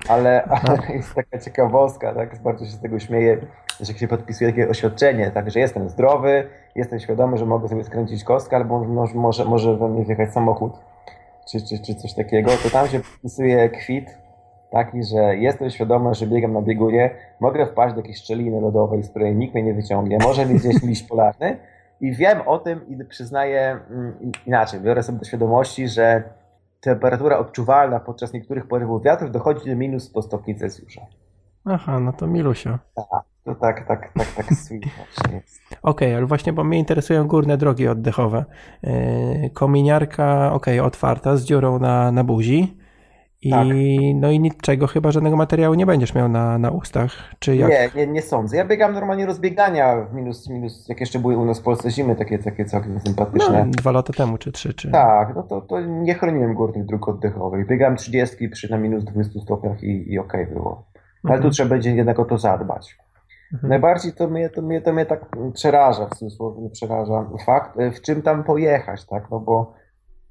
ale, 0.09 0.43
ale 0.63 0.93
jest 0.93 1.15
taka 1.15 1.39
ciekawostka, 1.39 2.13
tak? 2.13 2.41
Bardzo 2.41 2.65
się 2.65 2.71
z 2.71 2.81
tego 2.81 2.99
śmieję, 2.99 3.37
że 3.79 3.93
się 3.93 4.07
podpisuje 4.07 4.49
takie 4.51 4.69
oświadczenie, 4.69 5.31
tak? 5.31 5.51
Że 5.51 5.59
jestem 5.59 5.89
zdrowy, 5.89 6.47
jestem 6.75 6.99
świadomy, 6.99 7.37
że 7.37 7.45
mogę 7.45 7.67
sobie 7.67 7.83
skręcić 7.83 8.23
kostkę, 8.23 8.55
albo 8.55 8.79
może, 8.79 9.15
może, 9.15 9.45
może 9.45 9.77
we 9.77 9.89
mnie 9.89 10.05
wjechać 10.05 10.33
samochód, 10.33 10.73
czy, 11.51 11.61
czy, 11.61 11.79
czy 11.79 11.95
coś 11.95 12.13
takiego, 12.13 12.51
to 12.63 12.69
tam 12.69 12.87
się 12.87 12.99
podpisuje 12.99 13.69
kwit, 13.69 14.17
taki, 14.71 15.03
że 15.03 15.37
jestem 15.37 15.69
świadomy, 15.69 16.13
że 16.13 16.27
biegam 16.27 16.53
na 16.53 16.61
biegunie, 16.61 17.09
mogę 17.39 17.65
wpaść 17.65 17.95
do 17.95 18.01
jakiejś 18.01 18.17
szczeliny 18.17 18.61
lodowej, 18.61 19.03
z 19.03 19.09
której 19.09 19.35
nikt 19.35 19.53
mnie 19.53 19.63
nie 19.63 19.73
wyciągnie, 19.73 20.17
może 20.23 20.45
mi 20.45 20.59
gdzieś 20.59 20.83
liść 20.83 21.03
polarny 21.03 21.57
i 22.01 22.11
wiem 22.11 22.41
o 22.45 22.59
tym 22.59 22.87
i 22.89 23.05
przyznaję 23.05 23.79
mm, 23.89 24.13
inaczej, 24.45 24.79
biorę 24.79 25.03
sobie 25.03 25.19
do 25.19 25.25
świadomości, 25.25 25.87
że 25.87 26.23
temperatura 26.81 27.37
odczuwalna 27.37 27.99
podczas 27.99 28.33
niektórych 28.33 28.67
porywów 28.67 29.03
wiatrów 29.03 29.31
dochodzi 29.31 29.69
do 29.69 29.75
minus 29.75 30.03
100 30.03 30.21
stopni 30.21 30.55
Celsjusza. 30.55 31.01
Aha, 31.65 31.99
no 31.99 32.13
to 32.13 32.27
milusia. 32.27 32.79
Tak, 32.95 33.05
to 33.43 33.55
tak, 33.55 33.87
tak, 33.87 34.13
tak, 34.13 34.27
tak 34.35 34.51
jest. 35.33 35.61
Okej, 35.71 36.07
okay, 36.07 36.15
ale 36.15 36.25
właśnie, 36.25 36.53
bo 36.53 36.63
mnie 36.63 36.79
interesują 36.79 37.27
górne 37.27 37.57
drogi 37.57 37.87
oddechowe. 37.87 38.45
Yy, 38.83 39.49
kominiarka, 39.49 40.53
okej, 40.53 40.79
okay, 40.79 40.87
otwarta, 40.87 41.37
z 41.37 41.43
dziurą 41.43 41.79
na, 41.79 42.11
na 42.11 42.23
buzi. 42.23 42.76
I, 43.41 43.49
tak. 43.49 43.67
No 44.15 44.31
i 44.31 44.39
niczego, 44.39 44.87
chyba 44.87 45.11
żadnego 45.11 45.37
materiału 45.37 45.75
nie 45.75 45.85
będziesz 45.85 46.15
miał 46.15 46.29
na, 46.29 46.57
na 46.57 46.71
ustach, 46.71 47.11
czy 47.39 47.55
jak? 47.55 47.69
Nie, 47.69 47.89
nie, 47.95 48.13
nie 48.13 48.21
sądzę. 48.21 48.57
Ja 48.57 48.65
biegam 48.65 48.93
normalnie 48.93 49.25
rozbiegania 49.25 50.05
w 50.11 50.13
minus, 50.13 50.49
minus, 50.49 50.89
jak 50.89 50.99
jeszcze 50.99 51.19
były 51.19 51.37
u 51.37 51.45
nas 51.45 51.59
w 51.59 51.63
Polsce 51.63 51.91
zimy, 51.91 52.15
takie, 52.15 52.39
takie 52.39 52.65
całkiem 52.65 52.99
sympatyczne. 52.99 53.65
No, 53.65 53.71
dwa 53.71 53.91
lata 53.91 54.13
temu, 54.13 54.37
czy 54.37 54.51
trzy, 54.51 54.73
czy... 54.73 54.91
Tak, 54.91 55.35
no 55.35 55.43
to, 55.43 55.61
to 55.61 55.81
nie 55.81 56.13
chroniłem 56.13 56.53
górnych 56.53 56.85
dróg 56.85 57.07
oddechowych. 57.07 57.67
Biegałem 57.67 57.95
30 57.95 58.49
przy 58.49 58.71
na 58.71 58.77
minus 58.77 59.03
20 59.03 59.39
stopniach 59.39 59.83
i, 59.83 60.13
i 60.13 60.19
okej 60.19 60.41
okay 60.43 60.53
było. 60.53 60.87
Ale 61.23 61.33
mhm. 61.33 61.41
tu 61.41 61.49
trzeba 61.49 61.69
będzie 61.69 61.95
jednak 61.95 62.19
o 62.19 62.25
to 62.25 62.37
zadbać. 62.37 62.97
Mhm. 63.53 63.69
Najbardziej 63.69 64.13
to 64.13 64.27
mnie, 64.27 64.49
to, 64.49 64.61
mnie, 64.61 64.81
to 64.81 64.93
mnie 64.93 65.05
tak 65.05 65.25
przeraża, 65.53 66.05
w 66.05 66.15
cudzysłowie 66.15 66.69
przeraża 66.69 67.29
fakt, 67.45 67.77
w 67.95 68.01
czym 68.01 68.21
tam 68.21 68.43
pojechać, 68.43 69.05
tak, 69.05 69.31
no 69.31 69.39
bo 69.39 69.73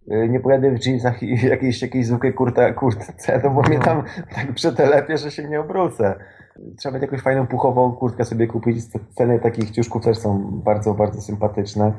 nie 0.09 0.40
pojadę 0.40 0.70
w 0.70 0.86
jeansach 0.86 1.22
i 1.22 1.46
jakiejś, 1.48 1.82
jakiejś 1.82 2.07
zwykłej 2.07 2.34
kurta, 2.34 2.72
kurtce, 2.72 3.40
no 3.44 3.50
bo 3.50 3.62
mnie 3.62 3.78
tam 3.78 4.02
tak 4.34 4.52
przetelepie, 4.52 5.18
że 5.18 5.30
się 5.30 5.48
nie 5.48 5.61
obrócę. 5.61 6.14
Trzeba 6.78 6.94
mieć 6.94 7.02
jakąś 7.02 7.20
fajną 7.20 7.46
puchową 7.46 7.92
kurtkę 7.92 8.24
sobie 8.24 8.46
kupić. 8.46 8.84
Ceny 9.18 9.40
takich 9.40 9.70
ciuszków 9.70 10.04
też 10.04 10.18
są 10.18 10.61
bardzo, 10.64 10.94
bardzo 10.94 11.20
sympatyczne. 11.20 11.92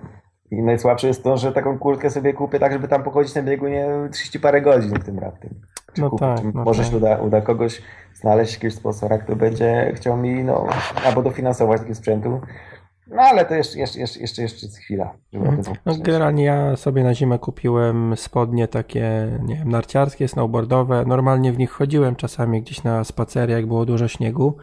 I 0.51 0.61
najsłabsze 0.61 1.07
jest 1.07 1.23
to, 1.23 1.37
że 1.37 1.51
taką 1.51 1.79
kurtkę 1.79 2.09
sobie 2.09 2.33
kupię 2.33 2.59
tak, 2.59 2.73
żeby 2.73 2.87
tam 2.87 3.03
pochodzić 3.03 3.35
na 3.35 3.43
biegu 3.43 3.67
nie 3.67 3.87
30 4.11 4.39
parę 4.39 4.61
godzin 4.61 4.99
w 4.99 5.03
tym 5.03 5.19
raptem. 5.19 5.51
No 5.97 6.09
tak, 6.09 6.39
no 6.53 6.63
może 6.63 6.83
tak. 6.83 6.91
się 6.91 6.97
uda, 6.97 7.17
uda 7.17 7.41
kogoś 7.41 7.81
znaleźć 8.13 8.53
jakiegoś 8.53 8.73
sponsora, 8.73 9.17
który 9.17 9.35
będzie 9.35 9.91
chciał 9.95 10.17
mi 10.17 10.43
no, 10.43 10.67
albo 11.05 11.23
dofinansować 11.23 11.79
takiego 11.79 11.95
sprzętu, 11.95 12.41
no 13.09 13.21
ale 13.21 13.45
to 13.45 13.53
jeszcze, 13.53 13.79
jeszcze, 13.79 13.99
jeszcze, 13.99 14.21
jeszcze, 14.21 14.41
jeszcze 14.41 14.67
chwila. 14.67 15.13
Mhm. 15.33 15.61
No, 15.85 15.93
generalnie 15.97 16.43
ja 16.43 16.75
sobie 16.75 17.03
na 17.03 17.13
zimę 17.13 17.39
kupiłem 17.39 18.17
spodnie 18.17 18.67
takie, 18.67 19.39
nie 19.43 19.55
wiem, 19.55 19.69
narciarskie, 19.69 20.27
snowboardowe. 20.27 21.05
Normalnie 21.05 21.53
w 21.53 21.57
nich 21.57 21.71
chodziłem 21.71 22.15
czasami 22.15 22.61
gdzieś 22.61 22.83
na 22.83 23.03
spacery, 23.03 23.53
jak 23.53 23.67
było 23.67 23.85
dużo 23.85 24.07
śniegu. 24.07 24.57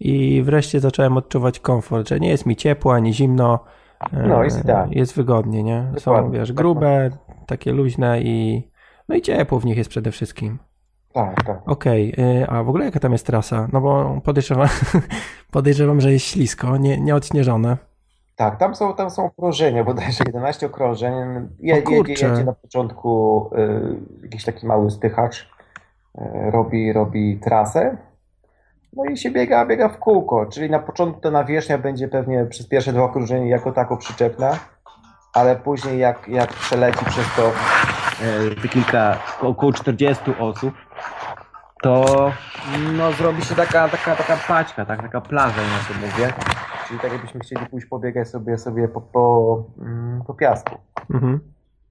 I 0.00 0.42
wreszcie 0.42 0.80
zacząłem 0.80 1.16
odczuwać 1.16 1.60
komfort, 1.60 2.08
że 2.08 2.20
nie 2.20 2.28
jest 2.28 2.46
mi 2.46 2.56
ciepło 2.56 2.94
ani 2.94 3.14
zimno. 3.14 3.64
No, 4.12 4.44
jest 4.44 4.62
tak. 4.66 4.90
Jest 4.92 5.14
wygodnie, 5.14 5.62
nie? 5.62 5.92
Są, 5.98 6.30
wiesz, 6.30 6.52
grube, 6.52 7.10
takie 7.46 7.72
luźne 7.72 8.22
i 8.22 8.68
no 9.08 9.14
i 9.14 9.22
ciepło 9.22 9.60
w 9.60 9.64
nich 9.64 9.76
jest 9.76 9.90
przede 9.90 10.10
wszystkim. 10.10 10.58
Tak, 11.14 11.44
tak. 11.44 11.62
Okej, 11.66 12.12
okay. 12.12 12.46
a 12.48 12.62
w 12.62 12.68
ogóle 12.68 12.84
jaka 12.84 13.00
tam 13.00 13.12
jest 13.12 13.26
trasa? 13.26 13.68
No 13.72 13.80
bo 13.80 14.20
podejrzewam, 14.24 14.68
podejrzewam 15.50 16.00
że 16.00 16.12
jest 16.12 16.26
ślisko, 16.26 16.76
nie, 16.76 17.00
nie 17.00 17.14
odśnieżone. 17.14 17.76
Tak, 18.36 18.58
tam 18.58 18.74
są, 18.74 18.94
tam 18.94 19.10
są 19.10 19.24
okrążenia, 19.24 19.84
bodajże 19.84 20.24
11 20.26 20.66
okrążeń. 20.66 21.14
Je, 21.60 21.76
jedzie, 21.76 22.12
jedzie 22.12 22.44
na 22.44 22.52
początku 22.52 23.50
y, 23.58 24.22
jakiś 24.22 24.44
taki 24.44 24.66
mały 24.66 24.90
stychacz, 24.90 25.40
y, 25.40 26.20
robi, 26.50 26.92
robi 26.92 27.40
trasę. 27.42 27.96
No 28.92 29.04
i 29.04 29.16
się 29.16 29.30
biega, 29.30 29.66
biega 29.66 29.88
w 29.88 29.98
kółko, 29.98 30.46
czyli 30.46 30.70
na 30.70 30.78
początku 30.78 31.20
ta 31.20 31.30
nawierzchnia 31.30 31.78
będzie 31.78 32.08
pewnie 32.08 32.46
przez 32.46 32.68
pierwsze 32.68 32.92
dwa 32.92 33.02
okrążenia 33.02 33.46
jako 33.46 33.72
tako 33.72 33.96
przyczepna, 33.96 34.58
ale 35.34 35.56
później 35.56 35.98
jak, 35.98 36.28
jak 36.28 36.52
przeleci 36.52 37.04
przez 37.04 37.26
to 37.36 37.52
y, 38.64 38.68
kilka, 38.68 39.18
około 39.40 39.72
40 39.72 40.24
osób, 40.38 40.74
to 41.84 42.32
no, 42.96 43.12
zrobi 43.12 43.42
się 43.42 43.54
taka, 43.54 43.88
taka, 43.88 44.16
taka 44.16 44.36
paćka, 44.48 44.86
tak, 44.86 45.02
taka 45.02 45.20
plaża, 45.20 45.62
ja 45.62 45.78
sobie 45.78 46.06
mówię. 46.06 46.32
Czyli 46.88 47.00
tak 47.00 47.12
jakbyśmy 47.12 47.40
chcieli 47.40 47.66
pójść 47.66 47.86
pobiegać 47.86 48.28
sobie, 48.28 48.58
sobie 48.58 48.88
po, 48.88 49.00
po, 49.00 49.64
mm, 49.78 50.22
po 50.26 50.34
piasku. 50.34 50.78
Mhm. 51.10 51.40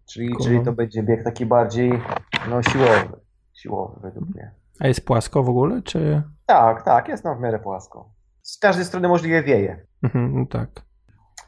Czyli, 0.06 0.36
czyli 0.44 0.64
to 0.64 0.72
będzie 0.72 1.04
bieg 1.04 1.24
taki 1.24 1.46
bardziej 1.46 2.02
no, 2.50 2.64
siłowy. 2.64 3.20
Siłowy 3.54 4.00
według 4.02 4.30
mnie. 4.30 4.52
A 4.80 4.88
jest 4.88 5.06
płasko 5.06 5.44
w 5.44 5.50
ogóle, 5.50 5.82
czy? 5.82 6.24
Tak, 6.46 6.82
tak, 6.82 7.08
jest 7.08 7.24
no 7.24 7.36
w 7.36 7.40
miarę 7.40 7.60
płasko. 7.60 8.10
Z 8.42 8.58
każdej 8.58 8.86
strony 8.86 9.08
możliwie 9.08 9.44
wieje. 9.44 9.86
Mhm, 10.04 10.40
no 10.40 10.46
tak 10.46 10.70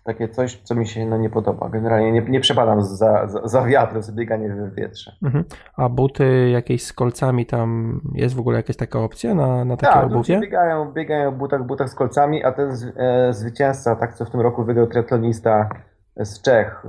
takie 0.05 0.29
coś, 0.29 0.61
co 0.63 0.75
mi 0.75 0.87
się 0.87 1.05
no, 1.05 1.17
nie 1.17 1.29
podoba. 1.29 1.69
Generalnie 1.69 2.11
nie, 2.11 2.21
nie 2.21 2.39
przepadam 2.39 2.81
za, 2.81 3.27
za, 3.27 3.47
za 3.47 3.65
wiatrem, 3.65 4.03
za 4.03 4.11
bieganie 4.11 4.49
w 4.49 4.75
wietrze. 4.75 5.15
Mhm. 5.23 5.43
A 5.77 5.89
buty 5.89 6.49
jakieś 6.49 6.83
z 6.83 6.93
kolcami 6.93 7.45
tam, 7.45 8.01
jest 8.13 8.35
w 8.35 8.39
ogóle 8.39 8.57
jakaś 8.57 8.75
taka 8.75 8.99
opcja 8.99 9.35
na, 9.35 9.65
na 9.65 9.77
takie 9.77 9.93
tak, 9.93 10.05
obuwie? 10.05 10.39
biegają, 10.39 10.91
biegają 10.91 11.31
w 11.31 11.35
butach, 11.35 11.63
butach 11.63 11.89
z 11.89 11.95
kolcami, 11.95 12.43
a 12.43 12.51
ten 12.51 12.71
e, 12.97 13.33
zwycięzca, 13.33 13.95
tak 13.95 14.13
co 14.13 14.25
w 14.25 14.29
tym 14.29 14.41
roku 14.41 14.63
wygrał 14.63 14.87
triatlonista 14.87 15.69
z 16.17 16.41
Czech, 16.41 16.85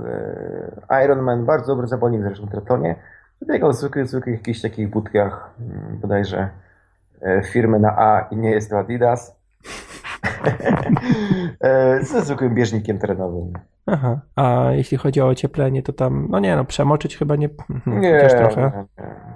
e, 0.89 1.03
Ironman, 1.05 1.45
bardzo 1.45 1.67
dobry 1.67 1.87
zawodnik 1.87 2.21
zresztą 2.21 2.45
w 2.45 2.49
triatlonie, 2.49 2.95
biegał 3.47 3.71
w 3.71 3.75
zwykłych, 3.75 4.07
zwykłych 4.07 4.35
jakichś 4.37 4.61
takich 4.61 4.89
butkach, 4.89 5.49
mm, 5.59 5.99
bodajże 6.01 6.49
e, 7.21 7.43
firmy 7.43 7.79
na 7.79 7.97
A 7.97 8.27
i 8.31 8.37
nie 8.37 8.51
jest 8.51 8.69
to 8.69 8.79
Adidas. 8.79 9.37
E, 11.61 12.03
ze 12.03 12.21
zwykłym 12.21 12.55
bieżnikiem 12.55 12.99
terenowym. 12.99 13.53
Aha, 13.85 14.19
a 14.35 14.65
jeśli 14.71 14.97
chodzi 14.97 15.21
o 15.21 15.27
ocieplenie, 15.27 15.83
to 15.83 15.93
tam, 15.93 16.27
no 16.29 16.39
nie 16.39 16.55
no, 16.55 16.65
przemoczyć 16.65 17.17
chyba 17.17 17.35
nie, 17.35 17.49
hmm, 17.67 18.01
nie, 18.01 18.27
trochę. 18.29 18.85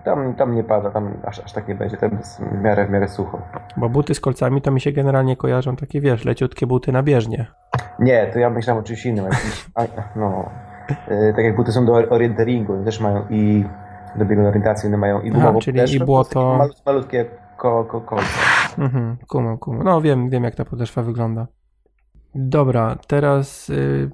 Tam, 0.05 0.35
tam 0.35 0.55
nie 0.55 0.63
pada, 0.63 0.91
tam 0.91 1.13
aż, 1.25 1.39
aż 1.39 1.53
tak 1.53 1.67
nie 1.67 1.75
będzie, 1.75 1.97
tam 1.97 2.11
jest 2.17 2.41
w 2.41 2.61
miarę, 2.61 2.87
w 2.87 2.89
miarę 2.89 3.07
sucho. 3.07 3.41
Bo 3.77 3.89
buty 3.89 4.15
z 4.15 4.19
kolcami 4.19 4.61
to 4.61 4.71
mi 4.71 4.81
się 4.81 4.91
generalnie 4.91 5.37
kojarzą 5.37 5.75
takie, 5.75 6.01
wiesz, 6.01 6.25
leciutkie 6.25 6.67
buty 6.67 6.91
na 6.91 7.03
bieżnie. 7.03 7.45
Nie, 7.99 8.27
to 8.33 8.39
ja 8.39 8.49
myślałem 8.49 8.83
o 8.83 8.87
czymś 8.87 9.05
innym, 9.05 9.25
jakiś, 9.25 9.69
no, 10.15 10.49
e, 11.07 11.33
tak 11.33 11.45
jak 11.45 11.55
buty 11.55 11.71
są 11.71 11.85
do 11.85 11.93
orienteringu, 11.93 12.83
też 12.83 12.99
mają 12.99 13.25
i 13.29 13.65
do 14.15 14.25
biegu 14.25 14.47
orientacji, 14.47 14.87
one 14.87 14.97
mają 14.97 15.21
i 15.21 15.31
gumową 15.31 15.59
czyli 15.59 15.95
i 15.95 15.99
błoto. 15.99 16.69
Malutkie 16.85 17.25
ko, 17.57 17.85
ko, 17.85 18.01
kolce. 18.01 18.25
Mhm, 18.77 19.17
kumam, 19.27 19.57
kumam. 19.57 19.83
No 19.83 20.01
wiem, 20.01 20.29
wiem 20.29 20.43
jak 20.43 20.55
ta 20.55 20.65
podeszwa 20.65 21.03
wygląda. 21.03 21.47
Dobra, 22.35 22.97
teraz 23.07 23.69
y, 23.69 24.11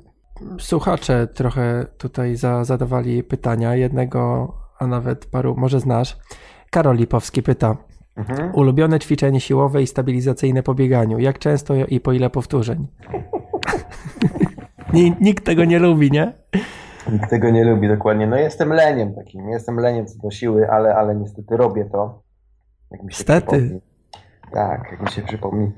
słuchacze 0.60 1.28
trochę 1.28 1.86
tutaj 1.98 2.36
za, 2.36 2.64
zadawali 2.64 3.24
pytania. 3.24 3.76
Jednego, 3.76 4.54
a 4.80 4.88
nawet 4.88 5.26
paru, 5.26 5.56
może 5.58 5.80
znasz. 5.80 6.18
Karol 6.72 6.96
Lipowski 6.96 7.44
pyta. 7.44 7.78
Mhm. 8.16 8.56
Ulubione 8.56 9.00
ćwiczenie 9.00 9.40
siłowe 9.40 9.82
i 9.82 9.88
stabilizacyjne 9.88 10.64
po 10.64 10.74
bieganiu. 10.74 11.20
Jak 11.20 11.40
często 11.40 11.76
i 11.76 12.00
po 12.00 12.14
ile 12.14 12.30
powtórzeń? 12.30 12.88
Nikt 15.22 15.46
tego 15.46 15.66
nie 15.66 15.80
lubi, 15.80 16.12
nie? 16.12 16.34
Nikt 17.12 17.30
tego 17.30 17.50
nie 17.50 17.64
lubi, 17.64 17.88
dokładnie. 17.88 18.28
No 18.28 18.38
jestem 18.38 18.70
leniem 18.70 19.16
takim, 19.16 19.50
jestem 19.50 19.80
leniem 19.80 20.06
co 20.06 20.20
do 20.24 20.32
siły, 20.32 20.70
ale, 20.72 20.96
ale 20.96 21.16
niestety 21.16 21.58
robię 21.58 21.86
to. 21.86 22.22
Jak 22.92 23.04
mi 23.04 23.14
się 23.14 23.20
Stety. 23.20 23.82
Tak, 24.52 24.92
jak 24.92 25.02
mi 25.02 25.08
się 25.08 25.22
przypomni. 25.22 25.72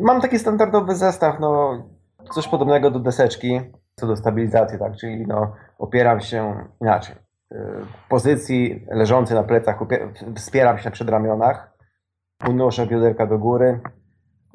Mam 0.00 0.20
taki 0.20 0.38
standardowy 0.38 0.94
zestaw, 0.94 1.40
no 1.40 1.82
coś 2.32 2.48
podobnego 2.48 2.90
do 2.90 3.00
deseczki, 3.00 3.60
co 3.94 4.06
do 4.06 4.16
stabilizacji, 4.16 4.78
tak, 4.78 4.96
czyli 4.96 5.26
no 5.26 5.52
opieram 5.78 6.20
się 6.20 6.64
inaczej. 6.80 7.16
W 7.50 8.08
pozycji 8.08 8.86
leżącej 8.90 9.36
na 9.36 9.42
plecach 9.42 9.78
wspieram 10.36 10.78
się 10.78 10.84
na 10.84 10.90
przedramionach, 10.90 11.76
unoszę 12.48 12.86
bioderka 12.86 13.26
do 13.26 13.38
góry, 13.38 13.80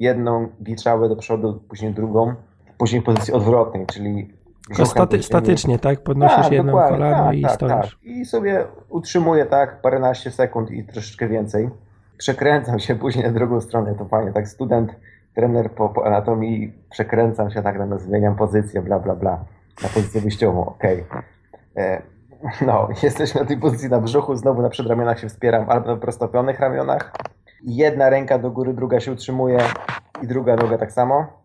jedną 0.00 0.48
giczałę 0.62 1.08
do 1.08 1.16
przodu, 1.16 1.60
później 1.68 1.94
drugą, 1.94 2.34
później 2.78 3.02
w 3.02 3.04
pozycji 3.04 3.34
odwrotnej, 3.34 3.86
czyli 3.86 4.42
staty, 4.84 5.22
statycznie, 5.22 5.78
tak? 5.78 6.02
Podnosisz 6.02 6.42
tak, 6.42 6.52
jedną 6.52 6.72
kolano 6.72 7.24
tak, 7.24 7.34
i 7.34 7.42
tak, 7.42 7.52
stoisz. 7.52 7.72
Tak. 7.72 8.02
I 8.02 8.24
sobie 8.24 8.64
utrzymuję 8.88 9.46
tak 9.46 9.80
paręnaście 9.80 10.30
sekund 10.30 10.70
i 10.70 10.84
troszeczkę 10.84 11.28
więcej. 11.28 11.70
Przekręcam 12.22 12.78
się 12.78 12.94
później 12.94 13.24
na 13.24 13.30
drugą 13.32 13.60
stronę, 13.60 13.94
to 13.94 14.04
fajnie. 14.04 14.32
Tak 14.32 14.48
student 14.48 14.96
trener 15.34 15.70
po, 15.70 15.88
po 15.88 16.06
anatomii, 16.06 16.72
przekręcam 16.90 17.50
się 17.50 17.62
tak, 17.62 17.88
no, 17.88 17.98
zmieniam 17.98 18.36
pozycję, 18.36 18.82
bla, 18.82 18.98
bla, 18.98 19.14
bla, 19.14 19.44
na 19.82 19.88
pozycję 19.88 20.20
wyjściową, 20.20 20.66
okej. 20.66 21.04
Okay. 21.10 21.22
E, 21.76 22.02
no, 22.66 22.88
jesteśmy 23.02 23.40
na 23.40 23.46
tej 23.46 23.56
pozycji 23.56 23.88
na 23.88 24.00
brzuchu, 24.00 24.36
znowu 24.36 24.62
na 24.62 24.68
przedramionach 24.68 25.20
się 25.20 25.28
wspieram, 25.28 25.70
albo 25.70 25.86
na 25.86 25.96
prostopionych 25.96 26.60
ramionach. 26.60 27.12
Jedna 27.62 28.10
ręka 28.10 28.38
do 28.38 28.50
góry, 28.50 28.74
druga 28.74 29.00
się 29.00 29.12
utrzymuje 29.12 29.58
i 30.22 30.26
druga 30.26 30.56
noga 30.56 30.78
tak 30.78 30.92
samo. 30.92 31.41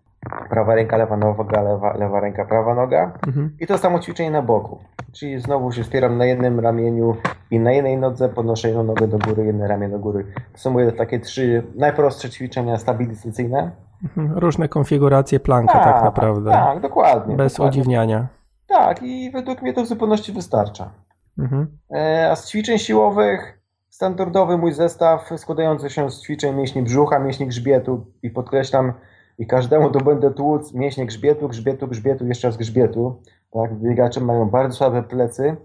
Prawa 0.50 0.76
ręka, 0.76 0.98
lewa 0.98 1.18
noga, 1.18 1.62
lewa, 1.62 1.94
lewa 1.94 2.20
ręka, 2.20 2.46
prawa 2.46 2.76
noga. 2.76 3.12
Mhm. 3.28 3.56
I 3.60 3.68
to 3.68 3.78
samo 3.78 4.00
ćwiczenie 4.00 4.32
na 4.32 4.42
boku. 4.42 4.80
Czyli 5.12 5.40
znowu 5.40 5.72
się 5.72 5.84
wspieram 5.84 6.18
na 6.18 6.26
jednym 6.26 6.60
ramieniu 6.60 7.16
i 7.52 7.60
na 7.60 7.72
jednej 7.72 7.98
nodze, 7.98 8.30
podnoszę 8.30 8.68
jedną 8.68 8.84
nogę 8.84 9.08
do 9.08 9.18
góry, 9.18 9.46
jedno 9.46 9.68
ramię 9.68 9.90
do 9.90 10.00
góry. 10.00 10.26
To 10.54 10.60
są 10.60 10.72
moje 10.72 10.92
takie 10.92 11.20
trzy 11.20 11.64
najprostsze 11.76 12.30
ćwiczenia 12.30 12.78
stabilizacyjne. 12.78 13.72
Mhm. 14.04 14.38
Różne 14.38 14.70
konfiguracje 14.70 15.40
planka 15.40 15.74
tak, 15.74 15.84
tak 15.84 16.04
naprawdę. 16.04 16.52
Tak, 16.52 16.80
dokładnie. 16.80 17.36
Bez 17.36 17.54
dokładnie. 17.54 17.82
udziwniania. 17.82 18.28
Tak, 18.68 19.04
i 19.04 19.32
według 19.32 19.62
mnie 19.62 19.74
to 19.74 19.84
w 19.84 19.88
zupełności 19.88 20.34
wystarcza. 20.34 20.90
Mhm. 21.38 21.78
E, 21.96 22.32
a 22.32 22.36
z 22.36 22.50
ćwiczeń 22.50 22.78
siłowych 22.78 23.60
standardowy 23.90 24.58
mój 24.58 24.74
zestaw 24.74 25.30
składający 25.38 25.90
się 25.90 26.12
z 26.12 26.22
ćwiczeń 26.22 26.56
mięśni 26.56 26.82
brzucha, 26.84 27.20
mięśni 27.20 27.48
grzbietu 27.48 28.06
i 28.24 28.30
podkreślam, 28.30 28.94
i 29.38 29.48
każdemu 29.48 29.90
to 29.90 30.00
będę 30.00 30.34
tłuc 30.34 30.74
mięśnie 30.74 31.06
grzbietu, 31.06 31.48
grzbietu, 31.48 31.88
grzbietu, 31.88 32.28
jeszcze 32.28 32.48
raz 32.48 32.58
grzbietu. 32.58 33.22
Tak, 33.52 33.74
biegacze 33.76 34.22
mają 34.22 34.50
bardzo 34.50 34.78
słabe 34.78 35.04
plecy 35.04 35.56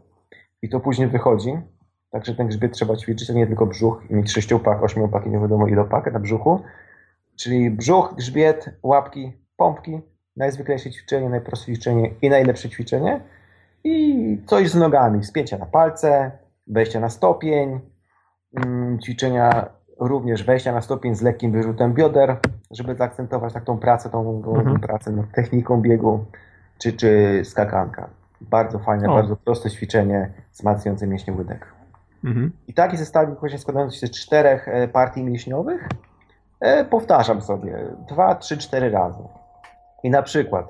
i 0.62 0.68
to 0.68 0.80
później 0.80 1.08
wychodzi. 1.08 1.58
Także 2.10 2.34
ten 2.34 2.48
grzbiet 2.48 2.72
trzeba 2.72 2.96
ćwiczyć, 2.96 3.30
a 3.30 3.32
nie 3.32 3.46
tylko 3.46 3.66
brzuch 3.66 4.02
i 4.10 4.14
mieć 4.14 4.32
sześciopak, 4.32 4.82
ośmiopak 4.82 5.26
i 5.26 5.30
nie 5.30 5.38
wiadomo 5.38 5.68
ile 5.68 5.84
pak 5.84 6.12
na 6.12 6.20
brzuchu. 6.20 6.60
Czyli 7.36 7.70
brzuch, 7.70 8.14
grzbiet, 8.16 8.70
łapki, 8.82 9.32
pompki, 9.56 10.00
najzwyklejsze 10.36 10.90
ćwiczenie, 10.90 11.28
najprostsze 11.28 11.66
ćwiczenie 11.66 12.10
i 12.22 12.30
najlepsze 12.30 12.68
ćwiczenie. 12.68 13.20
I 13.84 14.38
coś 14.46 14.70
z 14.70 14.74
nogami, 14.74 15.24
spięcia 15.24 15.58
na 15.58 15.66
palce, 15.66 16.30
wejścia 16.66 17.00
na 17.00 17.10
stopień, 17.10 17.80
mm, 18.56 18.98
ćwiczenia 19.00 19.68
również 20.09 20.44
wejścia 20.44 20.72
na 20.72 20.80
stopień 20.80 21.14
z 21.14 21.22
lekkim 21.22 21.53
wyrzutem 21.53 21.94
bioder, 21.94 22.36
żeby 22.70 22.94
zaakcentować 22.94 23.53
tak 23.53 23.64
tą 23.64 23.78
pracę, 23.78 24.11
tą, 24.11 24.42
mhm. 24.57 24.80
pracę 24.80 25.11
nad 25.11 25.32
techniką 25.32 25.80
biegu, 25.80 26.24
czy, 26.78 26.92
czy 26.92 27.40
skakanka. 27.44 28.09
Bardzo 28.40 28.78
fajne, 28.78 29.11
o. 29.11 29.14
bardzo 29.14 29.36
proste 29.36 29.70
ćwiczenie 29.70 30.30
wzmacniające 30.53 31.07
mięśnie 31.07 31.32
łydek. 31.32 31.66
Mhm. 32.24 32.53
I 32.68 32.74
taki 32.74 32.96
zestawik 32.96 33.40
właśnie 33.40 33.59
składający 33.59 33.98
się 33.98 34.07
z 34.07 34.11
czterech 34.11 34.68
e, 34.68 34.88
partii 34.88 35.24
mięśniowych 35.24 35.88
e, 36.61 36.84
powtarzam 36.84 37.42
sobie 37.42 37.78
dwa, 38.09 38.34
trzy, 38.34 38.59
cztery 38.59 38.90
razy. 38.90 39.22
I 40.03 40.11
na 40.11 40.22
przykład 40.22 40.66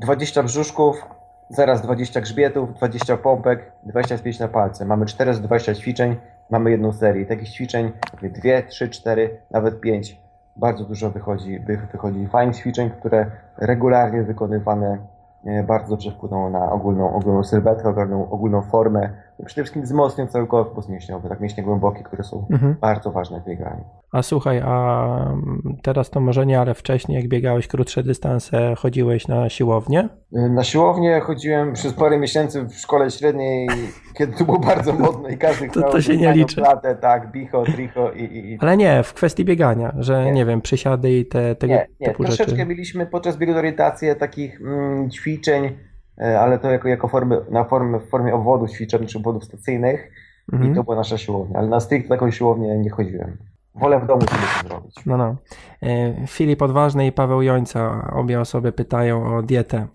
20 0.00 0.40
e, 0.40 0.44
brzuszków, 0.44 1.06
zaraz 1.48 1.82
20 1.82 2.20
grzbietów, 2.20 2.74
20 2.74 3.16
pompek, 3.16 3.72
25 3.82 4.38
na 4.38 4.48
palce. 4.48 4.84
Mamy 4.84 5.06
4 5.06 5.34
z 5.34 5.40
20 5.40 5.74
ćwiczeń, 5.74 6.16
mamy 6.50 6.70
jedną 6.70 6.92
serię. 6.92 7.26
Takich 7.26 7.48
ćwiczeń, 7.48 7.92
2, 8.22 8.62
3, 8.68 8.88
4, 8.88 9.38
nawet 9.50 9.80
5. 9.80 10.20
Bardzo 10.56 10.84
dużo 10.84 11.10
wychodzi, 11.10 11.60
wychodzi 11.92 12.26
fajnych 12.26 12.56
ćwiczeń, 12.56 12.90
które 12.90 13.26
regularnie 13.58 14.22
wykonywane 14.22 14.98
e, 15.44 15.62
bardzo 15.62 15.90
dobrze 15.90 16.10
wpłyną 16.10 16.50
na 16.50 16.72
ogólną, 16.72 17.14
ogólną 17.14 17.44
sylwetkę, 17.44 17.88
ogólną, 17.88 18.30
ogólną 18.30 18.62
formę 18.62 19.10
przede 19.46 19.62
wszystkim 19.62 19.82
wzmocnią 19.82 20.26
cały 20.26 20.46
korpus 20.46 20.88
mięśniowy, 20.88 21.28
tak 21.28 21.40
mięśnie 21.40 21.62
głębokie, 21.62 22.02
które 22.02 22.24
są 22.24 22.46
mhm. 22.50 22.76
bardzo 22.80 23.10
ważne 23.10 23.40
w 23.40 23.44
bieganiu. 23.44 23.84
A 24.12 24.22
słuchaj, 24.22 24.62
a 24.64 25.34
teraz 25.82 26.10
to 26.10 26.20
może 26.20 26.46
nie, 26.46 26.60
ale 26.60 26.74
wcześniej 26.74 27.16
jak 27.16 27.28
biegałeś 27.28 27.68
krótsze 27.68 28.02
dystanse, 28.02 28.74
chodziłeś 28.78 29.28
na 29.28 29.48
siłownię? 29.48 30.08
Na 30.32 30.64
siłownię 30.64 31.20
chodziłem 31.20 31.72
przez 31.72 31.92
parę 31.92 32.18
miesięcy 32.18 32.64
w 32.64 32.74
szkole 32.74 33.10
średniej, 33.10 33.68
kiedy 34.18 34.32
to 34.32 34.44
było 34.44 34.58
bardzo 34.58 34.92
modne 34.92 35.32
i 35.32 35.38
każdy 35.38 35.68
to, 35.68 35.82
to 35.82 36.00
się 36.00 36.16
nie 36.16 36.32
liczy. 36.32 36.56
Platę, 36.56 36.96
tak, 36.96 37.32
bicho, 37.32 37.62
tricho 37.62 38.12
i, 38.12 38.22
i, 38.22 38.58
Ale 38.60 38.76
nie, 38.76 39.02
w 39.02 39.14
kwestii 39.14 39.44
biegania, 39.44 39.94
że 39.98 40.24
nie, 40.24 40.32
nie 40.32 40.46
wiem, 40.46 40.60
przysiady 40.60 41.12
i 41.12 41.26
te, 41.26 41.54
tego 41.54 41.74
nie, 41.74 41.86
nie. 42.00 42.06
typu 42.06 42.24
Troszeczkę 42.24 42.50
rzeczy. 42.50 42.66
mieliśmy 42.66 43.06
podczas 43.06 43.36
biegu 43.36 43.52
orientację 43.58 44.14
takich 44.14 44.60
mm, 44.60 45.10
ćwiczeń, 45.10 45.76
ale 46.20 46.58
to 46.58 46.70
jako, 46.70 46.88
jako 46.88 47.08
formy, 47.08 47.40
na 47.50 47.64
formy, 47.64 48.00
w 48.00 48.08
formie 48.08 48.34
obwodów 48.34 48.70
ćwiczeń 48.70 49.06
czy 49.06 49.18
obwodów 49.18 49.44
stacyjnych 49.44 50.12
mhm. 50.52 50.72
i 50.72 50.74
to 50.74 50.84
była 50.84 50.96
nasza 50.96 51.18
siłownia, 51.18 51.58
ale 51.58 51.68
na 51.68 51.80
stricte 51.80 52.08
taką 52.08 52.30
siłownię 52.30 52.78
nie 52.78 52.90
chodziłem. 52.90 53.36
Wolę 53.74 54.00
w 54.00 54.06
domu 54.06 54.20
sobie 54.20 54.42
to 54.62 54.68
zrobić. 54.68 54.94
No, 55.06 55.16
no. 55.16 55.36
E, 55.82 56.26
Filip 56.26 56.62
Odważny 56.62 57.06
i 57.06 57.12
Paweł 57.12 57.42
Jońca, 57.42 58.10
obie 58.12 58.40
osoby 58.40 58.72
pytają 58.72 59.36
o 59.36 59.42
dietę. 59.42 59.86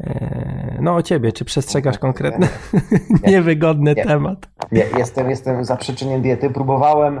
E, 0.00 0.78
no 0.80 0.94
o 0.94 1.02
ciebie, 1.02 1.32
czy 1.32 1.44
przestrzegasz 1.44 1.98
konkretny, 1.98 2.48
nie. 3.24 3.30
niewygodny 3.32 3.94
nie. 3.94 4.04
temat? 4.04 4.48
Nie, 4.72 4.84
jestem, 4.98 5.30
jestem 5.30 5.64
za 5.64 5.76
przyczyniem 5.76 6.22
diety. 6.22 6.50
Próbowałem, 6.50 7.20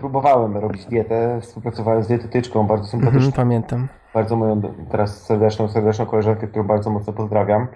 próbowałem 0.00 0.56
robić 0.56 0.86
dietę, 0.86 1.38
współpracowałem 1.40 2.02
z 2.02 2.08
dietetyczką, 2.08 2.66
bardzo 2.66 2.86
sympatyczną. 2.86 3.26
Mhm, 3.26 3.32
pamiętam 3.32 3.88
bardzo 4.14 4.36
moją 4.36 4.62
teraz 4.90 5.22
serdeczną, 5.22 5.68
serdeczną 5.68 6.06
koleżankę, 6.06 6.46
którą 6.46 6.66
bardzo 6.66 6.90
mocno 6.90 7.12
pozdrawiam. 7.12 7.66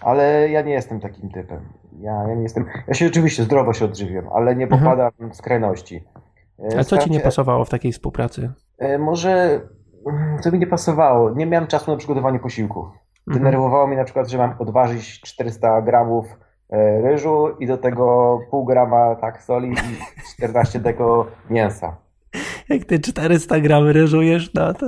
Ale 0.00 0.48
ja 0.50 0.62
nie 0.62 0.72
jestem 0.72 1.00
takim 1.00 1.30
typem. 1.30 1.60
Ja, 1.98 2.24
ja 2.28 2.34
nie 2.34 2.42
jestem. 2.42 2.64
Ja 2.88 2.94
się 2.94 3.06
oczywiście 3.06 3.42
zdrowo 3.42 3.72
się 3.72 3.84
odżywiam, 3.84 4.28
ale 4.34 4.56
nie 4.56 4.64
mhm. 4.64 4.82
popadam 4.82 5.06
mhm. 5.06 5.30
w 5.30 5.36
skrajności. 5.36 6.04
A 6.78 6.84
co 6.84 6.98
ci 6.98 7.10
nie 7.10 7.20
pasowało 7.20 7.64
w 7.64 7.70
takiej 7.70 7.92
współpracy? 7.92 8.52
E, 8.78 8.98
może 8.98 9.60
mm, 10.06 10.38
co 10.40 10.52
mi 10.52 10.58
nie 10.58 10.66
pasowało? 10.66 11.30
Nie 11.30 11.46
miałem 11.46 11.66
czasu 11.66 11.90
na 11.90 11.96
przygotowanie 11.96 12.38
posiłków. 12.38 12.86
Mhm. 12.86 13.44
Denerwowało 13.44 13.82
mhm. 13.82 13.88
mnie 13.88 13.98
na 13.98 14.04
przykład, 14.04 14.28
że 14.28 14.38
mam 14.38 14.54
odważyć 14.58 15.20
400 15.20 15.82
gramów 15.82 16.26
e, 16.26 16.36
ryżu 17.02 17.48
i 17.60 17.66
do 17.66 17.78
tego 17.78 18.38
pół 18.50 18.64
grama 18.64 19.14
tak 19.14 19.42
soli 19.42 19.72
i 19.72 19.76
14 20.36 20.80
tego 20.80 21.26
mięsa. 21.50 21.96
Jak 22.68 22.84
ty 22.84 22.98
400 22.98 23.60
gram 23.60 23.88
ryżu 23.88 24.22
jesz, 24.22 24.54
no 24.54 24.74
to... 24.74 24.86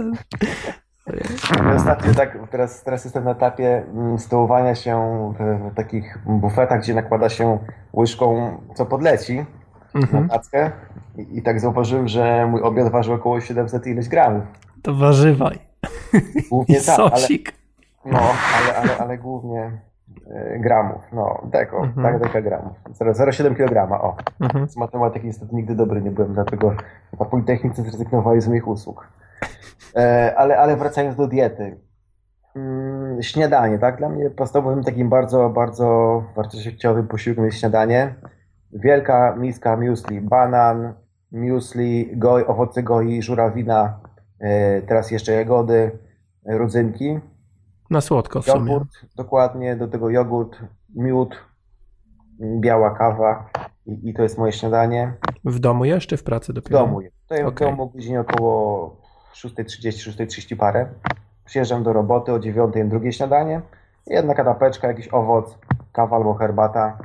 Ostatnio 1.76 2.14
tak, 2.14 2.38
teraz, 2.50 2.84
teraz 2.84 3.04
jestem 3.04 3.24
na 3.24 3.30
etapie 3.30 3.84
mm, 3.94 4.18
stołowania 4.18 4.74
się 4.74 4.98
w, 5.38 5.70
w 5.72 5.74
takich 5.74 6.18
bufetach, 6.26 6.80
gdzie 6.80 6.94
nakłada 6.94 7.28
się 7.28 7.58
łyżką, 7.94 8.58
co 8.74 8.86
podleci 8.86 9.44
mhm. 9.94 10.22
na 10.22 10.28
tackę 10.28 10.70
I, 11.18 11.38
I, 11.38 11.42
tak 11.42 11.60
zauważyłem, 11.60 12.08
że 12.08 12.46
mój 12.46 12.62
obiad 12.62 12.90
ważył 12.90 13.14
około 13.14 13.40
700 13.40 13.86
ileś 13.86 14.08
gramów. 14.08 14.44
To 14.82 14.94
warzywaj. 14.94 15.58
Głównie 16.50 16.78
I 16.78 16.84
tak, 16.84 16.96
sosik. 16.96 17.52
Ale, 18.04 18.12
no, 18.12 18.20
ale, 18.56 18.76
ale, 18.76 18.98
ale 18.98 19.18
głównie 19.18 19.60
e, 19.60 19.87
gramów, 20.60 21.02
no, 21.12 21.42
deko, 21.52 21.78
mhm. 21.78 22.02
tak, 22.02 22.22
deka 22.22 22.40
gramów. 22.40 22.76
0,7 23.00 23.56
kg, 23.56 23.92
o. 24.02 24.16
Mhm. 24.40 24.68
Z 24.68 24.76
matematyki 24.76 25.26
niestety 25.26 25.54
nigdy 25.54 25.74
dobry 25.74 26.02
nie 26.02 26.10
byłem, 26.10 26.34
dlatego 26.34 26.74
na 27.20 27.26
Politechnice 27.26 27.82
zrezygnowali 27.82 28.40
z 28.40 28.48
moich 28.48 28.68
usług. 28.68 29.08
E, 29.96 30.34
ale, 30.36 30.58
ale 30.58 30.76
wracając 30.76 31.16
do 31.16 31.26
diety. 31.26 31.76
Mm, 32.56 33.22
śniadanie, 33.22 33.78
tak? 33.78 33.96
Dla 33.96 34.08
mnie 34.08 34.30
podstawowym 34.30 34.84
takim 34.84 35.08
bardzo, 35.08 35.50
bardzo 35.50 36.22
wartościowym 36.36 37.08
posiłkiem 37.08 37.44
jest 37.44 37.58
śniadanie. 37.58 38.14
Wielka 38.72 39.36
miska 39.36 39.76
muesli, 39.76 40.20
banan, 40.20 40.94
muesli, 41.32 42.10
goj, 42.16 42.44
owoce 42.46 42.82
goi, 42.82 43.22
żurawina, 43.22 44.00
e, 44.40 44.82
teraz 44.82 45.10
jeszcze 45.10 45.32
jagody, 45.32 45.98
rodzynki. 46.46 47.20
Na 47.90 48.00
słodko 48.00 48.42
w 48.42 48.46
jogurt, 48.46 48.68
sumie. 48.68 49.10
dokładnie, 49.16 49.76
do 49.76 49.88
tego 49.88 50.10
jogurt, 50.10 50.58
miód, 50.94 51.36
biała 52.40 52.90
kawa 52.90 53.50
i, 53.86 54.08
i, 54.08 54.14
to 54.14 54.22
jest 54.22 54.38
moje 54.38 54.52
śniadanie. 54.52 55.12
W 55.44 55.58
domu 55.58 55.84
jeszcze 55.84 56.16
w 56.16 56.22
pracy 56.22 56.52
dopiero? 56.52 56.78
W 56.78 56.82
domu. 56.82 57.00
To 57.26 57.34
okay. 57.34 57.50
w 57.50 57.70
domu 57.70 57.90
godzinie 57.90 58.20
około 58.20 58.96
6.30, 59.34 60.10
6.30 60.10 60.56
parę. 60.56 60.88
Przyjeżdżam 61.44 61.82
do 61.82 61.92
roboty 61.92 62.32
o 62.32 62.38
9 62.38 62.74
drugie 62.84 63.12
śniadanie. 63.12 63.60
Jedna 64.06 64.34
kanapeczka, 64.34 64.88
jakiś 64.88 65.08
owoc, 65.08 65.58
kawa 65.92 66.16
albo 66.16 66.34
herbata. 66.34 66.98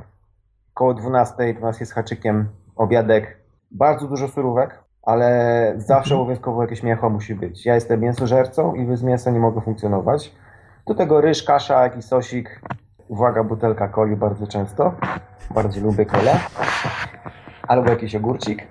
Koło 0.74 0.94
12, 0.94 1.54
12 1.54 1.86
z 1.86 1.92
haczykiem, 1.92 2.48
obiadek. 2.76 3.38
Bardzo 3.70 4.08
dużo 4.08 4.28
surówek, 4.28 4.84
ale 5.02 5.74
zawsze 5.76 6.14
mhm. 6.14 6.20
obowiązkowo 6.20 6.62
jakieś 6.62 6.82
mięcho 6.82 7.10
musi 7.10 7.34
być. 7.34 7.66
Ja 7.66 7.74
jestem 7.74 8.00
mięsożercą 8.00 8.74
i 8.74 8.84
bez 8.84 9.02
mięsa 9.02 9.30
nie 9.30 9.38
mogę 9.38 9.60
funkcjonować. 9.60 10.34
Do 10.86 10.94
tego 10.94 11.20
ryż, 11.20 11.42
kasza, 11.42 11.82
jakiś 11.82 12.04
sosik. 12.04 12.60
Uwaga, 13.08 13.44
butelka 13.44 13.88
coli 13.88 14.16
bardzo 14.16 14.46
często. 14.46 14.94
Bardzo 15.54 15.80
lubię 15.80 16.06
kolę. 16.06 16.40
Albo 17.68 17.90
jakiś 17.90 18.14
ogórcik. 18.14 18.66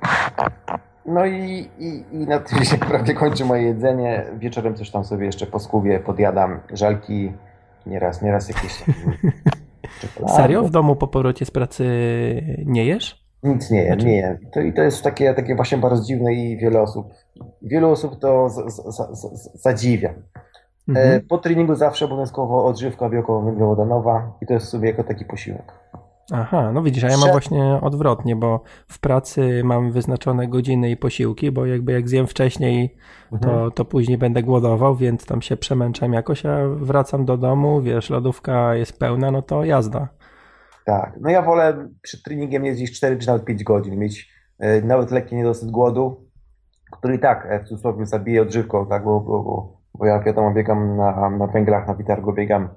No 1.06 1.26
i, 1.26 1.70
i, 1.80 2.04
i 2.12 2.18
na 2.18 2.40
tym 2.40 2.66
się 2.66 2.78
prawie 2.78 3.14
kończy 3.14 3.46
moje 3.46 3.64
jedzenie. 3.64 4.26
Wieczorem 4.38 4.76
coś 4.76 4.92
tam 4.92 5.04
sobie 5.04 5.26
jeszcze 5.26 5.46
poskubię, 5.46 6.00
podjadam 6.00 6.60
żelki, 6.74 7.32
nieraz, 7.86 8.22
nieraz 8.22 8.50
jakieś 8.50 8.84
Serio? 10.36 10.64
W 10.64 10.70
domu 10.70 10.96
po 10.96 11.08
powrocie 11.08 11.46
z 11.46 11.52
pracy 11.52 11.86
nie 12.66 12.86
jesz? 12.86 13.24
Nic 13.44 13.72
nie 13.72 13.84
jem, 13.84 14.00
nie 14.00 14.18
jem. 14.18 14.38
To, 14.54 14.62
I 14.62 14.74
to 14.74 14.82
jest 14.82 15.04
takie, 15.04 15.34
takie 15.34 15.56
właśnie 15.56 15.78
bardzo 15.78 16.04
dziwne 16.04 16.34
i 16.34 16.58
wiele 16.58 16.82
osób, 16.82 17.14
wielu 17.62 17.90
osób 17.90 18.20
to 18.20 18.50
z, 18.50 18.74
z, 18.74 19.20
z, 19.20 19.62
zadziwia. 19.62 20.14
Mhm. 20.88 21.12
E, 21.12 21.20
po 21.20 21.38
treningu 21.38 21.76
zawsze 21.76 22.06
obowiązkowo 22.06 22.66
odżywka 22.66 23.10
białkowo-węglowodanowa 23.10 24.32
i 24.42 24.46
to 24.46 24.54
jest 24.54 24.68
sobie 24.68 24.90
jako 24.90 25.04
taki 25.04 25.26
posiłek. 25.26 25.74
Aha, 26.32 26.72
no 26.72 26.84
widzisz, 26.84 27.04
a 27.04 27.10
ja 27.10 27.18
mam 27.18 27.32
właśnie 27.32 27.80
odwrotnie, 27.82 28.36
bo 28.36 28.62
w 28.88 29.00
pracy 29.00 29.62
mam 29.64 29.92
wyznaczone 29.92 30.48
godziny 30.48 30.92
i 30.92 30.98
posiłki, 30.98 31.52
bo 31.52 31.66
jakby 31.66 31.92
jak 31.92 32.10
zjem 32.10 32.28
wcześniej, 32.28 32.96
to, 33.30 33.36
mhm. 33.36 33.72
to 33.72 33.86
później 33.86 34.18
będę 34.18 34.44
głodował, 34.44 34.96
więc 34.96 35.26
tam 35.26 35.42
się 35.42 35.58
przemęczam 35.58 36.14
jakoś, 36.14 36.46
a 36.46 36.68
wracam 36.68 37.26
do 37.26 37.38
domu, 37.38 37.82
wiesz, 37.82 38.10
lodówka 38.10 38.76
jest 38.76 39.00
pełna, 39.00 39.32
no 39.32 39.42
to 39.42 39.64
jazda. 39.64 40.08
Tak, 40.86 41.18
no 41.22 41.30
ja 41.30 41.42
wolę 41.42 41.90
przed 42.02 42.24
treningiem 42.24 42.66
jeździć 42.66 42.98
4 42.98 43.18
czy 43.18 43.28
nawet 43.28 43.46
5 43.46 43.64
godzin, 43.64 44.00
mieć 44.00 44.30
e, 44.60 44.82
nawet 44.82 45.12
lekki 45.12 45.36
niedosyt 45.36 45.72
głodu, 45.72 46.30
który 46.92 47.16
i 47.16 47.20
tak 47.20 47.48
e, 47.50 47.60
w 47.60 47.68
cudzysłowie 47.68 48.06
zabije 48.06 48.42
odżywką, 48.42 48.86
tak, 48.86 49.04
bo, 49.04 49.20
bo, 49.20 49.44
bo, 49.44 49.83
bo 49.98 50.06
ja 50.06 50.20
wiadomo 50.20 50.52
biegam 50.52 50.98
na, 50.98 51.30
na 51.30 51.48
węglach, 51.48 51.88
na 51.88 51.96
witargo 51.96 52.34
biegam 52.34 52.70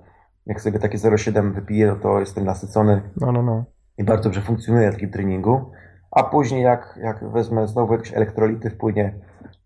jak 0.47 0.61
sobie 0.61 0.79
takie 0.79 0.99
0,7 0.99 1.53
wypiję, 1.53 1.97
to 2.03 2.21
jestem 2.21 2.45
nasycony. 2.45 3.03
No, 3.17 3.33
no, 3.33 3.43
no. 3.43 3.65
I 3.99 4.05
bardzo 4.05 4.25
dobrze 4.25 4.41
funkcjonuje 4.41 4.93
takim 4.93 5.11
treningu. 5.11 5.71
A 6.11 6.23
później 6.23 6.63
jak, 6.63 6.99
jak 7.03 7.31
wezmę 7.31 7.69
znowu 7.69 7.93
jakieś 7.93 8.15
elektrolity 8.15 8.71
wpłynie 8.71 9.15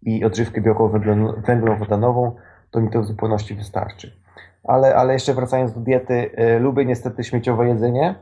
i 0.02 0.24
odżywkę 0.24 0.60
białkową 0.60 1.00
węglowodanową, 1.46 2.36
to 2.70 2.80
mi 2.80 2.90
to 2.90 3.02
w 3.02 3.06
zupełności 3.06 3.54
wystarczy. 3.54 4.20
Ale, 4.64 4.96
ale 4.96 5.12
jeszcze 5.12 5.34
wracając 5.34 5.72
do 5.72 5.80
diety, 5.80 6.30
y, 6.56 6.58
lubię 6.58 6.84
niestety 6.84 7.24
śmieciowe 7.24 7.68
jedzenie, 7.68 8.14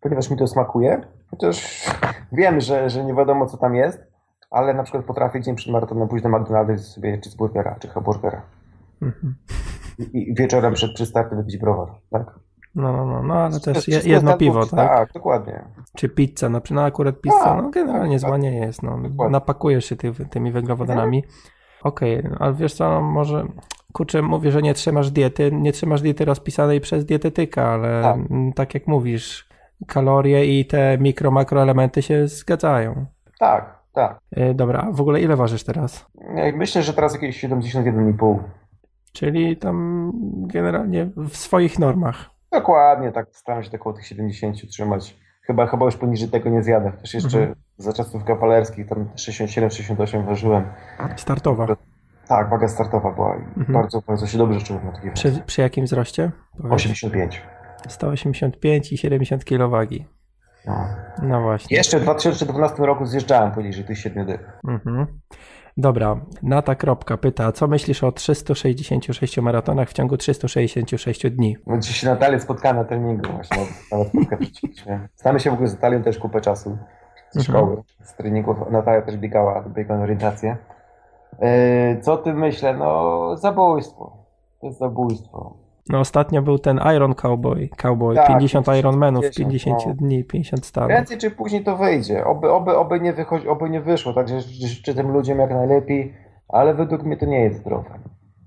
ponieważ 0.00 0.30
mi 0.30 0.36
to 0.36 0.46
smakuje. 0.46 1.00
Chociaż 1.30 1.86
wiem, 2.32 2.60
że, 2.60 2.90
że 2.90 3.04
nie 3.04 3.14
wiadomo 3.14 3.46
co 3.46 3.56
tam 3.56 3.74
jest, 3.74 4.07
ale 4.50 4.74
na 4.74 4.82
przykład 4.82 5.04
potrafię 5.04 5.40
dzień 5.40 5.56
przed 5.56 5.72
maratonem 5.72 6.08
pójść 6.08 6.22
do 6.22 6.28
McDonald's 6.28 6.78
sobie 6.78 7.18
czy 7.18 7.36
burgera, 7.36 7.76
czy 7.80 7.88
hamburgera. 7.88 8.42
Mhm 9.02 9.34
i 9.98 10.34
wieczorem 10.34 10.74
przed 10.74 10.94
przystartem 10.94 11.38
wypić 11.38 11.56
browar, 11.56 11.88
tak? 12.10 12.38
No, 12.74 12.92
no, 12.92 13.06
no, 13.06 13.22
no 13.22 13.34
ale 13.34 13.60
też 13.60 13.88
je, 13.88 14.00
jedno 14.04 14.36
piwo, 14.36 14.66
tak? 14.66 14.88
Tak, 14.88 15.12
dokładnie. 15.12 15.64
Czy 15.96 16.08
pizza, 16.08 16.48
no, 16.48 16.60
no 16.70 16.82
akurat 16.82 17.20
pizza, 17.20 17.44
tak, 17.44 17.62
no 17.62 17.70
generalnie 17.70 18.14
tak, 18.16 18.20
zła 18.20 18.30
tak. 18.30 18.40
nie 18.40 18.56
jest, 18.58 18.82
no, 18.82 18.98
dokładnie. 18.98 19.32
napakujesz 19.32 19.84
się 19.84 19.96
ty, 19.96 20.12
tymi 20.30 20.52
węglowodanami. 20.52 21.24
Okej, 21.82 22.18
okay, 22.18 22.36
ale 22.40 22.54
wiesz 22.54 22.74
co, 22.74 23.00
może, 23.00 23.46
kurczę, 23.92 24.22
mówię, 24.22 24.50
że 24.50 24.62
nie 24.62 24.74
trzymasz 24.74 25.10
diety, 25.10 25.52
nie 25.52 25.72
trzymasz 25.72 26.02
diety 26.02 26.24
rozpisanej 26.24 26.80
przez 26.80 27.04
dietetyka, 27.04 27.68
ale 27.68 28.02
tak, 28.02 28.16
tak 28.54 28.74
jak 28.74 28.86
mówisz, 28.86 29.48
kalorie 29.86 30.60
i 30.60 30.66
te 30.66 30.98
mikro, 30.98 31.30
makroelementy 31.30 32.02
się 32.02 32.28
zgadzają. 32.28 33.06
Tak, 33.38 33.77
tak. 33.98 34.18
E, 34.30 34.54
dobra, 34.54 34.88
w 34.92 35.00
ogóle 35.00 35.20
ile 35.20 35.36
ważysz 35.36 35.64
teraz? 35.64 36.06
Myślę, 36.54 36.82
że 36.82 36.92
teraz 36.94 37.14
jakieś 37.14 37.44
71,5. 37.44 38.38
Czyli 39.12 39.56
tam 39.56 40.12
generalnie 40.46 41.10
w 41.16 41.36
swoich 41.36 41.78
normach. 41.78 42.30
Dokładnie, 42.52 43.12
tak 43.12 43.26
staram 43.32 43.62
się 43.62 43.70
około 43.74 43.94
tych 43.94 44.06
70 44.06 44.70
trzymać. 44.70 45.16
Chyba, 45.42 45.66
chyba 45.66 45.84
już 45.84 45.96
poniżej 45.96 46.28
tego 46.28 46.50
nie 46.50 46.62
zjadę. 46.62 46.92
Też 46.92 47.14
jeszcze 47.14 47.38
mhm. 47.38 47.54
za 47.76 47.92
czasów 47.92 48.24
kawalerskich 48.24 48.88
tam 48.88 49.08
67-68 49.16 50.26
ważyłem. 50.26 50.64
Startowa. 51.16 51.66
Tak, 52.28 52.50
waga 52.50 52.68
startowa 52.68 53.12
była. 53.12 53.34
Mhm. 53.34 53.72
Bardzo, 53.72 54.02
bardzo 54.06 54.26
się 54.26 54.38
dobrze 54.38 54.60
czułem 54.60 54.84
na 54.84 54.92
takiej 54.92 55.12
przy, 55.12 55.42
przy 55.46 55.60
jakim 55.60 55.84
wzroście? 55.84 56.30
Powiedz. 56.56 56.72
85. 56.72 57.42
185 57.88 58.92
i 58.92 58.98
70 58.98 59.44
kg 59.44 59.70
wagi. 59.70 60.06
No. 60.68 60.86
no 61.22 61.42
właśnie. 61.42 61.76
Jeszcze 61.76 61.98
w 61.98 62.02
2012 62.02 62.76
roku 62.86 63.06
zjeżdżałem 63.06 63.52
poniżej 63.52 63.84
tych 63.84 63.98
7 63.98 64.26
dych. 64.26 64.60
Mhm. 64.68 65.06
Dobra, 65.76 66.20
Nata 66.42 66.74
Kropka 66.74 67.16
pyta, 67.16 67.52
co 67.52 67.68
myślisz 67.68 68.04
o 68.04 68.12
366 68.12 69.38
maratonach 69.38 69.88
w 69.88 69.92
ciągu 69.92 70.16
366 70.16 71.30
dni? 71.30 71.56
No 71.66 71.78
dzisiaj 71.78 72.10
Natalię 72.10 72.40
spotkałem 72.40 72.76
na 72.76 72.84
treningu 72.84 73.32
właśnie, 73.32 73.58
Znamy 75.16 75.40
się 75.40 75.50
w 75.50 75.52
ogóle 75.52 75.68
z 75.68 75.74
Natalią 75.74 76.02
też 76.02 76.18
kupę 76.18 76.40
czasu 76.40 76.78
z 77.30 77.36
mhm. 77.36 77.44
szkoły, 77.44 77.82
z 78.02 78.14
treningów. 78.14 78.56
Natalia 78.70 79.02
też 79.02 79.16
biegała, 79.16 79.64
biegała 79.68 79.98
na 79.98 80.04
orientację. 80.04 80.56
Yy, 81.40 81.48
co 82.00 82.16
ty 82.16 82.34
myślę? 82.34 82.74
No 82.74 83.36
zabójstwo. 83.36 84.16
To 84.60 84.66
jest 84.66 84.78
zabójstwo. 84.78 85.67
No 85.88 86.00
ostatnio 86.00 86.42
był 86.42 86.58
ten 86.58 86.80
Iron 86.96 87.14
Cowboy, 87.14 87.68
Cowboy 87.76 88.14
tak, 88.14 88.26
50 88.26 88.66
Ironmanów, 88.78 89.24
50, 89.24 89.50
50 89.50 89.86
no. 89.86 89.94
dni, 89.94 90.24
50 90.24 90.66
stanów. 90.66 90.88
Prędzej 90.88 91.18
czy 91.18 91.30
później 91.30 91.64
to 91.64 91.76
wyjdzie. 91.76 92.24
Oby, 92.24 92.50
oby, 92.50 92.76
oby, 92.76 93.00
nie, 93.00 93.12
wychodzi, 93.12 93.48
oby 93.48 93.70
nie 93.70 93.80
wyszło, 93.80 94.12
także 94.12 94.40
życzę 94.40 94.94
tym 94.94 95.10
ludziom 95.10 95.38
jak 95.38 95.50
najlepiej, 95.50 96.14
ale 96.48 96.74
według 96.74 97.02
mnie 97.02 97.16
to 97.16 97.26
nie 97.26 97.40
jest 97.40 97.58
zdrowe. 97.58 97.98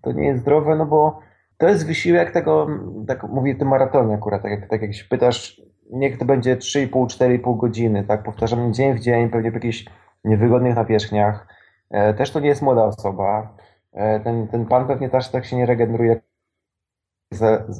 To 0.01 0.11
nie 0.11 0.25
jest 0.25 0.41
zdrowe, 0.41 0.75
no 0.75 0.85
bo 0.85 1.19
to 1.57 1.67
jest 1.67 1.87
wysiłek 1.87 2.31
tego, 2.31 2.67
tak 3.07 3.23
mówię, 3.23 3.55
tym 3.55 3.67
maratonie 3.67 4.15
akurat, 4.15 4.41
tak 4.41 4.51
jak, 4.51 4.69
tak 4.69 4.81
jak 4.81 4.93
się 4.93 5.05
pytasz, 5.09 5.61
niech 5.91 6.17
to 6.17 6.25
będzie 6.25 6.57
3,5-4,5 6.57 7.57
godziny, 7.57 8.03
tak, 8.03 8.23
powtarzam 8.23 8.73
dzień 8.73 8.93
w 8.93 8.99
dzień, 8.99 9.29
pewnie 9.29 9.51
w 9.51 9.53
jakichś 9.53 9.85
niewygodnych 10.25 10.75
nawierzchniach. 10.75 11.47
E, 11.89 12.13
też 12.13 12.31
to 12.31 12.39
nie 12.39 12.47
jest 12.47 12.61
młoda 12.61 12.85
osoba. 12.85 13.55
E, 13.93 14.19
ten, 14.19 14.47
ten 14.47 14.65
pan 14.65 14.87
pewnie 14.87 15.09
też 15.09 15.29
tak 15.29 15.45
się 15.45 15.55
nie 15.55 15.65
regeneruje 15.65 16.21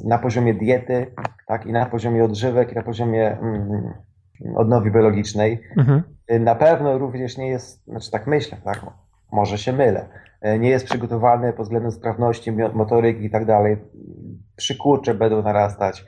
na 0.04 0.18
poziomie 0.18 0.54
diety, 0.54 1.06
tak, 1.46 1.66
i 1.66 1.72
na 1.72 1.86
poziomie 1.86 2.24
odżywek, 2.24 2.72
i 2.72 2.74
na 2.74 2.82
poziomie 2.82 3.38
mm, 3.38 3.92
odnowi 4.56 4.90
biologicznej. 4.90 5.60
Mhm. 5.76 6.02
Na 6.40 6.54
pewno 6.54 6.98
również 6.98 7.38
nie 7.38 7.48
jest, 7.48 7.84
znaczy 7.84 8.10
tak 8.10 8.26
myślę, 8.26 8.58
tak, 8.64 8.86
może 9.32 9.58
się 9.58 9.72
mylę, 9.72 10.08
nie 10.58 10.70
jest 10.70 10.84
przygotowany 10.84 11.52
pod 11.52 11.66
względem 11.66 11.92
sprawności 11.92 12.52
motoryki 12.52 13.24
i 13.24 13.30
tak 13.30 13.44
dalej. 13.44 13.76
Przykurcze 14.56 15.14
będą 15.14 15.42
narastać. 15.42 16.04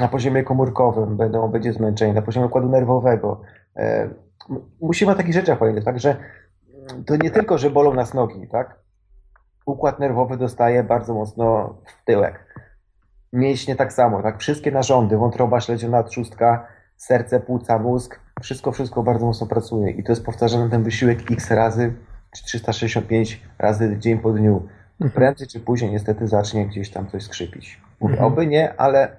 Na 0.00 0.08
poziomie 0.08 0.42
komórkowym 0.42 1.16
będą, 1.16 1.48
będzie 1.48 1.72
zmęczenie, 1.72 2.14
na 2.14 2.22
poziomie 2.22 2.46
układu 2.46 2.68
nerwowego. 2.68 3.40
Musimy 4.80 5.12
o 5.12 5.14
takich 5.14 5.34
rzeczach 5.34 5.58
pamiętać, 5.58 5.84
tak, 5.84 6.00
że 6.00 6.16
to 7.06 7.16
nie 7.16 7.30
tylko, 7.30 7.58
że 7.58 7.70
bolą 7.70 7.94
nas 7.94 8.14
nogi, 8.14 8.48
tak? 8.48 8.84
układ 9.66 10.00
nerwowy 10.00 10.36
dostaje 10.36 10.84
bardzo 10.84 11.14
mocno 11.14 11.74
w 11.86 12.04
tyłek. 12.04 12.43
Mięśnie 13.34 13.76
tak 13.76 13.92
samo, 13.92 14.22
tak? 14.22 14.38
Wszystkie 14.38 14.70
narządy, 14.70 15.16
wątroba, 15.16 15.60
śledziona 15.60 16.02
trzustka, 16.02 16.66
serce, 16.96 17.40
płuca, 17.40 17.78
mózg, 17.78 18.20
wszystko, 18.42 18.72
wszystko 18.72 19.02
bardzo 19.02 19.26
mocno 19.26 19.46
pracuje 19.46 19.90
i 19.90 20.04
to 20.04 20.12
jest 20.12 20.24
powtarzany 20.24 20.70
ten 20.70 20.82
wysiłek 20.82 21.18
x 21.30 21.50
razy, 21.50 21.94
czy 22.36 22.44
365 22.44 23.42
razy 23.58 23.96
dzień 23.98 24.18
po 24.18 24.32
dniu. 24.32 24.68
Mhm. 25.00 25.10
Prędzej 25.10 25.48
czy 25.48 25.60
później 25.60 25.90
niestety 25.90 26.28
zacznie 26.28 26.66
gdzieś 26.66 26.90
tam 26.90 27.06
coś 27.06 27.22
skrzypić. 27.22 27.80
Mówię, 28.00 28.14
mhm. 28.14 28.32
oby 28.32 28.46
nie, 28.46 28.80
ale 28.80 29.16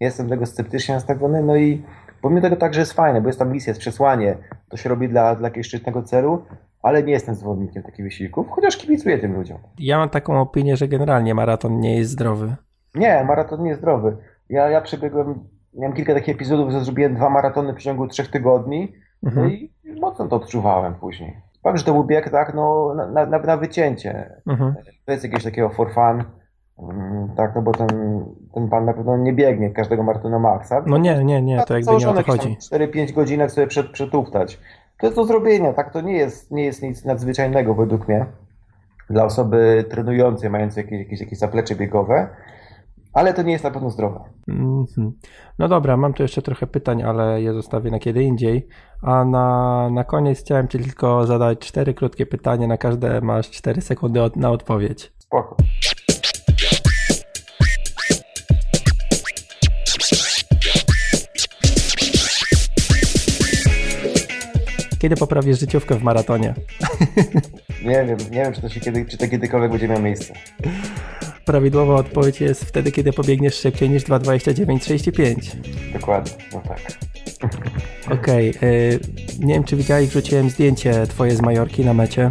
jestem 0.00 0.28
tego 0.28 0.46
sceptycznie 0.46 0.94
nastawiony, 0.94 1.42
no 1.42 1.56
i 1.56 1.82
pomimo 2.22 2.40
tego 2.40 2.56
także 2.56 2.80
jest 2.80 2.92
fajne, 2.92 3.20
bo 3.20 3.26
jest 3.28 3.38
tam 3.38 3.52
misja, 3.52 3.70
jest 3.70 3.80
przesłanie, 3.80 4.36
to 4.68 4.76
się 4.76 4.88
robi 4.88 5.08
dla, 5.08 5.36
dla 5.36 5.48
jakiegoś 5.48 5.66
szczytnego 5.66 6.02
celu, 6.02 6.44
ale 6.82 7.02
nie 7.02 7.12
jestem 7.12 7.34
zwolennikiem 7.34 7.82
takich 7.82 8.04
wysiłków, 8.04 8.46
chociaż 8.50 8.76
kibicuję 8.76 9.18
tym 9.18 9.34
ludziom. 9.34 9.58
Ja 9.78 9.98
mam 9.98 10.10
taką 10.10 10.40
opinię, 10.40 10.76
że 10.76 10.88
generalnie 10.88 11.34
maraton 11.34 11.80
nie 11.80 11.96
jest 11.96 12.10
zdrowy. 12.10 12.56
Nie, 12.94 13.24
maraton 13.24 13.62
nie 13.62 13.68
jest 13.68 13.80
zdrowy. 13.80 14.16
Ja, 14.48 14.68
ja 14.68 14.80
przebiegłem, 14.80 15.48
miałem 15.74 15.96
kilka 15.96 16.14
takich 16.14 16.34
epizodów, 16.34 16.70
że 16.70 16.80
zrobiłem 16.80 17.14
dwa 17.14 17.30
maratony 17.30 17.74
w 17.74 17.78
ciągu 17.78 18.06
trzech 18.06 18.30
tygodni 18.30 18.92
no 19.24 19.30
mhm. 19.30 19.46
no 19.46 19.52
i 19.52 20.00
mocno 20.00 20.28
to 20.28 20.36
odczuwałem 20.36 20.94
później. 20.94 21.36
Fakt, 21.62 21.78
że 21.78 21.84
to 21.84 21.92
był 21.92 22.04
bieg, 22.04 22.30
tak, 22.30 22.54
no, 22.54 22.94
na, 22.94 23.26
na, 23.26 23.38
na 23.38 23.56
wycięcie. 23.56 24.30
Mhm. 24.46 24.74
To 25.04 25.12
jest 25.12 25.24
jakieś 25.24 25.44
takiego 25.44 25.68
for 25.68 25.94
fun. 25.94 26.24
Mm, 26.78 27.28
tak, 27.36 27.52
no 27.54 27.62
bo 27.62 27.72
ten, 27.72 27.88
ten 28.54 28.68
pan 28.68 28.84
na 28.84 28.92
pewno 28.92 29.16
nie 29.16 29.32
biegnie 29.32 29.70
każdego 29.70 30.02
maratonu 30.02 30.40
maksa. 30.40 30.82
No 30.86 30.98
nie, 30.98 31.24
nie, 31.24 31.42
nie, 31.42 31.62
to 31.62 31.74
jakby 31.74 31.96
nie 31.96 32.08
o 32.08 32.14
to 32.14 32.22
chodzi. 32.22 32.56
4-5 32.72 33.12
godzinek 33.12 33.50
sobie 33.50 33.66
przed, 33.66 33.90
przetuptać. 33.90 34.60
To 35.00 35.06
jest 35.06 35.16
do 35.16 35.24
zrobienia, 35.24 35.72
tak? 35.72 35.92
To 35.92 36.00
nie 36.00 36.12
jest, 36.12 36.50
nie 36.50 36.64
jest 36.64 36.82
nic 36.82 37.04
nadzwyczajnego 37.04 37.74
według 37.74 38.08
mnie 38.08 38.26
dla 39.10 39.24
osoby 39.24 39.84
trenującej, 39.90 40.50
mającej 40.50 40.84
jakieś, 40.84 40.98
jakieś, 40.98 41.20
jakieś 41.20 41.38
zaplecze 41.38 41.74
biegowe, 41.74 42.28
ale 43.14 43.34
to 43.34 43.42
nie 43.42 43.52
jest 43.52 43.64
na 43.64 43.70
pewno 43.70 43.90
zdrowe. 43.90 44.20
Mm 44.48 44.84
-hmm. 44.84 45.10
No 45.58 45.68
dobra, 45.68 45.96
mam 45.96 46.14
tu 46.14 46.22
jeszcze 46.22 46.42
trochę 46.42 46.66
pytań, 46.66 47.02
ale 47.02 47.42
je 47.42 47.54
zostawię 47.54 47.90
na 47.90 47.98
kiedy 47.98 48.22
indziej. 48.22 48.68
A 49.02 49.24
na, 49.24 49.88
na 49.90 50.04
koniec 50.04 50.40
chciałem 50.40 50.68
Ci 50.68 50.78
tylko 50.78 51.26
zadać 51.26 51.58
cztery 51.58 51.94
krótkie 51.94 52.26
pytania, 52.26 52.66
na 52.66 52.76
każde 52.76 53.20
masz 53.20 53.50
cztery 53.50 53.80
sekundy 53.80 54.22
od, 54.22 54.36
na 54.36 54.50
odpowiedź. 54.50 55.12
Spoko. 55.18 55.56
Kiedy 64.98 65.16
poprawisz 65.16 65.60
życiówkę 65.60 65.94
w 65.94 66.02
maratonie? 66.02 66.54
Nie 67.84 68.04
wiem, 68.04 68.18
nie 68.30 68.42
wiem, 68.42 68.52
czy 68.52 68.60
to, 68.60 68.68
się 68.68 68.80
kiedy, 68.80 69.06
czy 69.06 69.18
to 69.18 69.28
kiedykolwiek 69.28 69.70
będzie 69.70 69.88
miało 69.88 70.00
miejsce. 70.00 70.34
Prawidłowa 71.44 71.94
odpowiedź 71.94 72.40
jest 72.40 72.64
wtedy, 72.64 72.92
kiedy 72.92 73.12
pobiegniesz 73.12 73.54
szybciej 73.54 73.90
niż 73.90 74.04
2,29,35. 74.04 75.56
Dokładnie, 75.92 76.32
no 76.52 76.62
tak. 76.68 76.80
Okej, 78.10 78.56
okay. 78.56 79.00
nie 79.38 79.54
wiem 79.54 79.64
czy 79.64 79.76
widziałeś, 79.76 80.08
wrzuciłem 80.08 80.50
zdjęcie 80.50 81.06
twoje 81.06 81.36
z 81.36 81.40
Majorki 81.40 81.84
na 81.84 81.94
mecie 81.94 82.28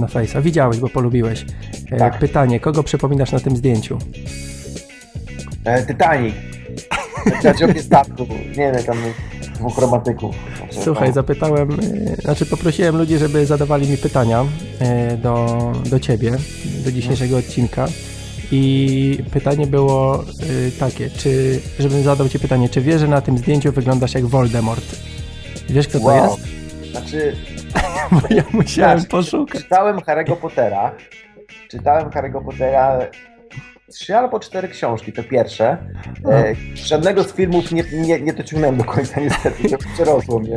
na 0.00 0.06
Face'a. 0.06 0.42
Widziałeś, 0.42 0.78
bo 0.78 0.88
polubiłeś. 0.88 1.44
Tak. 1.98 2.18
Pytanie, 2.18 2.60
kogo 2.60 2.82
przypominasz 2.82 3.32
na 3.32 3.40
tym 3.40 3.56
zdjęciu? 3.56 3.98
Titanic. 5.86 6.34
Znaczy 7.40 7.82
statku. 7.82 8.26
Nie 8.48 8.72
wiem, 8.72 8.84
tam 8.86 8.96
dwóch 9.54 9.78
romantyków. 9.78 10.36
Słuchaj, 10.70 11.12
zapytałem, 11.12 11.68
e, 11.70 12.16
znaczy 12.16 12.46
poprosiłem 12.46 12.96
ludzi, 12.96 13.18
żeby 13.18 13.46
zadawali 13.46 13.88
mi 13.88 13.96
pytania 13.96 14.44
e, 14.80 15.16
do, 15.16 15.56
do 15.90 16.00
ciebie, 16.00 16.32
do 16.84 16.92
dzisiejszego 16.92 17.36
odcinka. 17.36 17.86
I 18.52 19.18
pytanie 19.32 19.66
było 19.66 20.24
e, 20.24 20.70
takie, 20.80 21.10
czy, 21.10 21.60
żebym 21.78 22.02
zadał 22.02 22.28
ci 22.28 22.38
pytanie, 22.38 22.68
czy 22.68 22.80
wiesz, 22.80 23.00
że 23.00 23.08
na 23.08 23.20
tym 23.20 23.38
zdjęciu 23.38 23.72
wyglądasz 23.72 24.14
jak 24.14 24.26
Voldemort? 24.26 24.84
Wiesz, 25.68 25.88
kto 25.88 25.98
wow. 26.00 26.28
to 26.28 26.36
jest? 26.36 26.90
Znaczy... 26.90 27.36
Bo 28.12 28.34
ja 28.34 28.44
musiałem 28.52 28.98
znaczy, 28.98 29.10
poszukać. 29.10 29.62
Czytałem 29.62 29.96
Harry'ego 29.96 30.36
Pottera. 30.36 30.92
Czytałem 31.68 32.10
Harry'ego 32.10 32.44
Pottera 32.44 32.98
trzy 33.94 34.16
albo 34.16 34.40
cztery 34.40 34.68
książki, 34.68 35.12
to 35.12 35.22
pierwsze. 35.22 35.78
E, 36.28 36.54
żadnego 36.74 37.24
z 37.24 37.32
filmów 37.32 37.72
nie, 37.72 37.84
nie, 37.92 38.20
nie 38.20 38.32
dociągnąłem 38.32 38.76
do 38.76 38.84
końca 38.84 39.20
niestety, 39.20 39.70
to 39.70 39.76
przerosło 39.94 40.38
mnie. 40.38 40.54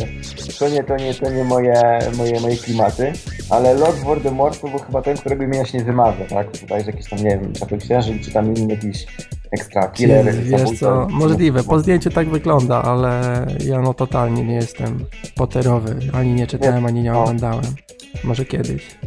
To 0.60 0.70
nie, 0.70 0.84
to 0.84 0.96
nie, 0.96 1.14
to 1.14 1.30
nie 1.30 1.44
moje, 1.44 2.00
moje, 2.18 2.40
moje 2.40 2.58
klimaty, 2.58 3.14
ale 3.50 3.74
Lord 3.74 3.98
Voldemort 3.98 4.62
to 4.62 4.68
był 4.68 4.80
chyba 4.80 5.02
ten, 5.02 5.18
którego 5.18 5.44
imienia 5.44 5.66
się 5.66 5.78
nie 5.78 5.84
wymawia, 5.84 6.26
tak? 6.26 6.58
Tutaj 6.58 6.78
jest 6.78 6.88
jakiś 6.88 7.10
tam, 7.10 7.20
nie 7.20 7.38
wiem, 7.38 7.54
Czapel 7.54 7.80
Księżyc, 7.80 8.26
czy 8.26 8.32
tam 8.32 8.56
inny 8.56 8.74
jakiś 8.74 9.06
ekstra 9.52 9.88
killer. 9.88 10.36
Wiesz 10.36 10.80
co, 10.80 11.08
możliwe, 11.10 11.64
po 11.64 11.80
zdjęciu 11.80 12.10
tak 12.10 12.30
wygląda, 12.30 12.84
ale 12.84 13.46
ja 13.66 13.82
no 13.82 13.94
totalnie 13.94 14.44
nie 14.44 14.56
jestem 14.56 15.06
poterowy, 15.36 15.96
ani 16.14 16.34
nie 16.34 16.48
czytałem, 16.48 16.82
nie. 16.82 16.88
ani 16.88 17.02
nie 17.02 17.14
oglądałem. 17.14 17.76
Może 18.24 18.46
kiedyś. 18.46 18.98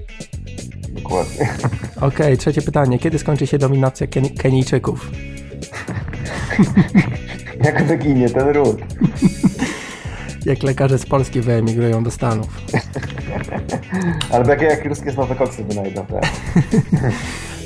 Dokładnie. 1.02 1.44
Okej, 1.96 2.08
okay, 2.08 2.36
trzecie 2.36 2.62
pytanie. 2.62 2.98
Kiedy 2.98 3.18
skończy 3.18 3.46
się 3.46 3.58
dominacja 3.58 4.06
Ken 4.06 4.36
Kenijczyków? 4.36 5.10
Jak 7.64 7.84
wyginie 7.84 8.30
ten 8.30 8.48
ród? 8.48 8.80
jak 10.46 10.62
lekarze 10.62 10.98
z 10.98 11.06
Polski 11.06 11.40
wyemigrują 11.40 12.04
do 12.04 12.10
Stanów. 12.10 12.48
Albo 14.30 14.50
jak, 14.50 14.62
jak 14.62 14.84
ruskie 14.84 15.12
nowe 15.12 15.34
koksy 15.34 15.64
wynajdą. 15.64 16.06
Tak? 16.06 16.22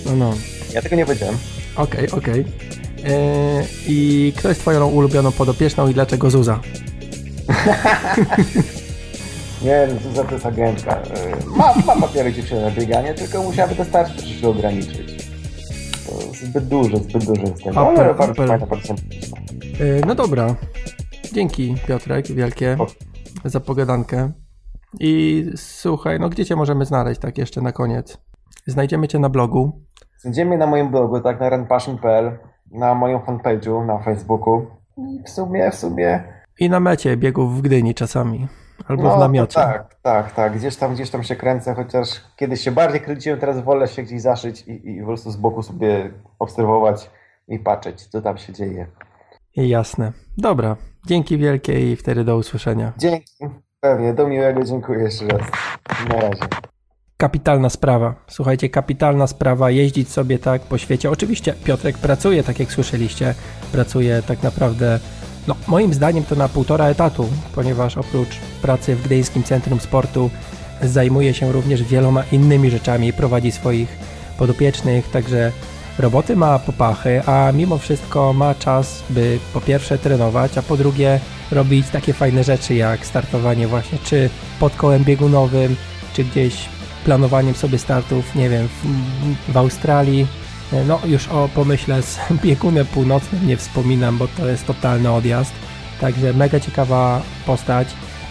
no, 0.07 0.17
no. 0.17 0.35
Ja 0.73 0.83
tego 0.83 0.97
nie 0.97 1.07
powiedziałem. 1.07 1.37
Okej, 1.77 2.11
okay, 2.11 2.19
okej. 2.19 2.41
Okay. 2.41 3.15
E, 3.15 3.65
I 3.87 4.33
kto 4.37 4.49
jest 4.49 4.61
twoją 4.61 4.87
ulubioną 4.87 5.33
podopieczną 5.33 5.89
i 5.89 5.95
dlaczego 5.95 6.31
Zuza? 6.31 6.61
Nie, 9.65 9.89
Zuza 10.03 10.25
to 10.25 10.35
jest 10.35 10.47
agentka. 10.47 11.03
Ma, 11.57 11.75
ma 11.87 12.01
papiery 12.01 12.33
dziewczyny 12.33 12.63
na 12.63 12.71
bieganie, 12.71 13.15
tylko 13.15 13.43
musiałaby 13.43 13.75
to 13.75 13.85
starsze 13.85 14.15
troszeczkę 14.15 14.49
ograniczyć. 14.49 15.29
To 16.07 16.13
zbyt 16.47 16.69
dużo, 16.69 16.97
zbyt 16.97 17.25
dużo 17.25 17.43
jest 17.43 17.65
tego. 17.65 17.89
Ale 17.89 18.15
bardzo 18.15 18.35
fajna 18.35 18.67
No 20.07 20.15
dobra. 20.15 20.55
Dzięki 21.33 21.75
Piotrek 21.87 22.27
wielkie 22.27 22.77
o. 22.81 22.87
za 23.45 23.61
pogadankę. 23.61 24.33
I 25.01 25.45
słuchaj, 25.57 26.21
no 26.21 26.29
gdzie 26.29 26.45
cię 26.45 26.57
możemy 26.57 26.85
znaleźć 26.85 27.21
tak 27.21 27.39
jeszcze 27.39 27.61
na 27.61 27.73
koniec? 27.73 28.19
Znajdziemy 28.67 29.09
cię 29.09 29.19
na 29.19 29.29
blogu. 29.29 29.83
Znajdziemy 30.19 30.59
na 30.59 30.67
moim 30.67 30.91
blogu, 30.91 31.21
tak, 31.21 31.41
na 31.41 31.51
runpassion.pl, 31.51 32.39
na 32.71 32.95
moim 32.95 33.19
fanpage'u 33.19 33.87
na 33.87 33.99
Facebooku. 33.99 34.67
I 34.97 35.23
w 35.27 35.31
sumie, 35.31 35.71
w 35.71 35.75
sumie... 35.75 36.25
I 36.61 36.71
na 36.71 36.81
mecie 36.81 37.17
biegów 37.17 37.59
w 37.59 37.61
Gdyni 37.61 37.95
czasami. 37.95 38.49
Albo 38.89 39.03
no, 39.03 39.17
w 39.17 39.21
namiocie. 39.21 39.55
Tak, 39.55 39.95
tak, 40.03 40.33
tak. 40.33 40.59
Gdzieś 40.59 40.77
tam, 40.77 40.95
gdzieś 40.95 41.11
tam 41.11 41.23
się 41.25 41.37
kręcę, 41.37 41.75
chociaż 41.75 42.09
kiedyś 42.37 42.61
się 42.61 42.73
bardziej 42.73 43.01
kręciłem, 43.01 43.41
teraz 43.41 43.61
wolę 43.61 43.89
się 43.89 44.03
gdzieś 44.03 44.23
zaszyć 44.23 44.63
i, 44.63 44.91
i 44.91 45.01
po 45.01 45.07
prostu 45.07 45.31
z 45.31 45.37
boku 45.37 45.63
sobie 45.63 46.11
obserwować 46.39 47.11
i 47.49 47.59
patrzeć, 47.59 48.07
co 48.07 48.23
tam 48.23 48.39
się 48.39 48.53
dzieje. 48.53 48.87
Jasne. 49.57 50.13
Dobra. 50.39 50.77
Dzięki 51.07 51.39
wielkie 51.39 51.93
i 51.93 51.97
wtedy 51.97 52.25
do 52.25 52.37
usłyszenia. 52.37 52.93
Dzięki. 52.99 53.33
Pewnie. 53.81 54.15
Do 54.15 54.27
miłego. 54.27 54.65
Dziękuję 54.65 55.03
jeszcze 55.03 55.27
raz. 55.27 55.41
Na 56.09 56.21
razie. 56.21 56.43
Kapitalna 57.17 57.69
sprawa. 57.71 58.15
Słuchajcie, 58.27 58.69
kapitalna 58.69 59.27
sprawa 59.27 59.71
jeździć 59.71 60.09
sobie 60.09 60.39
tak 60.39 60.63
po 60.63 60.79
świecie. 60.79 61.11
Oczywiście 61.11 61.55
Piotrek 61.65 61.99
pracuje, 61.99 62.43
tak 62.43 62.61
jak 62.61 62.73
słyszeliście, 62.73 63.35
pracuje 63.73 64.23
tak 64.23 64.43
naprawdę 64.43 65.01
no, 65.49 65.57
moim 65.67 65.95
zdaniem 65.95 66.25
to 66.25 66.35
na 66.35 66.49
półtora 66.49 66.87
etatu, 66.87 67.29
ponieważ 67.55 67.97
oprócz 67.97 68.37
pracy 68.63 68.97
w 68.97 69.03
Gdyńskim 69.03 69.43
Centrum 69.43 69.81
Sportu 69.81 70.31
zajmuje 70.83 71.35
się 71.35 71.53
również 71.53 71.83
wieloma 71.83 72.25
innymi 72.33 72.71
rzeczami, 72.71 73.13
prowadzi 73.13 73.53
swoich 73.53 73.89
podopiecznych, 74.39 75.11
także 75.11 75.53
roboty 75.99 76.37
ma 76.37 76.59
popachy, 76.59 77.23
a 77.27 77.53
mimo 77.53 77.79
wszystko 77.79 78.33
ma 78.33 78.55
czas, 78.55 79.03
by 79.11 79.39
po 79.53 79.61
pierwsze 79.61 79.99
trenować, 79.99 80.59
a 80.59 80.63
po 80.63 80.77
drugie 80.77 81.21
robić 81.51 81.89
takie 81.89 82.13
fajne 82.13 82.45
rzeczy 82.45 82.75
jak 82.75 83.07
startowanie 83.07 83.67
właśnie 83.67 83.99
czy 84.05 84.31
pod 84.61 84.77
kołem 84.77 85.05
biegunowym, 85.05 85.77
czy 86.15 86.25
gdzieś 86.25 86.69
planowaniem 87.05 87.55
sobie 87.55 87.79
startów, 87.79 88.35
nie 88.35 88.49
wiem, 88.49 88.69
w, 88.69 89.53
w 89.53 89.57
Australii, 89.57 90.27
no 90.73 91.01
już 91.05 91.29
o 91.29 91.49
pomyśle 91.55 92.03
z 92.03 92.19
biegunem 92.45 92.87
północnym 92.87 93.47
nie 93.47 93.57
wspominam, 93.57 94.19
bo 94.19 94.29
to 94.29 94.47
jest 94.49 94.67
totalny 94.67 95.13
odjazd. 95.13 95.53
Także 96.01 96.33
mega 96.33 96.61
ciekawa 96.61 97.23
postać. 97.47 97.89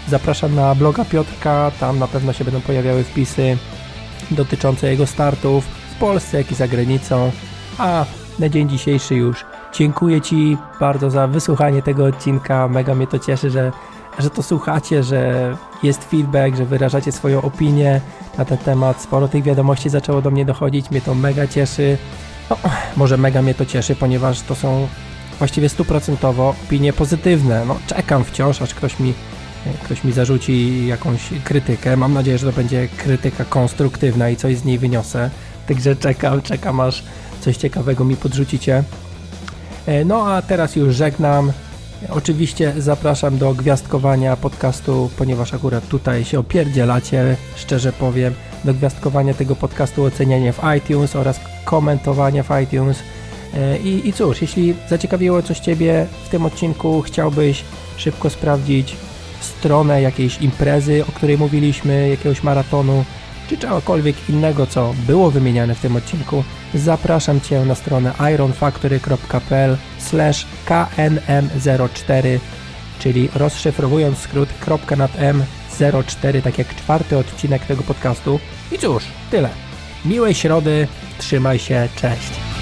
Zapraszam 0.08 0.54
na 0.54 0.74
bloga 0.74 1.04
Piotrka, 1.04 1.70
tam 1.80 1.98
na 1.98 2.08
pewno 2.08 2.32
się 2.32 2.44
będą 2.44 2.60
pojawiały 2.60 3.04
wpisy 3.04 3.56
dotyczące 4.30 4.90
jego 4.90 5.06
startów 5.06 5.64
w 5.64 5.98
Polsce, 5.98 6.38
jak 6.38 6.52
i 6.52 6.54
za 6.54 6.68
granicą. 6.68 7.32
A 7.78 8.04
na 8.38 8.48
dzień 8.48 8.68
dzisiejszy 8.68 9.14
już 9.14 9.44
dziękuję 9.72 10.20
Ci 10.20 10.56
bardzo 10.80 11.10
za 11.10 11.26
wysłuchanie 11.26 11.82
tego 11.82 12.04
odcinka. 12.04 12.68
Mega 12.68 12.94
mnie 12.94 13.06
to 13.06 13.18
cieszy, 13.18 13.50
że, 13.50 13.72
że 14.18 14.30
to 14.30 14.42
słuchacie, 14.42 15.02
że 15.02 15.56
jest 15.82 16.04
feedback, 16.04 16.56
że 16.56 16.64
wyrażacie 16.64 17.12
swoją 17.12 17.42
opinię 17.42 18.00
na 18.38 18.44
ten 18.44 18.58
temat. 18.58 19.00
Sporo 19.00 19.28
tych 19.28 19.42
wiadomości 19.42 19.90
zaczęło 19.90 20.22
do 20.22 20.30
mnie 20.30 20.44
dochodzić, 20.44 20.90
mnie 20.90 21.00
to 21.00 21.14
mega 21.14 21.46
cieszy. 21.46 21.98
No, 22.50 22.56
może 22.96 23.16
mega 23.16 23.42
mnie 23.42 23.54
to 23.54 23.66
cieszy, 23.66 23.96
ponieważ 23.96 24.40
to 24.40 24.54
są 24.54 24.88
właściwie 25.38 25.68
stuprocentowo 25.68 26.54
opinie 26.66 26.92
pozytywne. 26.92 27.64
No, 27.64 27.76
czekam 27.86 28.24
wciąż, 28.24 28.62
aż 28.62 28.74
ktoś 28.74 29.00
mi, 29.00 29.14
ktoś 29.84 30.04
mi 30.04 30.12
zarzuci 30.12 30.86
jakąś 30.86 31.20
krytykę. 31.44 31.96
Mam 31.96 32.14
nadzieję, 32.14 32.38
że 32.38 32.46
to 32.46 32.56
będzie 32.56 32.88
krytyka 32.88 33.44
konstruktywna 33.44 34.30
i 34.30 34.36
coś 34.36 34.56
z 34.56 34.64
niej 34.64 34.78
wyniosę. 34.78 35.30
Także 35.68 35.96
czekam, 35.96 36.42
czekam 36.42 36.80
aż 36.80 37.04
coś 37.40 37.56
ciekawego 37.56 38.04
mi 38.04 38.16
podrzucicie. 38.16 38.84
E, 39.86 40.04
no 40.04 40.26
a 40.26 40.42
teraz 40.42 40.76
już 40.76 40.94
żegnam. 40.94 41.52
Oczywiście 42.10 42.72
zapraszam 42.78 43.38
do 43.38 43.54
gwiazdkowania 43.54 44.36
podcastu, 44.36 45.10
ponieważ 45.16 45.54
akurat 45.54 45.88
tutaj 45.88 46.24
się 46.24 46.38
opierdzielacie, 46.38 47.36
szczerze 47.56 47.92
powiem, 47.92 48.34
do 48.64 48.74
gwiazdkowania 48.74 49.34
tego 49.34 49.56
podcastu, 49.56 50.04
oceniania 50.04 50.52
w 50.52 50.60
iTunes 50.78 51.16
oraz 51.16 51.40
komentowania 51.64 52.42
w 52.42 52.50
iTunes. 52.62 52.98
E, 53.54 53.78
I, 53.78 54.08
I 54.08 54.12
cóż, 54.12 54.42
jeśli 54.42 54.74
zaciekawiło 54.88 55.42
coś 55.42 55.58
Ciebie 55.60 56.06
w 56.24 56.28
tym 56.28 56.46
odcinku, 56.46 57.02
chciałbyś 57.02 57.64
szybko 57.96 58.30
sprawdzić 58.30 58.96
stronę 59.40 60.02
jakiejś 60.02 60.40
imprezy, 60.40 61.04
o 61.08 61.12
której 61.12 61.38
mówiliśmy, 61.38 62.08
jakiegoś 62.08 62.42
maratonu, 62.42 63.04
czy 63.48 63.58
czegokolwiek 63.58 64.28
innego, 64.28 64.66
co 64.66 64.94
było 65.06 65.30
wymieniane 65.30 65.74
w 65.74 65.80
tym 65.80 65.96
odcinku, 65.96 66.44
zapraszam 66.74 67.40
Cię 67.40 67.64
na 67.64 67.74
stronę 67.74 68.12
ironfactory.pl 68.34 69.76
knm04, 70.66 72.38
czyli 72.98 73.28
rozszyfrowując 73.34 74.18
skrót 74.18 74.48
kropka 74.60 74.96
nad 74.96 75.10
m 75.16 75.44
04, 76.06 76.42
tak 76.42 76.58
jak 76.58 76.74
czwarty 76.74 77.18
odcinek 77.18 77.66
tego 77.66 77.82
podcastu. 77.82 78.40
I 78.72 78.78
cóż, 78.78 79.04
tyle. 79.30 79.48
Miłej 80.04 80.34
środy, 80.34 80.88
trzymaj 81.18 81.58
się, 81.58 81.88
cześć. 81.96 82.53